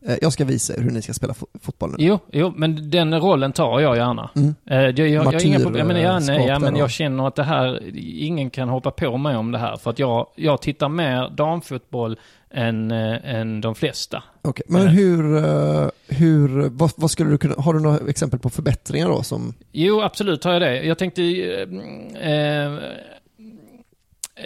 [0.07, 1.97] Eh, jag ska visa er hur ni ska spela fo- fotboll nu.
[1.99, 4.31] Jo, jo, men den rollen tar jag gärna.
[4.37, 4.55] Mm.
[4.71, 5.87] Eh, jag, jag, jag, har inga problem.
[5.87, 8.91] Men, ja, nej, Martyrskap ja, men där jag känner att det här, ingen kan hoppa
[8.91, 9.77] på mig om det här.
[9.77, 12.19] För att jag, jag tittar mer damfotboll
[12.55, 14.23] än, eh, än de flesta.
[14.43, 18.51] Okej, men hur, eh, hur vad, vad skulle du kunna, har du några exempel på
[18.51, 20.83] förbättringar då som, Jo, absolut har jag det.
[20.83, 21.23] Jag tänkte...
[21.23, 22.73] Eh, eh,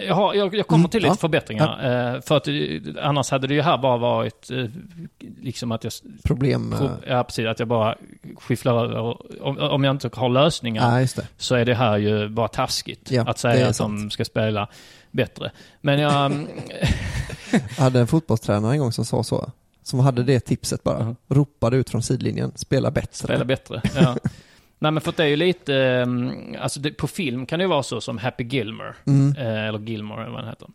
[0.07, 1.17] jag, har, jag, jag kommer Mm, till lite ja.
[1.17, 2.13] förbättringar.
[2.15, 2.53] Eh, för att eh,
[3.01, 4.65] annars hade det ju här bara varit eh,
[5.41, 5.93] liksom att jag...
[6.23, 6.73] problem?
[6.73, 7.45] eh, Pro, ja, precis.
[7.47, 7.95] Att jag bara
[8.37, 8.99] skifflar över.
[9.43, 13.11] Om, om jag inte har lösningar Ja, så är det här ju bara taskigt.
[13.11, 14.67] Ja, att säga att de ska spela
[15.11, 15.51] bättre.
[15.81, 16.31] Men jag...
[17.77, 19.51] Jag hade en fotbollstränare en gång som sa så.
[19.83, 21.03] Som hade det tipset bara.
[21.03, 21.15] Mhm.
[21.29, 23.09] Ropade ut från sidlinjen, spela bättre.
[23.27, 23.81] Spela bättre.
[23.95, 24.17] Ja.
[24.79, 27.63] Nej men för att det är ju lite, mm, alltså det, på film kan det
[27.63, 29.35] ju vara så som Happy Gilmore, Mm.
[29.37, 30.67] eh, eller Gilmore eller vad han heter.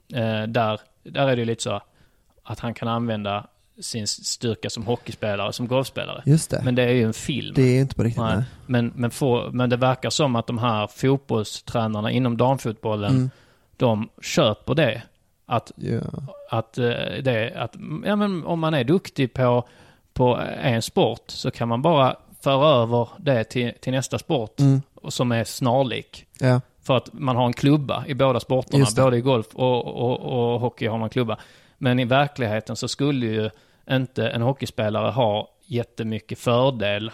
[0.42, 1.80] Eh, där, där är det ju lite så
[2.44, 3.46] att han kan använda
[3.80, 6.22] sin styrka som hockeyspelare, som golfspelare.
[6.26, 6.62] Just det.
[6.64, 7.54] Men det är ju en film.
[7.54, 8.42] Det är inte på riktigt, nej.
[8.66, 13.30] Men, men, få, men det verkar som att de här fotbollstränarna inom damfotbollen, Mm.
[13.76, 15.02] de köper det.
[15.50, 16.00] Att, Ja.
[16.50, 16.84] att, eh,
[17.22, 19.64] det, att ja, men om man är duktig på,
[20.12, 24.82] på en sport så kan man bara föra över det till, till nästa sport Mm.
[25.08, 26.26] som är snarlik.
[26.40, 26.60] Ja.
[26.82, 28.86] För att man har en klubba i båda sporterna.
[28.96, 31.36] Både i golf och, och, och hockey har man klubba.
[31.78, 33.50] Men i verkligheten så skulle ju
[33.90, 37.10] inte en hockeyspelare ha jättemycket fördel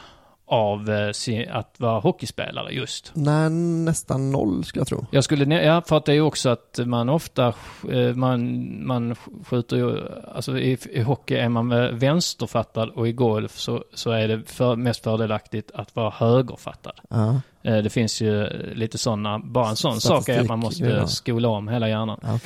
[0.46, 3.10] av eh, att vara hockeyspelare just.
[3.14, 5.06] Nej, nästan noll skulle jag tro.
[5.10, 7.54] Jag skulle, ja för att det är ju också att man ofta,
[7.92, 10.00] eh, man, man skjuter ju,
[10.34, 14.76] alltså i, i hockey är man vänsterfattad och i golf så, så är det för,
[14.76, 17.00] mest fördelaktigt att vara högerfattad.
[17.08, 17.40] Ja.
[17.62, 21.06] Eh, Det finns ju lite sådana, bara en sån sak är att man måste ja.
[21.06, 22.20] skola om hela hjärnan.
[22.22, 22.38] Ja.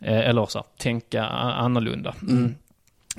[0.00, 2.14] Eh, Eller så, tänka annorlunda.
[2.22, 2.54] Mm.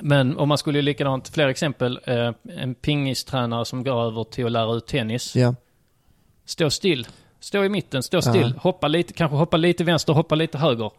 [0.02, 4.45] Men om man skulle ju likadant, fler exempel, eh, en pingistränare som går över till
[4.45, 5.36] att lära ut tennis.
[5.36, 5.56] Ja.
[6.45, 7.07] Stå still.
[7.40, 8.22] Stå i mitten, stå Ja.
[8.22, 8.53] still.
[8.57, 10.91] Hoppa lite, kanske hoppa lite vänster, hoppa lite höger.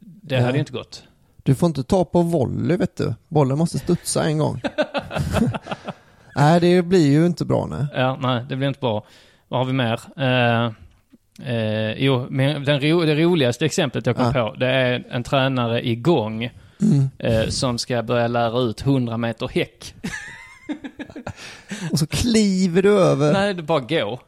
[0.00, 0.40] Det Ja.
[0.40, 1.02] hade ju inte gått.
[1.42, 3.14] Du får inte ta på volley vet du.
[3.28, 4.60] Bollen måste studsa en gång.
[6.36, 7.86] nej, det blir ju inte bra nej.
[7.94, 9.04] Ja, nej, det blir inte bra.
[9.48, 10.00] Vad har vi mer?
[10.16, 10.64] Eh,
[11.54, 15.88] eh, jo, men den ro, det roligaste exemplet jag kom på, det är en tränare
[15.88, 16.50] igång
[16.82, 17.10] Mm.
[17.18, 19.94] eh, som ska börja lära ut 100 meter häck.
[21.92, 23.32] Och så kliver du över.
[23.32, 24.20] Nej, det bara gå.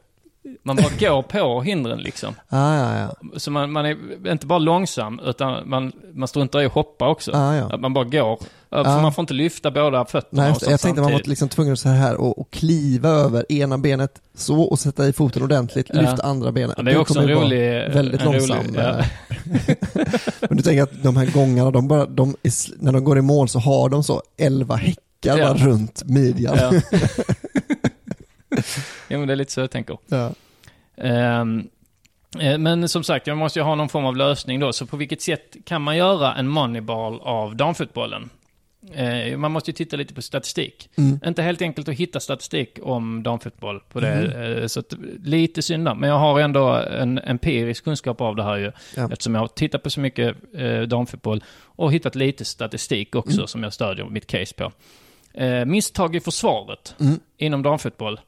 [0.65, 2.35] Man bara går på hindren liksom.
[2.49, 3.39] Ah, ja, ja.
[3.39, 3.97] Så man, man är
[4.33, 7.31] inte bara långsam, utan man, man struntar i att hoppa också.
[7.35, 7.65] Ah, ja.
[7.75, 8.39] Att man bara går.
[8.71, 9.03] För Ah.
[9.03, 11.27] man får inte lyfta båda fötterna Nej, jag tänkte man var samtidigt.
[11.27, 15.13] liksom tvungen att så här och, och kliva över ena benet så och sätta i
[15.13, 16.01] foten ordentligt, Ja.
[16.01, 16.75] lyfta andra benet.
[16.77, 18.75] Ja, det är också en rolig- Väldigt en rolig- långsam.
[18.75, 18.99] ja.
[18.99, 19.05] eh.
[20.49, 23.23] Men du tänker att de här gångarna, de bara, de, är när de går i
[23.23, 25.55] mål så har de så 11 häckar Ja.
[25.59, 26.59] runt midjan.
[29.13, 29.19] Ja.
[29.19, 29.99] men det är lite så jag tänker.
[30.07, 30.31] Ja.
[30.97, 31.45] Eh,
[32.59, 34.73] men som sagt, jag måste ju ha någon form av lösning då.
[34.73, 38.31] Så på vilket sätt kan man göra en moneyball av damfotbollen?
[38.95, 40.89] Eh, man måste ju titta lite på statistik.
[40.99, 41.21] Mm.
[41.27, 44.15] Inte helt enkelt att hitta statistik om damfotboll på det.
[44.37, 44.43] Mhm.
[44.63, 44.95] eh, Så att,
[45.25, 45.83] lite synd.
[45.85, 48.73] Men jag har ändå en empirisk kunskap av det här ju.
[48.97, 49.09] Ja.
[49.13, 50.37] Eftersom jag har tittat på så mycket
[50.89, 53.47] damfotboll och hittat lite statistik också Mm.
[53.47, 54.73] som jag stödjer mitt case på.
[55.67, 57.21] Misstag i försvaret Mm.
[57.37, 58.21] inom damfotboll.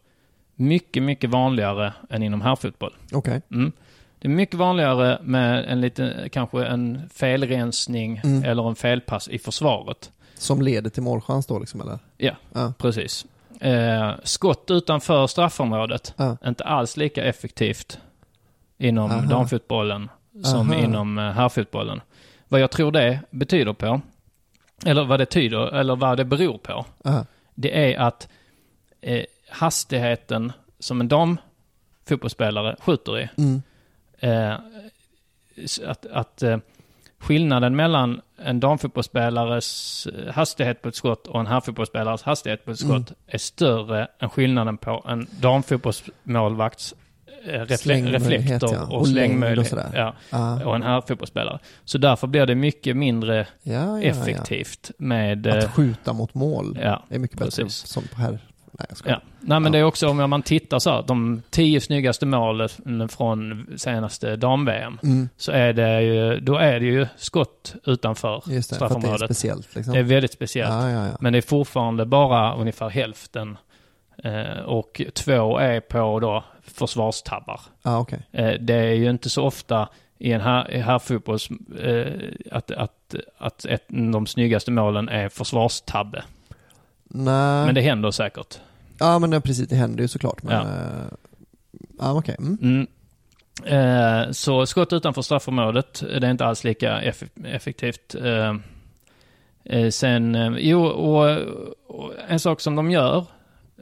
[0.57, 2.95] Mycket, mycket vanligare än inom herrfotboll.
[3.13, 3.43] Okej.
[3.51, 3.73] Mm.
[4.19, 8.45] Det är mycket vanligare med en liten, kanske en felrensning Mm.
[8.45, 10.11] eller en felpass i försvaret.
[10.35, 11.99] Som leder till målchans då liksom eller?
[12.17, 12.73] Ja, Ja.
[12.79, 13.27] precis.
[13.61, 16.37] Eh, skott utanför straffområdet, Ja.
[16.47, 17.99] inte alls lika effektivt
[18.79, 19.21] inom Aha.
[19.21, 20.09] damfotbollen
[20.43, 20.81] som Aha.
[20.81, 22.01] inom eh, herrfotbollen.
[22.49, 24.01] Vad jag tror det betyder på,
[24.87, 27.27] eller vad det tyder, eller vad det beror på, Aha.
[27.55, 28.29] det är att
[29.01, 29.25] eh,
[29.55, 33.63] hastigheten som en damfotbollsspelare skjuter i, Mm.
[34.19, 34.55] eh,
[35.87, 36.59] att, att eh,
[37.19, 42.79] skillnaden mellan en damfotbollsspelares eh, hastighet på ett skott och en herrfotbollsspelares hastighet på ett
[42.79, 43.15] skott Mm.
[43.27, 46.95] är större än skillnaden på en damfotbollsmålvakts
[47.47, 48.83] eh, refle- reflektor ja.
[48.83, 49.71] och, Och och slängmöjlighet.
[49.71, 49.91] sådär.
[49.95, 50.65] Ja, Ah.
[50.65, 51.59] och en herrfotbollsspelare.
[51.85, 55.47] Så därför blir det mycket mindre Ja, effektivt med...
[55.47, 57.87] Att skjuta mot mål Ja, är mycket bättre precis.
[57.87, 58.39] som på här.
[58.79, 59.21] Nej, jag skojar.
[59.25, 59.29] Ja.
[59.41, 63.67] Nej men det är också om man tittar så här, de tio snyggaste målen från
[63.77, 64.99] senaste dam-VM.
[65.03, 65.29] Mm.
[65.37, 68.97] Så är det ju, då är det ju skott utanför Just det, för att det
[68.97, 69.37] är straffområdet.
[69.37, 69.95] speciellt liksom.
[69.95, 70.73] Det är väldigt speciellt.
[70.73, 71.17] Ja, ja, ja.
[71.21, 73.57] Men det är fortfarande bara ungefär hälften.
[74.25, 77.61] Eh, och två är på då försvarstabbar.
[77.83, 78.21] Ja, okej.
[78.33, 79.89] Eh, det är ju inte så ofta
[80.19, 82.13] i en här, i herrfotbolls eh,
[82.53, 86.23] att, att, att ett, de snyggaste målen är försvarstabbe.
[87.17, 87.67] Nej.
[87.67, 88.59] Men det händer säkert.
[88.99, 90.43] Ja, men precis, det händer ju såklart.
[90.43, 90.63] Men, Ja.
[90.63, 91.13] eh,
[91.99, 92.37] ja, okej.
[92.39, 92.59] Mm.
[92.63, 92.87] Mm.
[93.65, 98.15] Eh, så skott utanför straffområdet, det är inte alls lika eff- effektivt.
[98.25, 98.55] Eh,
[99.65, 101.39] eh, sen, eh, jo, och,
[101.87, 103.25] och en sak som de gör,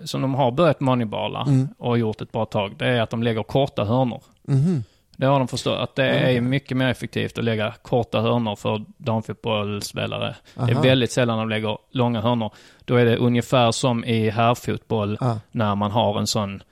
[0.04, 1.68] som de har börjat moneyballa Mm.
[1.78, 4.22] och gjort ett bra tag, det är att de lägger korta hörnor.
[4.42, 4.84] Mhm.
[5.22, 8.84] Det har de förstått, att det är mycket mer effektivt att lägga korta hörnor för
[8.96, 10.34] damfotbollsspelare.
[10.54, 12.50] Det är väldigt sällan de lägger långa hörnor.
[12.84, 15.34] Då är det ungefär som i herrfotboll Ah.
[15.50, 16.62] när man har en sån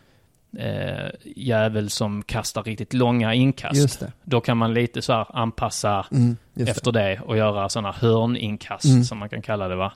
[0.58, 4.00] eh, jävel som kastar riktigt långa inkast.
[4.00, 4.12] Det.
[4.24, 6.36] Då kan man lite så här anpassa Mm,
[6.66, 7.20] efter det.
[7.26, 9.04] och göra sådana hörninkast Mm.
[9.04, 9.92] som man kan kalla det va.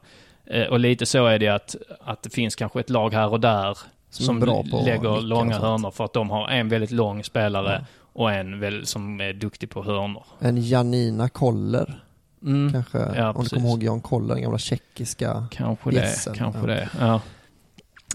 [0.46, 3.40] Eh, och lite så är det att, att det finns kanske ett lag här och
[3.40, 3.78] där
[4.10, 4.38] Som som,
[4.84, 7.84] lägger långa hörnor för att de har en väldigt lång spelare
[8.14, 10.24] och en väl, som är duktig på hörnor.
[10.40, 12.00] En Janina Koller.
[12.42, 12.72] Mm.
[12.72, 16.66] Kanske, Ja, om du kommer ihåg Jan Koller, den gamla tjeckiska Kanske det, kanske Ja.
[16.66, 16.88] det.
[17.00, 17.20] Ja.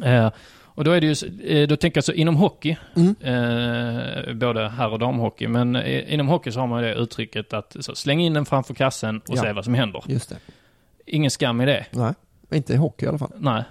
[0.10, 0.32] Eh,
[0.62, 3.16] och då är det ju, eh, då tänker jag så inom hockey, Mm.
[3.22, 7.76] eh, både herr och damhockey, men eh, inom hockey så har man det uttrycket att
[7.80, 9.42] så, släng in den framför kassen och Ja.
[9.42, 10.04] se vad som händer.
[10.08, 10.38] Just det.
[11.06, 11.86] Ingen skam i det.
[11.92, 12.14] Nej,
[12.52, 13.32] inte i hockey i alla fall.
[13.38, 13.64] Nej.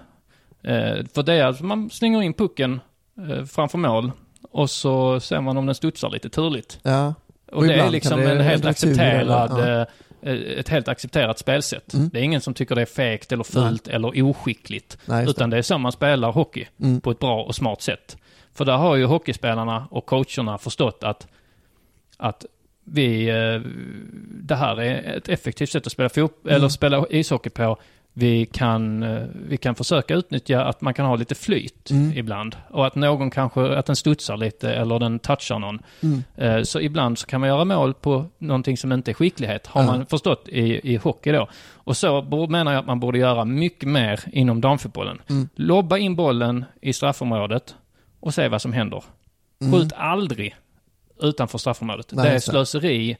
[0.63, 2.79] Eh, för det är alltså, man slänger in pucken
[3.29, 4.11] eh, framför mål
[4.51, 6.79] och så ser man om den studsar lite turligt.
[6.83, 7.13] Ja.
[7.51, 9.81] Och, det är liksom det en helt eller- accepterad, ja.
[9.81, 11.93] eh, ett helt accepterat spelsätt.
[11.93, 12.09] Mm.
[12.13, 14.97] Det är ingen som tycker det är fegt eller fult eller oskickligt.
[15.05, 17.01] Nej, utan det är så man spelar hockey Mm.
[17.01, 18.17] på ett bra och smart sätt.
[18.53, 21.27] För där har ju hockeyspelarna och coacherna förstått att,
[22.17, 22.45] att
[22.83, 23.61] vi, eh,
[24.41, 26.55] det här är ett effektivt sätt att spela, fot- Mm.
[26.55, 27.77] eller spela ishockey på.
[28.19, 32.17] Vi kan, eh, vi kan försöka utnyttja att man kan ha lite flyt Mm.
[32.17, 32.55] ibland.
[32.69, 35.79] Och att någon kanske, att den studsar lite eller den touchar någon.
[36.03, 36.23] Mm.
[36.37, 39.81] Eh, Så ibland så kan man göra mål på någonting som inte är skicklighet, har
[39.81, 39.87] Ja.
[39.87, 41.47] man förstått i, i hockey då.
[41.73, 45.21] Och så menar jag att man borde göra mycket mer inom damfotbollen.
[45.29, 45.49] Mm.
[45.55, 47.75] Lobba in bollen i straffområdet
[48.19, 49.03] och se vad som händer.
[49.61, 49.73] Mm.
[49.73, 50.55] Skjut aldrig
[51.21, 52.11] utanför straffområdet.
[52.11, 53.17] Nej, det är slöseri.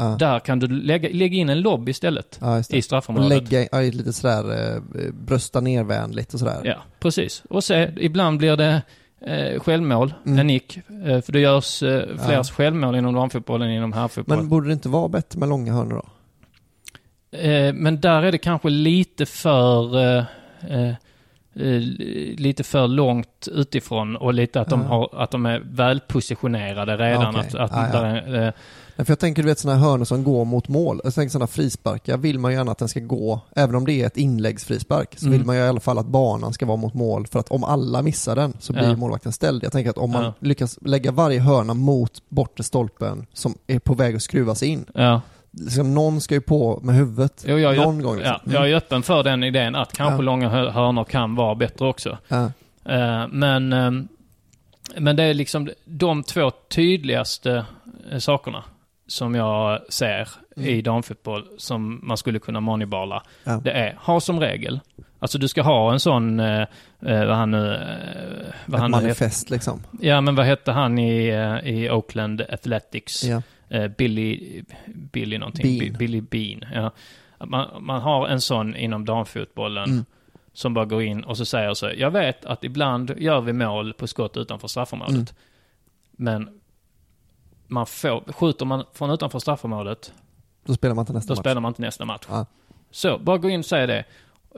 [0.00, 0.16] Ja.
[0.18, 3.28] Där kan du lägga, lägga in en lobb istället Ja, i Och straffområdet.
[3.52, 6.60] lägga ja, lite sådär, eh, brösta nervänligt och sådär.
[6.64, 7.42] Ja, precis.
[7.50, 8.82] Och se, ibland blir det
[9.20, 10.38] eh, självmål, Mm.
[10.38, 10.76] en nick.
[10.76, 12.44] Eh, för det görs eh, fler Ja.
[12.44, 14.40] självmål inom damfotbollen än inom herrfotbollen.
[14.44, 17.38] Men borde det inte vara bättre med långa hörnor då?
[17.38, 19.96] Eh, men där är det kanske lite för...
[19.98, 20.24] Eh,
[20.68, 21.80] eh, eh,
[22.38, 27.36] lite för långt utifrån och lite att de, har, att de är välpositionerade redan.
[27.36, 27.40] Okej.
[27.48, 28.00] Att, att Ja, ja.
[28.00, 28.52] Där
[28.98, 31.00] Nej, för jag tänker du vet sådana hörnor som går mot mål.
[31.04, 33.92] Jag tänker sådana frisparkar vill man ju gärna att den ska gå, även om det
[33.92, 35.38] är ett inläggsfrispark, så Mm.
[35.38, 37.26] vill man ju i alla fall att banan ska vara mot mål.
[37.26, 38.96] För att om alla missar den så blir Ja.
[38.96, 39.64] målvakten ställd.
[39.64, 40.34] Jag tänker att om man Ja.
[40.40, 44.84] lyckas lägga varje hörna mot bortre stolpen som är på väg att skruvas in.
[44.94, 45.20] ja.
[45.50, 48.16] Liksom, någon ska ju på med huvudet Jo, jag, någon öpp- gång.
[48.16, 48.36] Liksom.
[48.44, 50.20] ja, jag är öppen för den idén att kanske Ja.
[50.22, 52.18] långa hö- hörnor kan vara bättre också.
[52.28, 52.44] Ja.
[52.84, 54.08] Eh, men, ehm,
[54.96, 57.64] men det är liksom de två tydligaste
[58.12, 58.64] eh, sakerna
[59.08, 60.68] som jag ser Mm.
[60.70, 63.22] i damfotboll som man skulle kunna moneyballa.
[63.44, 63.60] Ja.
[63.64, 64.80] Det är, ha som regel,
[65.18, 66.60] alltså du ska ha en sån, eh,
[67.06, 67.74] eh, vad han nu...
[67.74, 69.02] Eh, vad Ett han nu heter.
[69.06, 69.82] manifest liksom.
[70.00, 73.24] Ja, men vad hette han i, eh, i Oakland Athletics?
[73.24, 73.42] Ja.
[73.68, 75.78] Eh, Billy, Billy någonting.
[75.78, 75.92] Bean.
[75.92, 76.64] Bi- Billy Bean.
[76.74, 76.90] Ja.
[77.46, 80.04] Man, man har en sån inom damfotbollen Mm.
[80.52, 81.90] som bara går in och så säger så.
[81.96, 85.14] Jag vet att ibland gör vi mål på skott utanför straffområdet.
[85.14, 85.26] Mm.
[86.16, 86.48] Men
[87.68, 90.12] man får, skjuter man från utanför straffområdet,
[90.64, 91.40] Då spelar man inte nästa då match.
[91.40, 92.26] spelar man inte nästa match.
[92.28, 92.46] Ja.
[92.90, 94.04] Så, bara gå in och säga det.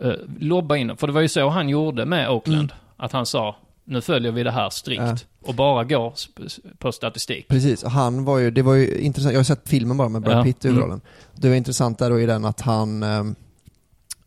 [0.04, 0.96] Uh, lobba in.
[0.96, 2.70] För det var ju så han gjorde med Oakland.
[2.70, 2.74] Mm.
[2.96, 5.02] Att han sa, nu följer vi det här strikt.
[5.02, 5.16] Ja.
[5.42, 6.12] Och bara går
[6.78, 7.48] på statistik.
[7.48, 10.22] Precis, och han var ju, det var ju intressant, jag har sett filmen bara med
[10.22, 10.76] Brad Ja, Pitt i mm.
[10.76, 11.00] huvudrollen.
[11.34, 13.34] Det var intressant där då i den att han, ehm,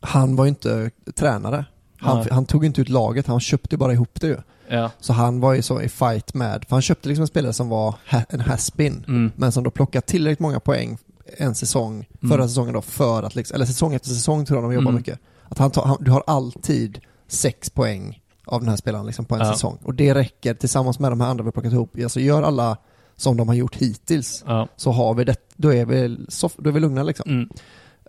[0.00, 1.64] han var ju inte tränare.
[1.98, 4.36] Han, han tog inte ut laget, han köpte bara ihop det ju.
[4.68, 4.90] Ja.
[5.00, 7.68] Så han var ju så i fight med, för han köpte liksom en spelare som
[7.68, 9.32] var ha, en has-been, Mm.
[9.36, 10.98] men som då plockade tillräckligt många poäng
[11.38, 12.30] en säsong, Mm.
[12.30, 14.94] förra säsongen då, för att liksom, eller säsong efter säsong tror jag de jobbar Mm.
[14.94, 15.18] mycket.
[15.48, 16.98] Att han, tar, han du har alltid
[17.28, 19.52] sex poäng av den här spelaren liksom på en Ja.
[19.52, 19.78] säsong.
[19.84, 21.96] Och det räcker tillsammans med de här andra vi har plockat ihop.
[22.02, 22.76] Alltså gör alla
[23.16, 24.68] som de har gjort hittills, Ja.
[24.76, 27.30] så har vi det, då är vi, soff, då är vi lugna liksom.
[27.30, 27.48] Mm.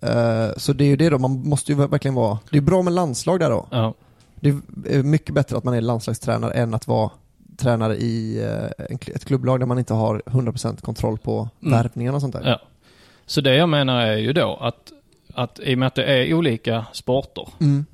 [0.07, 2.81] Eh, så det är ju det då, man måste ju verkligen vara, det är bra
[2.81, 3.67] med landslag där då.
[3.71, 3.93] Ja.
[4.35, 4.49] Det
[4.89, 7.09] är mycket bättre att man är landslagstränare än att vara
[7.57, 11.71] tränare i eh, ett klubblag där man inte har 100% kontroll på Mm.
[11.73, 12.43] värvningarna och sånt där.
[12.45, 12.59] Ja.
[13.25, 14.91] Så det jag menar är ju då att,
[15.33, 17.47] att i och med att det är olika sporter.
[17.61, 17.85] Mm.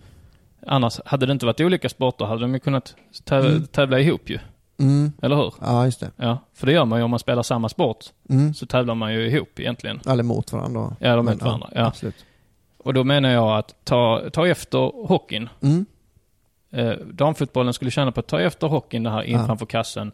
[0.67, 3.67] Annars, hade det inte varit olika sporter hade de ju kunnat täv- Mm.
[3.67, 4.39] tävla ihop ju.
[4.81, 5.11] Mm.
[5.21, 5.53] Eller hur?
[5.61, 6.11] Ja, just det.
[6.15, 8.05] Ja, för det gör man ju om man spelar samma sport.
[8.29, 8.53] Mm.
[8.53, 9.99] Så tävlar man ju ihop egentligen.
[10.07, 10.95] Eller mot varandra.
[10.99, 11.69] Ja, Men, mot varandra.
[11.75, 11.85] Ja.
[11.85, 12.25] Absolut.
[12.77, 15.49] Och då menar jag att ta, ta efter hockeyn.
[15.61, 15.85] Mm.
[16.71, 19.45] Eh, damfotbollen skulle tjäna på att ta efter hockeyn det här in Ja.
[19.45, 20.11] framför kassen.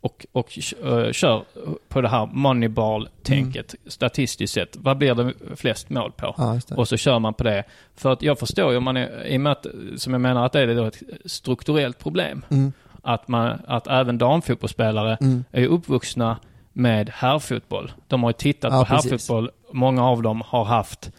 [0.00, 1.44] Och, och eh, kör
[1.88, 4.76] på det här moneyball-tänket statistiskt sett.
[4.76, 6.34] Vad blir det flest mål på?
[6.38, 6.60] Ja.
[6.76, 7.64] Och så kör man på det.
[7.94, 9.66] För att jag förstår ju man är, i och med att,
[9.96, 12.44] som jag menar att det är då ett strukturellt problem.
[12.48, 12.72] Mm.
[13.08, 15.44] Att, man, att även damfotbollsspelare Mm.
[15.52, 16.36] är ju uppvuxna
[16.72, 17.92] med herrfotboll.
[18.08, 19.10] De har ju tittat Ja, på precis.
[19.10, 19.50] herrfotboll.
[19.72, 21.10] Många av dem har haft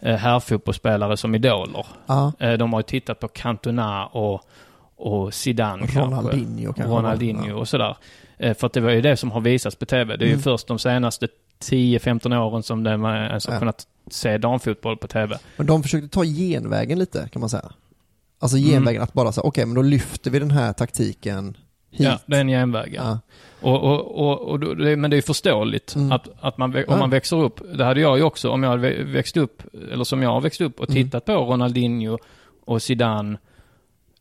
[0.00, 1.86] eh, herrfotbollsspelare som idoler.
[2.06, 2.32] Ja.
[2.38, 4.40] Eh, de har ju tittat på Cantona och,
[4.96, 6.82] och Zidane Ronaldinho kanske.
[6.82, 6.96] kanske.
[6.98, 7.54] Ronaldinho Ja.
[7.54, 7.96] och sådär.
[8.38, 10.16] Eh, för att det var ju det som har visats på tv.
[10.16, 10.42] Det är ju Mm.
[10.42, 11.28] först de senaste
[11.70, 13.58] 10-15 åren som man ens har Ja.
[13.58, 15.38] kunnat se damfotboll på tv.
[15.56, 17.70] Men de försökte ta genvägen lite kan man säga.
[18.42, 18.70] Alltså Mm.
[18.70, 21.56] genvägen att bara säga, okej men då lyfter vi den här taktiken
[21.90, 22.00] hit.
[22.00, 22.94] Ja, det är en genväg.
[22.96, 23.18] Ja.
[23.60, 26.12] Och, och, och, och det, men det är förståeligt Mm.
[26.12, 26.96] att, att man, om Ja.
[26.96, 29.62] man växer upp, det hade jag ju också om jag hade vä- växt upp,
[29.92, 31.04] eller som jag har växt upp och Mm.
[31.04, 32.18] tittat på Ronaldinho
[32.66, 33.38] och Zidane,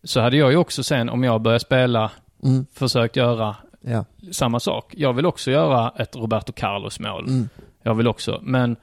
[0.03, 2.11] så hade jag ju också sen, om jag började spela,
[2.43, 2.65] Mm.
[2.73, 4.05] försökt göra Ja.
[4.31, 4.93] samma sak.
[4.97, 7.25] Jag vill också göra ett Roberto Carlos-mål.
[7.27, 7.49] Mm.
[7.83, 8.75] Jag vill också, men,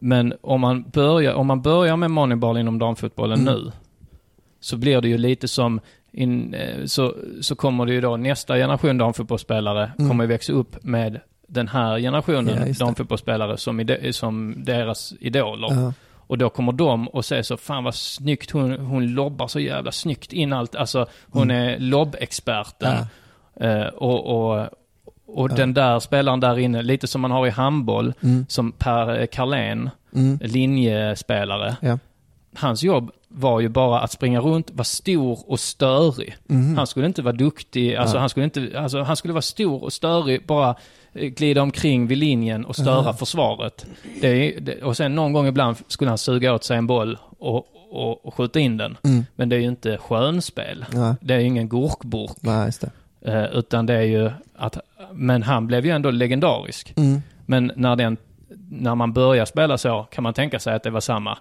[0.00, 3.54] men om, man börjar, om man börjar med Moneyball inom damfotbollen Mm.
[3.54, 3.72] nu,
[4.60, 5.80] så blir det ju lite som,
[6.12, 10.10] in, eh, så, så kommer det ju då nästa generation damfotbollsspelare Mm.
[10.10, 15.68] kommer växa upp med den här generationen Ja, damfotbollsspelare som, ide, som deras idoler.
[15.72, 15.92] Ja.
[16.16, 19.92] Och då kommer de och säga så, fan vad snyggt hon, hon lobbar så jävla
[19.92, 20.74] snyggt in allt.
[20.74, 21.68] Alltså hon Mm.
[21.68, 22.94] är lobbexperten.
[23.60, 23.66] Ja.
[23.66, 24.68] Eh, och och,
[25.26, 25.54] och Ja.
[25.56, 28.46] den där spelaren där inne, lite som man har i handboll, Mm.
[28.48, 30.38] som Per Carlén, Mm.
[30.42, 31.98] linjespelare.
[32.56, 36.36] Hans jobb var ju bara att springa runt, vara stor och störig.
[36.46, 36.76] Mhm.
[36.76, 38.20] Han skulle inte vara duktig, alltså, Ja.
[38.20, 40.74] han, skulle inte, alltså han skulle vara stor och störig, bara
[41.12, 43.12] eh, glida omkring vid linjen och störa Ja.
[43.12, 43.86] försvaret.
[44.20, 47.66] Det, det, och sen någon gång ibland skulle han suga åt sig en boll och,
[47.90, 48.96] och, och skjuta in den.
[49.04, 49.24] Mm.
[49.36, 50.84] Men det är ju inte skönspel.
[50.92, 51.14] Nej.
[51.20, 52.36] Det är ju ingen gurkburk.
[52.40, 52.70] Nej.
[53.24, 54.78] Eh, utan det är ju att,
[55.12, 56.92] men han blev ju ändå legendarisk.
[56.96, 57.22] Mm.
[57.46, 58.16] Men när, den,
[58.70, 61.38] när man börjar spela så kan man tänka sig att det var samma.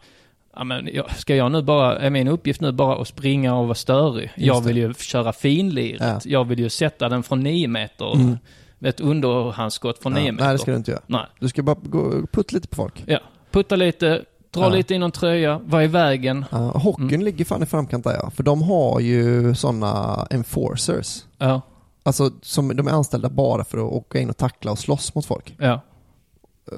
[0.56, 3.76] Ja, men ska jag nu bara, är min uppgift nu bara att springa och vara
[3.76, 4.32] störig?
[4.36, 6.02] jag vill ju köra finliret.
[6.02, 6.20] Ja.
[6.26, 8.16] Jag vill ju sätta den från nio meter.
[8.16, 8.38] Mm.
[8.82, 10.20] Ett underhandsskott från Ja.
[10.22, 10.44] nio meter.
[10.46, 11.02] Nej, det ska du inte göra.
[11.08, 11.26] Nej.
[11.40, 13.04] Du ska bara gå putt lite på folk.
[13.08, 13.20] Ja,
[13.52, 14.22] putta lite,
[14.54, 14.70] Dra Ja.
[14.70, 16.46] lite i någon tröja, var i vägen.
[16.52, 17.22] Ja, hockeyn Mm.
[17.22, 18.30] ligger fan i framkant där ja.
[18.30, 21.24] För de har ju sådana enforcers.
[21.38, 21.62] Ja.
[22.04, 25.26] Alltså som, de är anställda bara för att åka in och tackla och slåss mot
[25.26, 25.56] folk.
[25.58, 25.82] Ja.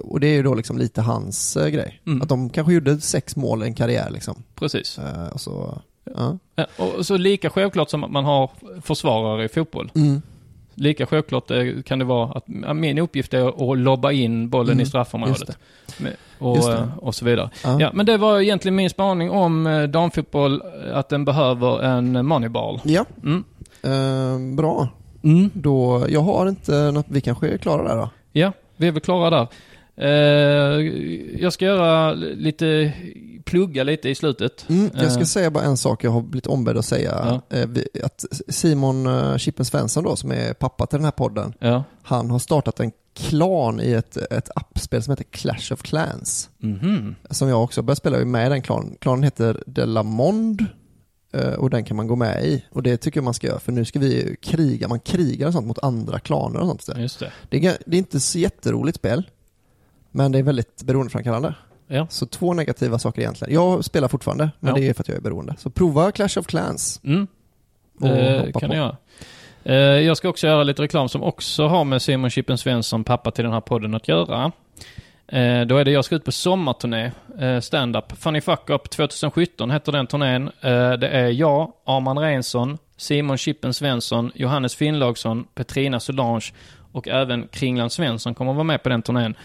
[0.03, 2.01] Och det är ju då liksom lite hans eh, grej.
[2.07, 2.21] Mm.
[2.21, 4.43] Att de kanske gjorde sex mål i en karriär liksom.
[4.55, 4.99] Precis.
[4.99, 5.81] Eh, och så,
[6.15, 6.37] ja.
[6.97, 8.49] Och så lika självklart som att man har
[8.81, 9.91] försvarare i fotboll.
[9.95, 10.21] Mm.
[10.75, 14.81] Lika självklart eh, kan det vara att min uppgift är att lobba in bollen Mm,
[14.83, 15.57] i straffområdet.
[16.39, 17.49] Och, eh, och så vidare.
[17.63, 17.81] Ja.
[17.81, 17.91] Ja.
[17.93, 20.61] men det var egentligen min spaning om eh, damfotboll,
[20.93, 22.79] att den behöver en moneyball.
[22.83, 23.05] Ja.
[23.83, 24.87] Eh, bra.
[25.23, 25.49] Mm.
[25.53, 28.09] Då, jag har inte något, vi kanske är klara där då.
[28.31, 29.47] Ja, vi är väl klara där.
[30.01, 30.07] Eh,
[31.41, 32.93] jag ska göra lite,
[33.45, 34.65] plugga lite i slutet.
[34.69, 37.41] Mm, jag ska Eh, säga bara en sak jag har blivit ombedd att säga.
[37.49, 41.53] Eh, vi- Att Simon eh, Chippen Svensson då, som är pappa till den här podden,
[41.59, 41.83] Ja.
[42.03, 46.49] han har startat en klan i ett, ett appspel som heter Clash of Clans.
[46.57, 47.15] Mhm.
[47.29, 48.95] Som jag också börjar spela med i den klanen.
[49.01, 50.65] Klanen heter Delamond
[51.33, 52.65] eh, och den kan man gå med i.
[52.71, 55.47] Och det tycker jag man ska göra, för nu ska vi ju kriga, man krigar
[55.47, 56.99] och sånt mot andra klaner och sånt.
[56.99, 57.31] Just det.
[57.49, 59.23] Det är, det är inte så jätteroligt spel,
[60.11, 61.53] men det är väldigt beroendeframkallande.
[61.87, 62.07] Ja.
[62.09, 63.53] Så två negativa saker egentligen.
[63.53, 64.81] Jag spelar fortfarande, men Ja.
[64.81, 65.55] det är för att jag är beroende.
[65.57, 67.01] Så prova Clash of Clans.
[67.03, 67.27] Mm.
[67.99, 68.75] Hoppa kan på.
[68.75, 68.95] jag.
[69.63, 73.31] Eh, Jag ska också göra lite reklam som också har med Simon Chippen Svensson, pappa
[73.31, 74.51] till den här podden, att göra.
[75.27, 78.11] Eh, Då är det jag ska ut på sommarturné, eh, stand-up.
[78.17, 80.47] Funny Fuck Up 2017 heter den turnén.
[80.61, 86.45] Eh, Det är jag, Arman Reinsson, Simon Chippen Svensson, Johannes Finnlaugsson, Petrina Solange
[86.91, 89.35] och även Kringland Svensson kommer att vara med på den turnén.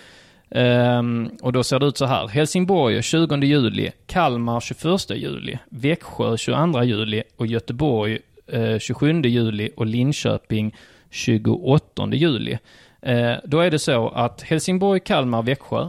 [0.50, 2.28] Um, och då ser det ut så här.
[2.28, 9.86] Helsingborg 20 juli, Kalmar 21 juli, Växjö 22 juli och Göteborg eh, 27 juli och
[9.86, 10.74] Linköping
[11.10, 12.58] 28 juli.
[13.02, 15.88] Eh, då är det så att Helsingborg, Kalmar, Växjö,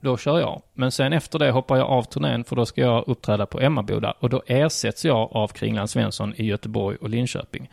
[0.00, 0.62] då kör jag.
[0.74, 4.14] Men sen efter det hoppar jag av turnén för då ska jag uppträda på Emmaboda
[4.20, 7.70] och då ersätts jag av Kringland Svensson i Göteborg och Linköping.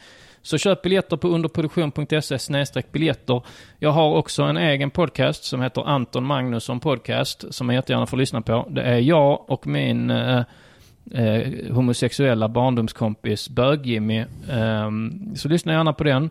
[0.49, 3.41] Så köp biljetter på underproduktion.se biljetter.
[3.79, 8.17] Jag har också en egen podcast som heter Anton Magnusson Podcast som jag jättegärna får
[8.17, 8.67] lyssna på.
[8.69, 10.43] Det är jag och min eh,
[11.11, 14.19] eh, homosexuella barndomskompis Bög-Jimmy.
[14.49, 14.91] Eh,
[15.35, 16.29] så lyssna gärna på den.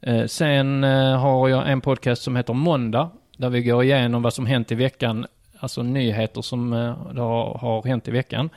[0.00, 4.34] Eh, sen eh, har jag en podcast som heter Måndag där vi går igenom vad
[4.34, 5.26] som hänt i veckan,
[5.58, 8.50] alltså nyheter som eh, har, har hänt i veckan.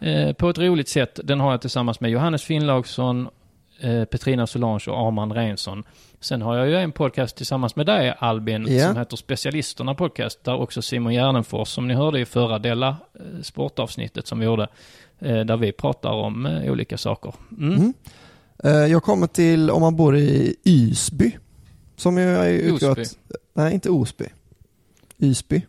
[0.00, 1.20] Eh, på ett roligt sätt.
[1.24, 3.28] Den har jag tillsammans med Johannes Finnlaugsson,
[4.10, 5.84] Petrina Solange och Arman Reinsson.
[6.20, 8.88] Sen har jag ju en podcast tillsammans med dig Albin Ja.
[8.88, 13.42] som heter Specialisterna Podcast där också Simon Gärdenfors som ni hörde i förra Della eh,
[13.42, 14.68] sportavsnittet som vi gjorde
[15.18, 17.34] eh, där vi pratar om eh, olika saker.
[17.58, 17.74] Mm.
[17.74, 17.92] Mm.
[18.64, 21.36] Eh, Jag kommer till, om man bor i Ysby,
[21.96, 22.98] som ju är utgått...
[22.98, 23.18] Osby.
[23.54, 24.24] Nej, inte Osby.
[25.18, 25.62] Ysby.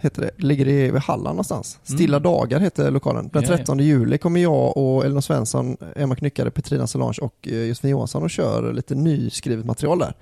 [0.00, 0.30] Heter det.
[0.36, 1.78] Ligger i Halland någonstans.
[1.82, 2.22] Stilla Mm.
[2.22, 3.30] dagar heter lokalen.
[3.32, 3.56] Den Ja, ja.
[3.56, 8.22] 13 juli kommer jag och Elinor Svensson, Emma Knyckare, Petrina Solange och eh, Josefin Johansson
[8.22, 10.14] och kör lite nyskrivet material där.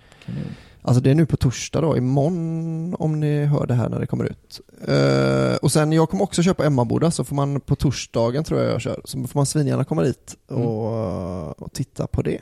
[0.82, 4.06] Alltså det är nu på torsdag då, imorgon om ni hör det här när det
[4.06, 4.60] kommer ut.
[4.88, 8.72] Eh, och sen jag kommer också köpa Emmaboda så får man på torsdagen tror jag
[8.72, 9.00] jag kör.
[9.04, 12.40] Så får man svingärna komma dit och, och titta på det.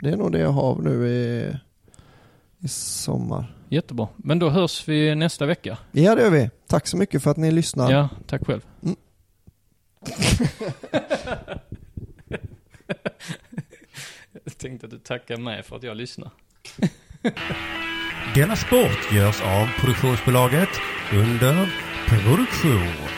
[0.00, 1.52] Det är nog det jag har nu i,
[2.60, 3.54] i sommar.
[3.68, 4.08] Jättebra.
[4.16, 5.78] Men då hörs vi nästa vecka.
[5.92, 6.50] Ja det gör vi.
[6.66, 7.92] Tack så mycket för att ni lyssnar.
[7.92, 8.60] Ja, tack själv.
[8.82, 8.96] Mm.
[14.44, 16.30] Jag tänkte att du tackar mig för att jag lyssnar.
[18.34, 20.68] Denna sport görs av produktionsbolaget
[21.12, 21.72] under
[22.08, 23.17] produktion.